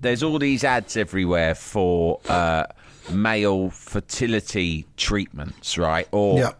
there's 0.00 0.22
all 0.22 0.38
these 0.38 0.64
ads 0.64 0.96
everywhere 0.96 1.54
for 1.54 2.20
uh, 2.28 2.64
male 3.12 3.70
fertility 3.70 4.86
treatments, 4.96 5.76
right? 5.78 6.08
Or 6.12 6.38
Yeah. 6.38 6.52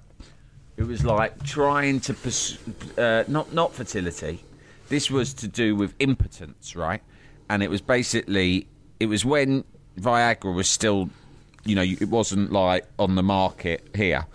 it 0.76 0.84
was 0.84 1.04
like 1.04 1.42
trying 1.44 2.00
to 2.00 2.14
pers- 2.14 2.58
uh, 2.98 3.24
not 3.28 3.52
not 3.52 3.74
fertility. 3.74 4.42
This 4.88 5.11
was 5.11 5.32
to 5.34 5.48
do 5.48 5.76
with 5.76 5.94
impotence, 6.00 6.74
right? 6.76 7.00
And 7.48 7.62
it 7.62 7.70
was 7.70 7.80
basically 7.80 8.66
it 8.98 9.06
was 9.06 9.24
when 9.24 9.64
Viagra 9.98 10.54
was 10.54 10.68
still, 10.68 11.08
you 11.64 11.74
know, 11.74 11.82
it 11.82 12.08
wasn't 12.08 12.52
like 12.52 12.86
on 12.98 13.14
the 13.14 13.22
market 13.22 13.88
here. 13.94 14.26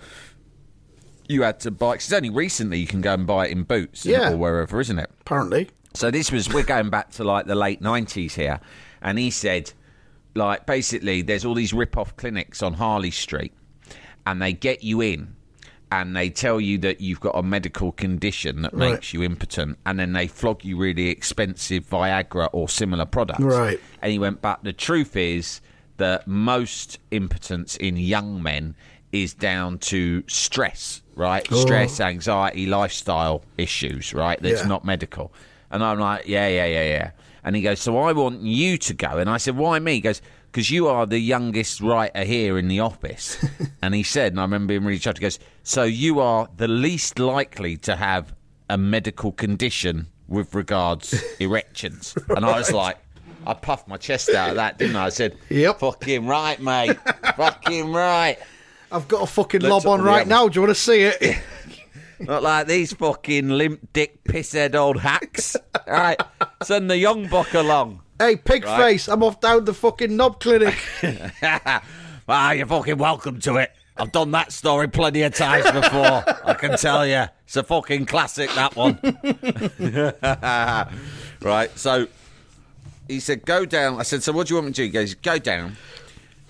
You 1.27 1.43
had 1.43 1.59
to 1.61 1.71
buy. 1.71 1.95
'cause 1.95 2.05
it's 2.05 2.13
only 2.13 2.29
recently 2.29 2.79
you 2.79 2.87
can 2.87 3.01
go 3.01 3.13
and 3.13 3.25
buy 3.25 3.47
it 3.47 3.51
in 3.51 3.63
Boots 3.63 4.05
Yeah. 4.05 4.31
or 4.31 4.37
wherever, 4.37 4.79
isn't 4.79 4.99
it? 4.99 5.09
Apparently. 5.21 5.69
So 5.93 6.11
this 6.11 6.31
was 6.31 6.49
we're 6.53 6.63
going 6.63 6.89
back 6.89 7.11
to 7.13 7.23
like 7.23 7.45
the 7.47 7.55
late 7.55 7.81
nineties 7.81 8.35
here, 8.35 8.59
and 9.01 9.17
he 9.17 9.31
said, 9.31 9.71
like 10.35 10.65
basically, 10.65 11.21
there's 11.21 11.45
all 11.45 11.53
these 11.53 11.73
rip-off 11.73 12.15
clinics 12.17 12.61
on 12.61 12.73
Harley 12.73 13.11
Street, 13.11 13.53
and 14.27 14.41
they 14.41 14.51
get 14.51 14.83
you 14.83 14.99
in, 15.01 15.35
and 15.91 16.13
they 16.15 16.29
tell 16.29 16.59
you 16.59 16.77
that 16.79 16.99
you've 16.99 17.21
got 17.21 17.31
a 17.37 17.41
medical 17.43 17.93
condition 17.93 18.61
that 18.63 18.73
Right. 18.73 18.91
makes 18.91 19.13
you 19.13 19.23
impotent, 19.23 19.77
and 19.85 19.97
then 19.97 20.11
they 20.11 20.27
flog 20.27 20.65
you 20.65 20.75
really 20.77 21.07
expensive 21.07 21.89
Viagra 21.89 22.49
or 22.51 22.67
similar 22.67 23.05
products. 23.05 23.39
Right. 23.39 23.79
And 24.01 24.11
he 24.11 24.19
went, 24.19 24.41
but 24.41 24.63
the 24.65 24.73
truth 24.73 25.15
is 25.15 25.61
that 25.97 26.27
most 26.27 26.99
impotence 27.11 27.77
in 27.77 27.95
young 27.95 28.43
men 28.43 28.75
is 29.13 29.33
down 29.33 29.77
to 29.77 30.23
stress, 30.27 31.01
right? 31.15 31.47
Oh. 31.51 31.55
Stress, 31.61 31.99
anxiety, 31.99 32.65
lifestyle 32.65 33.43
issues, 33.57 34.13
right? 34.13 34.39
That's 34.41 34.61
Yeah. 34.61 34.67
not 34.67 34.85
medical. 34.85 35.33
And 35.71 35.83
I'm 35.83 35.99
like, 35.99 36.27
yeah, 36.27 36.47
yeah, 36.47 36.65
yeah, 36.65 36.83
yeah. 36.83 37.11
And 37.43 37.55
he 37.55 37.61
goes, 37.61 37.79
so 37.79 37.97
I 37.99 38.11
want 38.13 38.41
you 38.41 38.77
to 38.77 38.93
go. 38.93 39.17
And 39.17 39.29
I 39.29 39.37
said, 39.37 39.55
why 39.57 39.77
me? 39.79 39.93
He 39.93 40.01
goes, 40.01 40.21
because 40.51 40.71
you 40.71 40.87
are 40.87 41.05
the 41.05 41.19
youngest 41.19 41.81
writer 41.81 42.23
here 42.23 42.57
in 42.57 42.67
the 42.67 42.79
office. 42.79 43.37
and 43.81 43.93
he 43.93 44.03
said, 44.03 44.31
and 44.33 44.39
I 44.39 44.43
remember 44.43 44.73
him 44.73 44.85
really 44.85 44.99
chuffed, 44.99 45.17
he 45.17 45.21
goes, 45.21 45.37
so 45.63 45.83
you 45.83 46.19
are 46.19 46.47
the 46.57 46.67
least 46.67 47.19
likely 47.19 47.77
to 47.77 47.95
have 47.95 48.33
a 48.69 48.77
medical 48.77 49.31
condition 49.31 50.07
with 50.27 50.55
regards 50.55 51.13
erections. 51.39 52.15
And 52.29 52.45
I 52.45 52.57
was 52.57 52.71
like, 52.71 52.97
I 53.45 53.53
puffed 53.53 53.87
my 53.87 53.97
chest 53.97 54.29
out 54.29 54.49
of 54.51 54.55
that, 54.55 54.79
didn't 54.79 54.95
I? 54.95 55.05
I 55.05 55.09
said, 55.09 55.37
Yep. 55.49 55.79
fucking 55.79 56.25
right, 56.25 56.59
mate. 56.59 56.97
fucking 57.35 57.91
right. 57.93 58.39
I've 58.95 59.09
got 59.09 59.23
a 59.23 59.27
fucking 59.27 59.59
lob 59.59 59.85
on 59.87 60.01
right 60.01 60.25
now. 60.25 60.47
Do 60.47 60.55
you 60.55 60.61
want 60.61 60.73
to 60.73 60.81
see 60.81 61.01
it? 61.01 61.37
Not 62.19 62.43
like 62.43 62.67
these 62.67 62.93
fucking 62.93 63.49
limp 63.49 63.89
dick 63.91 64.23
pisshead 64.23 64.73
old 64.73 65.01
hacks. 65.01 65.57
All 65.85 65.93
right, 65.93 66.21
send 66.63 66.89
the 66.89 66.97
young 66.97 67.27
buck 67.27 67.53
along. 67.53 68.01
Hey, 68.17 68.37
pig 68.37 68.63
face, 68.63 69.09
I'm 69.09 69.21
off 69.21 69.41
down 69.41 69.65
the 69.65 69.73
fucking 69.73 70.15
knob 70.15 70.39
clinic. 70.39 70.77
Ah, 72.27 72.53
you're 72.53 72.65
fucking 72.65 72.97
welcome 72.97 73.39
to 73.41 73.57
it. 73.57 73.71
I've 73.97 74.11
done 74.11 74.31
that 74.31 74.51
story 74.51 74.87
plenty 74.87 75.21
of 75.21 75.35
times 75.35 75.69
before. 75.69 76.23
I 76.43 76.55
can 76.55 76.75
tell 76.75 77.05
you, 77.05 77.25
it's 77.45 77.55
a 77.55 77.61
fucking 77.61 78.07
classic. 78.07 78.49
That 78.55 78.75
one. 78.75 78.97
right. 81.41 81.77
So 81.77 82.07
he 83.07 83.19
said, 83.19 83.45
"Go 83.45 83.67
down." 83.67 83.99
I 83.99 84.03
said, 84.03 84.23
"So 84.23 84.31
what 84.31 84.47
do 84.47 84.53
you 84.53 84.55
want 84.55 84.69
me 84.69 84.73
to 84.73 84.77
do?" 84.77 84.83
He 84.85 84.89
goes, 84.89 85.13
"Go 85.13 85.37
down." 85.37 85.77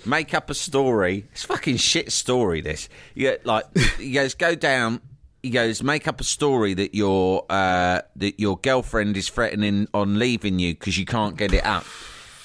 Make 0.05 0.33
up 0.33 0.49
a 0.49 0.53
story. 0.53 1.25
It's 1.31 1.43
a 1.43 1.47
fucking 1.47 1.77
shit 1.77 2.11
story. 2.11 2.61
This. 2.61 2.89
You 3.13 3.29
get 3.29 3.45
like 3.45 3.65
he 3.97 4.11
goes, 4.11 4.33
go 4.33 4.55
down. 4.55 5.01
He 5.41 5.51
goes, 5.51 5.83
make 5.83 6.07
up 6.07 6.19
a 6.19 6.23
story 6.23 6.73
that 6.73 6.95
your 6.95 7.45
uh, 7.49 8.01
that 8.15 8.39
your 8.39 8.57
girlfriend 8.57 9.15
is 9.17 9.29
threatening 9.29 9.87
on 9.93 10.17
leaving 10.17 10.59
you 10.59 10.73
because 10.73 10.97
you 10.97 11.05
can't 11.05 11.37
get 11.37 11.53
it 11.53 11.65
up 11.65 11.85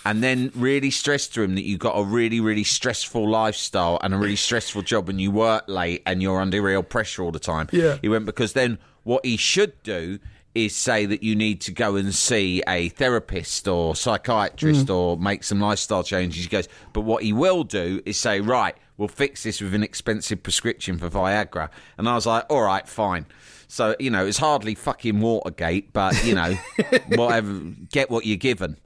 and 0.04 0.22
then 0.22 0.50
really 0.54 0.90
stress 0.90 1.28
to 1.28 1.42
him 1.42 1.54
that 1.54 1.64
you've 1.64 1.78
got 1.78 1.92
a 1.92 2.02
really, 2.02 2.40
really 2.40 2.64
stressful 2.64 3.28
lifestyle 3.28 3.98
and 4.02 4.14
a 4.14 4.16
really 4.16 4.36
stressful 4.36 4.82
job 4.82 5.08
and 5.08 5.20
you 5.20 5.30
work 5.30 5.64
late 5.68 6.02
and 6.06 6.22
you're 6.22 6.40
under 6.40 6.62
real 6.62 6.82
pressure 6.82 7.22
all 7.22 7.32
the 7.32 7.38
time. 7.38 7.68
Yeah. 7.72 7.98
He 8.00 8.08
went, 8.08 8.26
because 8.26 8.54
then 8.54 8.78
what 9.02 9.24
he 9.24 9.36
should 9.36 9.82
do 9.82 10.18
is 10.55 10.74
say 10.74 11.07
that 11.07 11.22
you 11.22 11.36
need 11.36 11.61
to 11.62 11.72
go 11.72 11.96
and 11.96 12.14
see 12.14 12.62
a 12.66 12.88
therapist 12.90 13.68
or 13.68 13.94
psychiatrist 13.94 14.90
or 14.90 15.16
make 15.16 15.44
some 15.44 15.61
lifestyle 15.61 16.03
changes. 16.03 16.42
He 16.42 16.48
goes, 16.48 16.68
but 16.92 17.03
what 17.03 17.22
he 17.22 17.32
will 17.32 17.62
do 17.62 18.03
is 18.05 18.16
say, 18.16 18.40
right, 18.40 18.74
we'll 18.96 19.09
fix 19.09 19.44
this 19.44 19.61
with 19.61 19.74
an 19.74 19.82
expensive 19.82 20.42
prescription 20.42 20.98
for 20.98 21.09
Viagra. 21.09 21.70
And 21.96 22.09
I 22.09 22.14
was 22.14 22.26
like, 22.26 22.46
all 22.51 22.62
right, 22.62 22.86
fine. 22.88 23.26
So, 23.68 23.94
you 24.01 24.11
know, 24.11 24.26
it's 24.26 24.38
hardly 24.38 24.74
fucking 24.74 25.20
Watergate, 25.20 25.92
but, 25.92 26.24
you 26.24 26.34
know, 26.34 26.55
whatever, 27.09 27.61
get 27.92 28.11
what 28.11 28.26
you're 28.26 28.36
given. 28.36 28.76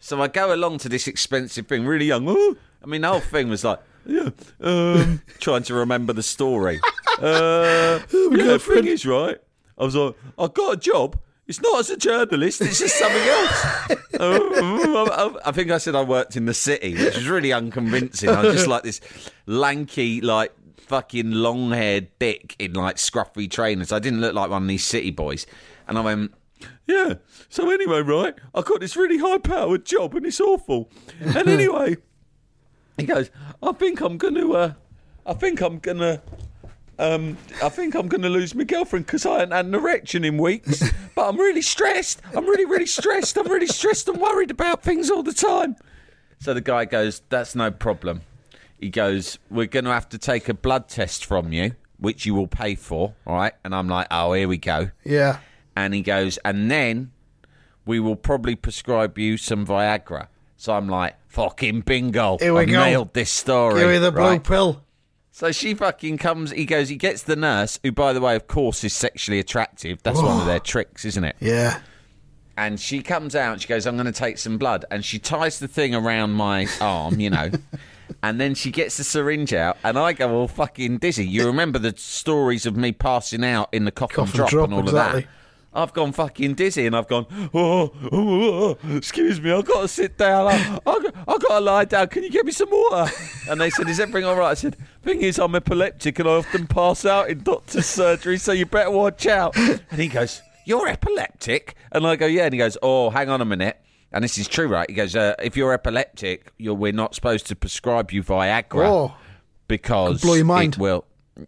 So 0.00 0.20
I 0.20 0.28
go 0.28 0.54
along 0.54 0.78
to 0.78 0.90
this 0.90 1.08
expensive 1.08 1.66
thing, 1.66 1.86
really 1.86 2.06
young. 2.06 2.28
Ooh. 2.28 2.56
I 2.82 2.86
mean, 2.86 3.00
the 3.00 3.08
whole 3.08 3.20
thing 3.20 3.48
was 3.48 3.64
like, 3.64 3.80
yeah, 4.04 4.30
um, 4.60 5.22
trying 5.40 5.62
to 5.64 5.74
remember 5.74 6.12
the 6.12 6.22
story. 6.22 6.80
Uh, 7.18 7.98
yeah, 8.12 8.44
the 8.44 8.58
thing 8.60 8.86
is, 8.86 9.04
right? 9.04 9.38
I 9.78 9.84
was 9.84 9.94
like, 9.94 10.14
I 10.38 10.48
got 10.48 10.74
a 10.74 10.76
job. 10.76 11.18
It's 11.46 11.62
not 11.62 11.80
as 11.80 11.88
a 11.90 11.96
journalist. 11.96 12.60
It's 12.60 12.78
just 12.78 12.98
something 12.98 13.22
else. 13.22 13.94
Um, 14.20 15.38
I 15.44 15.52
think 15.52 15.70
I 15.70 15.78
said 15.78 15.94
I 15.94 16.02
worked 16.02 16.34
in 16.36 16.46
the 16.46 16.54
city, 16.54 16.94
which 16.94 17.14
was 17.14 17.28
really 17.28 17.52
unconvincing. 17.52 18.30
I 18.30 18.42
was 18.42 18.54
just 18.54 18.66
like 18.66 18.82
this 18.82 19.00
lanky, 19.46 20.20
like 20.20 20.52
fucking 20.88 21.30
long-haired 21.30 22.08
dick 22.18 22.56
in 22.58 22.72
like 22.72 22.96
scruffy 22.96 23.48
trainers. 23.48 23.92
I 23.92 24.00
didn't 24.00 24.20
look 24.20 24.34
like 24.34 24.50
one 24.50 24.62
of 24.62 24.68
these 24.68 24.84
city 24.84 25.12
boys. 25.12 25.46
And 25.86 25.96
I 25.98 26.00
went, 26.00 26.32
yeah. 26.86 27.14
So 27.48 27.70
anyway, 27.70 28.00
right, 28.00 28.34
I 28.54 28.62
got 28.62 28.80
this 28.80 28.96
really 28.96 29.18
high-powered 29.18 29.84
job, 29.84 30.14
and 30.14 30.26
it's 30.26 30.40
awful. 30.40 30.90
And 31.20 31.48
anyway, 31.48 31.96
he 32.98 33.04
goes, 33.06 33.30
I 33.62 33.72
think 33.72 34.00
I'm 34.00 34.18
gonna, 34.18 34.50
uh, 34.50 34.72
I 35.26 35.34
think 35.34 35.60
I'm 35.60 35.78
gonna. 35.78 36.22
Um, 36.98 37.36
I 37.62 37.68
think 37.68 37.94
I'm 37.94 38.08
going 38.08 38.22
to 38.22 38.28
lose 38.28 38.54
my 38.54 38.64
girlfriend 38.64 39.06
because 39.06 39.24
I 39.24 39.34
haven't 39.34 39.52
had 39.52 39.66
an 39.66 39.74
erection 39.74 40.24
in 40.24 40.38
weeks. 40.38 40.82
But 41.14 41.30
I'm 41.30 41.36
really 41.36 41.62
stressed. 41.62 42.22
I'm 42.32 42.44
really, 42.46 42.64
really 42.64 42.86
stressed. 42.86 43.36
I'm 43.36 43.48
really 43.48 43.66
stressed 43.66 44.08
and 44.08 44.20
worried 44.20 44.52
about 44.52 44.84
things 44.84 45.10
all 45.10 45.24
the 45.24 45.32
time. 45.32 45.74
So 46.38 46.54
the 46.54 46.60
guy 46.60 46.84
goes, 46.84 47.22
That's 47.28 47.56
no 47.56 47.72
problem. 47.72 48.20
He 48.80 48.88
goes, 48.88 49.38
We're 49.50 49.66
going 49.66 49.84
to 49.86 49.90
have 49.90 50.08
to 50.10 50.18
take 50.18 50.48
a 50.48 50.54
blood 50.54 50.88
test 50.88 51.24
from 51.24 51.52
you, 51.52 51.72
which 51.98 52.24
you 52.24 52.36
will 52.36 52.46
pay 52.46 52.76
for. 52.76 53.14
All 53.26 53.34
right. 53.34 53.52
And 53.64 53.74
I'm 53.74 53.88
like, 53.88 54.06
Oh, 54.12 54.32
here 54.32 54.46
we 54.46 54.58
go. 54.58 54.92
yeah. 55.04 55.38
And 55.74 55.92
he 55.92 56.02
goes, 56.02 56.38
And 56.44 56.70
then 56.70 57.10
we 57.84 57.98
will 57.98 58.14
probably 58.16 58.54
prescribe 58.54 59.18
you 59.18 59.36
some 59.36 59.66
Viagra. 59.66 60.28
So 60.56 60.72
I'm 60.72 60.88
like, 60.88 61.16
Fucking 61.26 61.80
bingo. 61.80 62.38
Here 62.38 62.54
we 62.54 62.60
I've 62.60 62.68
go. 62.68 62.84
nailed 62.84 63.12
this 63.14 63.30
story. 63.30 63.80
Give 63.80 63.90
me 63.90 63.98
the 63.98 64.12
blue 64.12 64.20
right? 64.22 64.44
pill. 64.44 64.84
So 65.38 65.52
she 65.52 65.72
fucking 65.72 66.18
comes. 66.18 66.50
He 66.50 66.64
goes. 66.64 66.88
He 66.88 66.96
gets 66.96 67.22
the 67.22 67.36
nurse, 67.36 67.78
who, 67.84 67.92
by 67.92 68.12
the 68.12 68.20
way, 68.20 68.34
of 68.34 68.48
course, 68.48 68.82
is 68.82 68.92
sexually 68.92 69.38
attractive. 69.38 70.02
That's 70.02 70.20
one 70.20 70.40
of 70.40 70.46
their 70.46 70.58
tricks, 70.58 71.04
isn't 71.04 71.22
it? 71.22 71.36
Yeah. 71.38 71.78
And 72.56 72.80
she 72.80 73.02
comes 73.02 73.36
out. 73.36 73.52
and 73.52 73.62
She 73.62 73.68
goes, 73.68 73.86
"I'm 73.86 73.94
going 73.94 74.06
to 74.06 74.12
take 74.12 74.38
some 74.38 74.58
blood," 74.58 74.84
and 74.90 75.04
she 75.04 75.20
ties 75.20 75.60
the 75.60 75.68
thing 75.68 75.94
around 75.94 76.32
my 76.32 76.66
arm, 76.80 77.20
you 77.20 77.30
know. 77.30 77.52
and 78.24 78.40
then 78.40 78.56
she 78.56 78.72
gets 78.72 78.96
the 78.96 79.04
syringe 79.04 79.54
out, 79.54 79.78
and 79.84 79.96
I 79.96 80.12
go 80.12 80.34
all 80.34 80.48
fucking 80.48 80.98
dizzy. 80.98 81.24
You 81.24 81.46
remember 81.46 81.78
the 81.78 81.94
stories 81.96 82.66
of 82.66 82.76
me 82.76 82.90
passing 82.90 83.44
out 83.44 83.68
in 83.70 83.84
the 83.84 83.92
coffin, 83.92 84.24
drop, 84.24 84.50
drop, 84.50 84.64
and 84.64 84.74
all 84.74 84.80
exactly. 84.80 85.20
of 85.20 85.24
that. 85.26 85.32
I've 85.78 85.92
gone 85.92 86.12
fucking 86.12 86.54
dizzy 86.54 86.86
and 86.86 86.96
I've 86.96 87.08
gone, 87.08 87.26
oh, 87.54 87.92
oh, 88.12 88.76
oh, 88.82 88.96
excuse 88.96 89.40
me, 89.40 89.52
I've 89.52 89.64
got 89.64 89.82
to 89.82 89.88
sit 89.88 90.18
down. 90.18 90.48
I've, 90.48 90.84
got, 90.84 91.14
I've 91.26 91.40
got 91.40 91.48
to 91.58 91.60
lie 91.60 91.84
down. 91.84 92.08
Can 92.08 92.22
you 92.24 92.30
get 92.30 92.44
me 92.44 92.52
some 92.52 92.70
water? 92.70 93.10
And 93.48 93.60
they 93.60 93.70
said, 93.70 93.88
is 93.88 94.00
everything 94.00 94.24
all 94.28 94.36
right? 94.36 94.50
I 94.50 94.54
said, 94.54 94.76
thing 95.02 95.22
is, 95.22 95.38
I'm 95.38 95.54
epileptic 95.54 96.18
and 96.18 96.28
I 96.28 96.32
often 96.32 96.66
pass 96.66 97.04
out 97.06 97.30
in 97.30 97.42
doctor's 97.42 97.86
surgery, 97.86 98.38
so 98.38 98.52
you 98.52 98.66
better 98.66 98.90
watch 98.90 99.26
out. 99.26 99.56
And 99.56 99.80
he 100.00 100.08
goes, 100.08 100.42
you're 100.66 100.88
epileptic? 100.88 101.74
And 101.92 102.06
I 102.06 102.16
go, 102.16 102.26
yeah. 102.26 102.44
And 102.44 102.52
he 102.52 102.58
goes, 102.58 102.76
oh, 102.82 103.10
hang 103.10 103.28
on 103.30 103.40
a 103.40 103.44
minute. 103.46 103.80
And 104.12 104.24
this 104.24 104.36
is 104.38 104.48
true, 104.48 104.68
right? 104.68 104.88
He 104.88 104.94
goes, 104.96 105.14
uh, 105.14 105.34
if 105.42 105.56
you're 105.56 105.72
epileptic, 105.72 106.52
you're, 106.58 106.74
we're 106.74 106.92
not 106.92 107.14
supposed 107.14 107.46
to 107.46 107.56
prescribe 107.56 108.10
you 108.10 108.22
Viagra 108.22 108.86
Oh. 108.86 109.16
because 109.68 110.22
blow 110.22 110.34
your 110.34 110.44
mind. 110.44 110.74
It 110.74 110.80
will. 110.80 111.04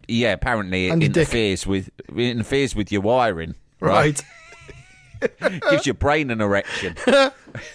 Yeah, 0.07 0.31
apparently 0.33 0.87
it 0.87 1.03
interferes 1.03 1.67
with 1.67 1.89
it 2.07 2.17
interferes 2.17 2.75
with 2.75 2.91
your 2.93 3.01
wiring. 3.01 3.55
Right. 3.81 4.23
gives 5.69 5.85
your 5.85 5.95
brain 5.95 6.31
an 6.31 6.39
erection. 6.41 6.95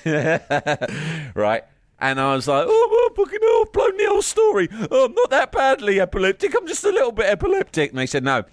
right. 0.05 1.65
And 1.99 2.21
I 2.21 2.35
was 2.35 2.47
like, 2.47 2.67
oh, 2.69 2.89
well, 3.17 3.27
fucking 3.27 3.41
hell, 3.41 3.63
I've 3.67 3.73
blown 3.73 3.97
the 3.97 4.07
whole 4.07 4.23
story. 4.23 4.69
Oh, 4.91 5.07
I'm 5.07 5.15
not 5.15 5.31
that 5.31 5.53
badly 5.53 6.01
epileptic. 6.01 6.55
I'm 6.55 6.67
just 6.67 6.85
a 6.85 6.91
little 6.91 7.13
bit 7.13 7.27
epileptic. 7.27 7.91
And 7.91 7.99
they 7.99 8.07
said, 8.07 8.23
no. 8.25 8.45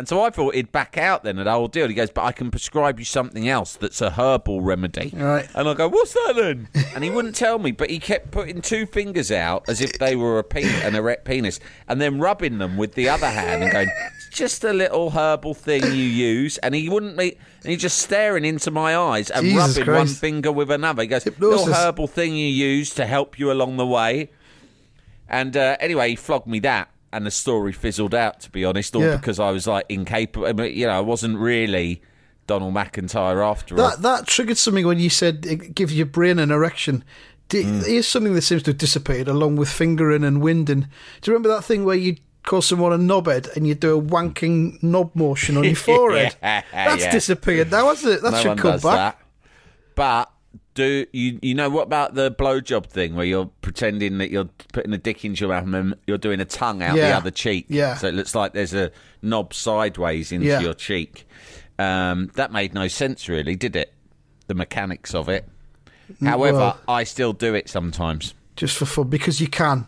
And 0.00 0.08
so 0.08 0.22
I 0.22 0.30
thought 0.30 0.54
he'd 0.54 0.72
back 0.72 0.96
out 0.96 1.24
then 1.24 1.38
at 1.38 1.44
the 1.44 1.50
whole 1.50 1.68
deal. 1.68 1.86
He 1.86 1.92
goes, 1.92 2.08
but 2.08 2.24
I 2.24 2.32
can 2.32 2.50
prescribe 2.50 2.98
you 2.98 3.04
something 3.04 3.46
else 3.46 3.76
that's 3.76 4.00
a 4.00 4.08
herbal 4.08 4.62
remedy. 4.62 5.12
Right. 5.14 5.46
And 5.54 5.68
I 5.68 5.74
go, 5.74 5.88
what's 5.88 6.14
that 6.14 6.36
then? 6.36 6.68
and 6.94 7.04
he 7.04 7.10
wouldn't 7.10 7.36
tell 7.36 7.58
me, 7.58 7.70
but 7.70 7.90
he 7.90 7.98
kept 7.98 8.30
putting 8.30 8.62
two 8.62 8.86
fingers 8.86 9.30
out 9.30 9.68
as 9.68 9.82
if 9.82 9.98
they 9.98 10.16
were 10.16 10.38
a 10.38 10.42
pen- 10.42 10.86
an 10.86 10.94
erect 10.94 11.26
penis 11.26 11.60
and 11.86 12.00
then 12.00 12.18
rubbing 12.18 12.56
them 12.56 12.78
with 12.78 12.94
the 12.94 13.10
other 13.10 13.28
hand 13.28 13.62
and 13.62 13.70
going, 13.70 13.90
"It's 14.16 14.30
just 14.30 14.64
a 14.64 14.72
little 14.72 15.10
herbal 15.10 15.52
thing 15.52 15.84
you 15.84 15.90
use. 15.92 16.56
And 16.56 16.74
he 16.74 16.88
wouldn't 16.88 17.18
meet, 17.18 17.36
and 17.62 17.70
he's 17.70 17.82
just 17.82 17.98
staring 17.98 18.46
into 18.46 18.70
my 18.70 18.96
eyes 18.96 19.30
and 19.30 19.44
Jesus 19.44 19.76
rubbing 19.76 19.94
one 19.94 20.06
finger 20.06 20.50
with 20.50 20.70
another. 20.70 21.02
He 21.02 21.08
goes, 21.08 21.24
Hypnosis. 21.24 21.66
little 21.66 21.74
herbal 21.74 22.06
thing 22.06 22.34
you 22.34 22.46
use 22.46 22.94
to 22.94 23.04
help 23.04 23.38
you 23.38 23.52
along 23.52 23.76
the 23.76 23.86
way. 23.86 24.30
And 25.28 25.54
uh, 25.58 25.76
anyway, 25.78 26.08
he 26.08 26.16
flogged 26.16 26.46
me 26.46 26.58
that, 26.60 26.88
and 27.12 27.26
the 27.26 27.30
story 27.30 27.72
fizzled 27.72 28.14
out. 28.14 28.40
To 28.40 28.50
be 28.50 28.64
honest, 28.64 28.94
all 28.96 29.02
Yeah. 29.02 29.16
because 29.16 29.38
I 29.40 29.50
was 29.50 29.66
like 29.66 29.86
incapable. 29.88 30.46
I 30.46 30.52
mean, 30.52 30.76
you 30.76 30.86
know, 30.86 30.92
I 30.92 31.00
wasn't 31.00 31.38
really 31.38 32.02
Donal 32.46 32.70
MacIntyre 32.70 33.42
after 33.42 33.78
all. 33.80 33.90
That 33.90 34.02
that 34.02 34.26
triggered 34.26 34.58
something 34.58 34.86
when 34.86 34.98
you 34.98 35.10
said 35.10 35.46
it 35.46 35.74
gives 35.74 35.94
your 35.94 36.06
brain 36.06 36.38
an 36.38 36.50
erection. 36.50 37.04
D- 37.48 37.62
Hmm. 37.64 37.80
Here's 37.80 38.06
something 38.08 38.34
that 38.34 38.42
seems 38.42 38.62
to 38.64 38.70
have 38.70 38.78
dissipated 38.78 39.26
along 39.28 39.56
with 39.56 39.68
fingering 39.68 40.22
and 40.24 40.40
winding. 40.40 40.80
Do 40.82 41.30
you 41.30 41.32
remember 41.32 41.48
that 41.48 41.64
thing 41.64 41.84
where 41.84 41.96
you 41.96 42.16
call 42.44 42.62
someone 42.62 42.92
a 42.92 42.96
knobhead 42.98 43.54
and 43.56 43.66
you 43.66 43.74
do 43.74 43.98
a 43.98 44.00
wanking 44.02 44.80
knob 44.82 45.10
motion 45.16 45.56
on 45.56 45.64
your 45.64 45.74
forehead? 45.76 46.36
Yeah, 46.42 46.62
That's 46.72 47.02
yeah. 47.04 47.10
disappeared 47.10 47.70
now, 47.72 47.88
hasn't 47.88 48.14
it? 48.14 48.22
That 48.22 48.32
no 48.32 48.38
should 48.40 48.58
come 48.58 48.78
back. 48.78 48.82
that. 48.82 49.18
But 49.96 50.30
do 50.74 51.06
you 51.12 51.38
you 51.42 51.54
know 51.54 51.68
what 51.68 51.82
about 51.82 52.14
the 52.14 52.30
blowjob 52.30 52.86
thing 52.86 53.14
where 53.14 53.26
you're 53.26 53.50
pretending 53.60 54.18
that 54.18 54.30
you're 54.30 54.48
putting 54.72 54.92
a 54.92 54.98
dick 54.98 55.24
into 55.24 55.40
your 55.46 55.48
mouth 55.54 55.72
and 55.74 55.94
you're 56.06 56.18
doing 56.18 56.40
a 56.40 56.44
tongue 56.44 56.82
out 56.82 56.94
the 56.94 57.10
other 57.10 57.30
cheek? 57.30 57.66
Yeah. 57.68 57.96
So 57.96 58.06
it 58.08 58.14
looks 58.14 58.34
like 58.34 58.52
there's 58.52 58.74
a 58.74 58.90
knob 59.22 59.52
sideways 59.54 60.32
into 60.32 60.46
Yeah. 60.46 60.60
your 60.60 60.74
cheek. 60.74 61.26
Um, 61.78 62.30
that 62.34 62.52
made 62.52 62.74
no 62.74 62.88
sense, 62.88 63.28
really, 63.28 63.56
did 63.56 63.74
it? 63.74 63.92
The 64.46 64.54
mechanics 64.54 65.14
of 65.14 65.28
it. 65.28 65.48
However, 66.22 66.58
well- 66.58 66.80
I 66.88 67.04
still 67.04 67.32
do 67.32 67.54
it 67.54 67.68
sometimes. 67.68 68.34
Just 68.56 68.76
for 68.76 68.84
fun, 68.84 69.08
because 69.08 69.40
you 69.40 69.46
can. 69.48 69.86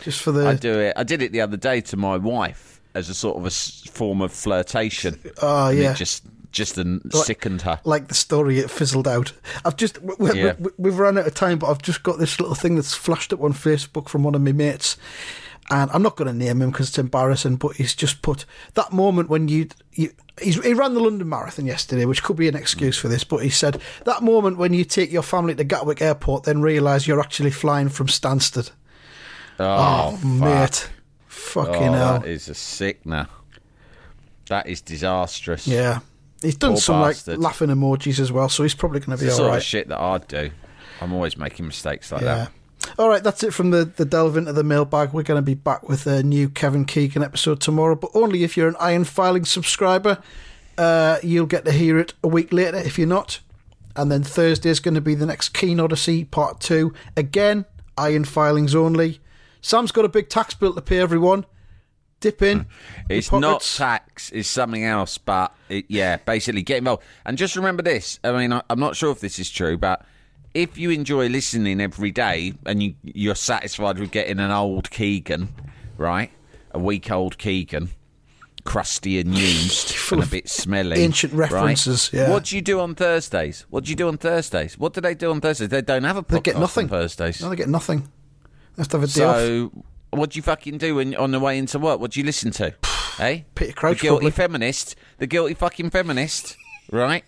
Just 0.00 0.22
for 0.22 0.32
the. 0.32 0.46
I 0.48 0.54
do 0.54 0.72
it. 0.80 0.94
I 0.96 1.04
did 1.04 1.22
it 1.22 1.30
the 1.32 1.40
other 1.42 1.56
day 1.56 1.80
to 1.82 1.96
my 1.96 2.16
wife 2.16 2.80
as 2.94 3.08
a 3.08 3.14
sort 3.14 3.36
of 3.36 3.46
a 3.46 3.50
form 3.50 4.20
of 4.22 4.32
flirtation. 4.32 5.18
Oh, 5.40 5.68
yeah. 5.68 5.92
It 5.92 5.96
just 5.96 6.24
just 6.52 6.78
an- 6.78 7.08
sickened 7.12 7.62
her. 7.62 7.80
like 7.84 8.08
the 8.08 8.14
story, 8.14 8.58
it 8.58 8.70
fizzled 8.70 9.06
out. 9.08 9.32
I've 9.64 9.76
just 9.76 10.00
we, 10.02 10.32
Yeah. 10.32 10.54
we, 10.58 10.70
we've 10.78 10.98
run 10.98 11.18
out 11.18 11.26
of 11.26 11.34
time, 11.34 11.58
but 11.58 11.68
I've 11.70 11.82
just 11.82 12.02
got 12.02 12.18
this 12.18 12.40
little 12.40 12.54
thing 12.54 12.74
that's 12.76 12.94
flashed 12.94 13.32
up 13.32 13.40
on 13.42 13.52
Facebook 13.52 14.08
from 14.08 14.22
one 14.24 14.34
of 14.34 14.42
my 14.42 14.52
mates, 14.52 14.96
and 15.70 15.90
I'm 15.92 16.02
not 16.02 16.16
going 16.16 16.26
to 16.26 16.34
name 16.36 16.60
him 16.62 16.70
because 16.70 16.88
it's 16.88 16.98
embarrassing. 16.98 17.56
But 17.56 17.76
he's 17.76 17.94
just 17.94 18.22
put 18.22 18.44
that 18.74 18.92
moment 18.92 19.28
when 19.30 19.46
you, 19.48 19.68
you 19.92 20.10
he's, 20.42 20.62
he 20.64 20.74
ran 20.74 20.94
the 20.94 21.00
London 21.00 21.28
Marathon 21.28 21.66
yesterday, 21.66 22.04
which 22.04 22.22
could 22.24 22.36
be 22.36 22.48
an 22.48 22.56
excuse 22.56 22.98
mm. 22.98 23.02
for 23.02 23.08
this. 23.08 23.22
But 23.22 23.38
he 23.38 23.50
said 23.50 23.80
that 24.04 24.22
moment 24.22 24.58
when 24.58 24.74
you 24.74 24.84
take 24.84 25.12
your 25.12 25.22
family 25.22 25.54
to 25.54 25.62
Gatwick 25.64 26.02
Airport, 26.02 26.42
then 26.44 26.60
realise 26.62 27.06
you're 27.06 27.20
actually 27.20 27.52
flying 27.52 27.88
from 27.88 28.08
Stansted. 28.08 28.70
Oh, 29.60 30.18
Oh, 30.22 30.26
mate, 30.26 30.88
fucking 31.28 31.74
Oh, 31.74 31.92
hell! 31.92 32.18
that 32.20 32.26
is 32.28 32.48
a 32.48 32.54
sickener. 32.54 33.28
That 34.48 34.66
is 34.66 34.80
disastrous. 34.80 35.68
Yeah. 35.68 36.00
He's 36.42 36.56
done 36.56 36.72
Poor 36.72 36.80
some 36.80 37.02
bastard. 37.02 37.38
like 37.38 37.44
laughing 37.44 37.68
emojis 37.68 38.18
as 38.18 38.32
well, 38.32 38.48
so 38.48 38.62
he's 38.62 38.74
probably 38.74 39.00
going 39.00 39.16
to 39.18 39.24
be 39.24 39.30
sort 39.30 39.54
of 39.54 39.62
shit 39.62 39.88
that 39.88 40.00
I'd 40.00 40.26
do. 40.28 40.50
I'm 41.00 41.12
always 41.12 41.36
making 41.36 41.66
mistakes 41.66 42.10
like 42.12 42.22
Yeah. 42.22 42.34
that. 42.34 42.52
All 42.98 43.08
right, 43.10 43.22
that's 43.22 43.42
it 43.42 43.52
from 43.52 43.70
the, 43.72 43.84
the 43.84 44.06
delve 44.06 44.36
into 44.38 44.52
the 44.54 44.64
mailbag. 44.64 45.12
We're 45.12 45.22
going 45.22 45.38
to 45.38 45.42
be 45.44 45.54
back 45.54 45.86
with 45.88 46.06
a 46.06 46.22
new 46.22 46.48
Kevin 46.48 46.86
Keegan 46.86 47.22
episode 47.22 47.60
tomorrow, 47.60 47.94
but 47.94 48.10
only 48.14 48.42
if 48.42 48.56
you're 48.56 48.68
an 48.68 48.76
Iron 48.80 49.04
Filing 49.04 49.44
subscriber. 49.44 50.18
Uh, 50.78 51.18
you'll 51.22 51.44
get 51.46 51.66
to 51.66 51.72
hear 51.72 51.98
it 51.98 52.14
a 52.24 52.28
week 52.28 52.52
later 52.54 52.78
if 52.78 52.98
you're 52.98 53.06
not. 53.06 53.40
And 53.96 54.10
then 54.10 54.22
Thursday 54.22 54.70
is 54.70 54.80
going 54.80 54.94
to 54.94 55.00
be 55.02 55.14
the 55.14 55.26
next 55.26 55.50
Keane 55.50 55.78
Odyssey 55.78 56.24
Part 56.24 56.60
2. 56.60 56.94
Again, 57.18 57.66
Iron 57.98 58.24
Filings 58.24 58.74
only. 58.74 59.20
Sam's 59.60 59.92
got 59.92 60.06
a 60.06 60.08
big 60.08 60.30
tax 60.30 60.54
bill 60.54 60.72
to 60.72 60.80
pay 60.80 60.98
everyone. 61.00 61.44
Dip 62.20 62.42
in. 62.42 62.66
It's 63.08 63.32
not 63.32 63.62
tax, 63.62 64.30
it's 64.30 64.48
something 64.48 64.84
else. 64.84 65.18
But 65.18 65.54
it, 65.68 65.86
yeah, 65.88 66.16
basically 66.16 66.62
get 66.62 66.78
involved. 66.78 67.02
And 67.24 67.38
just 67.38 67.56
remember 67.56 67.82
this 67.82 68.20
I 68.22 68.32
mean, 68.32 68.52
I, 68.52 68.62
I'm 68.70 68.78
not 68.80 68.94
sure 68.96 69.10
if 69.10 69.20
this 69.20 69.38
is 69.38 69.50
true, 69.50 69.78
but 69.78 70.04
if 70.54 70.76
you 70.76 70.90
enjoy 70.90 71.28
listening 71.28 71.80
every 71.80 72.10
day 72.10 72.54
and 72.66 72.82
you, 72.82 72.94
you're 73.02 73.34
satisfied 73.34 73.98
with 73.98 74.10
getting 74.10 74.38
an 74.38 74.50
old 74.50 74.90
Keegan, 74.90 75.48
right? 75.96 76.30
A 76.72 76.78
week 76.78 77.10
old 77.10 77.38
Keegan, 77.38 77.90
crusty 78.64 79.18
and 79.20 79.34
used 79.34 79.94
and 80.12 80.22
a 80.22 80.26
bit 80.26 80.48
smelly. 80.48 81.00
ancient 81.00 81.32
right? 81.32 81.50
references, 81.50 82.10
yeah. 82.12 82.30
What 82.30 82.44
do 82.44 82.56
you 82.56 82.62
do 82.62 82.80
on 82.80 82.94
Thursdays? 82.94 83.64
What 83.70 83.84
do 83.84 83.90
you 83.90 83.96
do 83.96 84.08
on 84.08 84.18
Thursdays? 84.18 84.78
What 84.78 84.92
do 84.92 85.00
they 85.00 85.14
do 85.14 85.30
on 85.30 85.40
Thursdays? 85.40 85.68
They 85.68 85.82
don't 85.82 86.04
have 86.04 86.16
a 86.16 86.22
podcast 86.22 86.30
They 86.30 86.40
get 86.40 86.58
nothing. 86.58 86.84
on 86.84 86.90
Thursdays. 86.90 87.40
No, 87.40 87.48
they 87.48 87.56
get 87.56 87.68
nothing. 87.68 88.08
They 88.76 88.82
have 88.82 88.88
to 88.88 88.98
have 89.00 89.04
a 89.04 89.12
day 89.12 89.24
off. 89.24 89.84
What 90.10 90.30
do 90.30 90.38
you 90.38 90.42
fucking 90.42 90.78
do 90.78 90.96
when, 90.96 91.14
on 91.16 91.30
the 91.30 91.40
way 91.40 91.56
into 91.58 91.78
work? 91.78 92.00
What 92.00 92.12
do 92.12 92.20
you 92.20 92.26
listen 92.26 92.50
to? 92.52 92.74
hey? 93.16 93.44
Peter 93.54 93.72
Crouch, 93.72 93.98
The 93.98 94.02
guilty 94.02 94.16
probably. 94.24 94.30
feminist. 94.32 94.96
The 95.18 95.26
guilty 95.26 95.54
fucking 95.54 95.90
feminist, 95.90 96.56
right? 96.90 97.24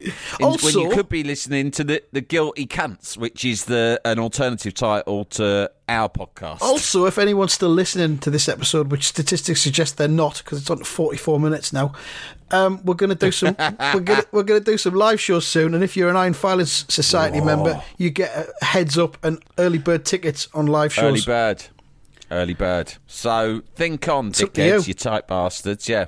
In- 0.00 0.12
Also- 0.40 0.80
when 0.80 0.88
you 0.90 0.94
could 0.94 1.08
be 1.08 1.22
listening 1.22 1.70
to 1.72 1.84
the, 1.84 2.02
the 2.12 2.20
guilty 2.20 2.66
cunts, 2.66 3.16
which 3.16 3.44
is 3.44 3.64
the 3.66 4.00
an 4.04 4.18
alternative 4.18 4.74
title 4.74 5.24
to 5.26 5.70
our 5.88 6.08
podcast. 6.08 6.60
Also, 6.62 7.06
if 7.06 7.18
anyone's 7.18 7.52
still 7.52 7.68
listening 7.70 8.18
to 8.18 8.30
this 8.30 8.48
episode, 8.48 8.90
which 8.90 9.04
statistics 9.06 9.60
suggest 9.60 9.96
they're 9.96 10.08
not, 10.08 10.38
because 10.38 10.60
it's 10.60 10.70
on 10.70 10.82
44 10.84 11.38
minutes 11.40 11.72
now, 11.72 11.92
um, 12.50 12.80
we're 12.84 12.94
going 12.94 13.10
to 13.10 13.14
do 13.16 13.30
some 13.30 13.54
we're 13.94 14.00
going 14.00 14.22
we're 14.32 14.42
going 14.42 14.62
to 14.62 14.70
do 14.70 14.76
some 14.78 14.94
live 14.94 15.20
shows 15.20 15.46
soon. 15.46 15.74
And 15.74 15.84
if 15.84 15.96
you're 15.96 16.08
an 16.10 16.16
Iron 16.16 16.34
Filings 16.34 16.84
Society 16.92 17.40
member, 17.40 17.82
you 17.98 18.10
get 18.10 18.52
a 18.60 18.64
heads 18.64 18.96
up 18.98 19.22
and 19.24 19.42
early 19.58 19.78
bird 19.78 20.04
tickets 20.04 20.48
on 20.54 20.66
live 20.66 20.92
shows. 20.92 21.04
Early 21.04 21.20
bird. 21.22 21.64
Early 22.30 22.54
bird. 22.54 22.94
So 23.06 23.62
think 23.74 24.06
on, 24.08 24.28
up 24.28 24.34
to 24.34 24.46
dickheads, 24.46 24.86
you. 24.86 24.90
you 24.90 24.94
tight 24.94 25.26
bastards. 25.26 25.88
Yeah. 25.88 26.06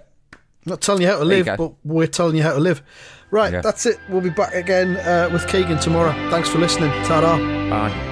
Not 0.64 0.80
telling 0.80 1.02
you 1.02 1.08
how 1.08 1.18
to 1.18 1.24
live, 1.24 1.46
but 1.58 1.72
we're 1.84 2.06
telling 2.06 2.36
you 2.36 2.42
how 2.42 2.52
to 2.54 2.60
live. 2.60 2.82
Right, 3.32 3.52
Yeah. 3.52 3.62
that's 3.62 3.86
it. 3.86 3.98
We'll 4.08 4.20
be 4.20 4.30
back 4.30 4.54
again 4.54 4.96
uh, 4.98 5.28
with 5.32 5.48
Keegan 5.48 5.78
tomorrow. 5.78 6.12
Thanks 6.30 6.48
for 6.48 6.58
listening. 6.58 6.90
Ta-da. 7.04 7.38
Bye. 7.70 8.11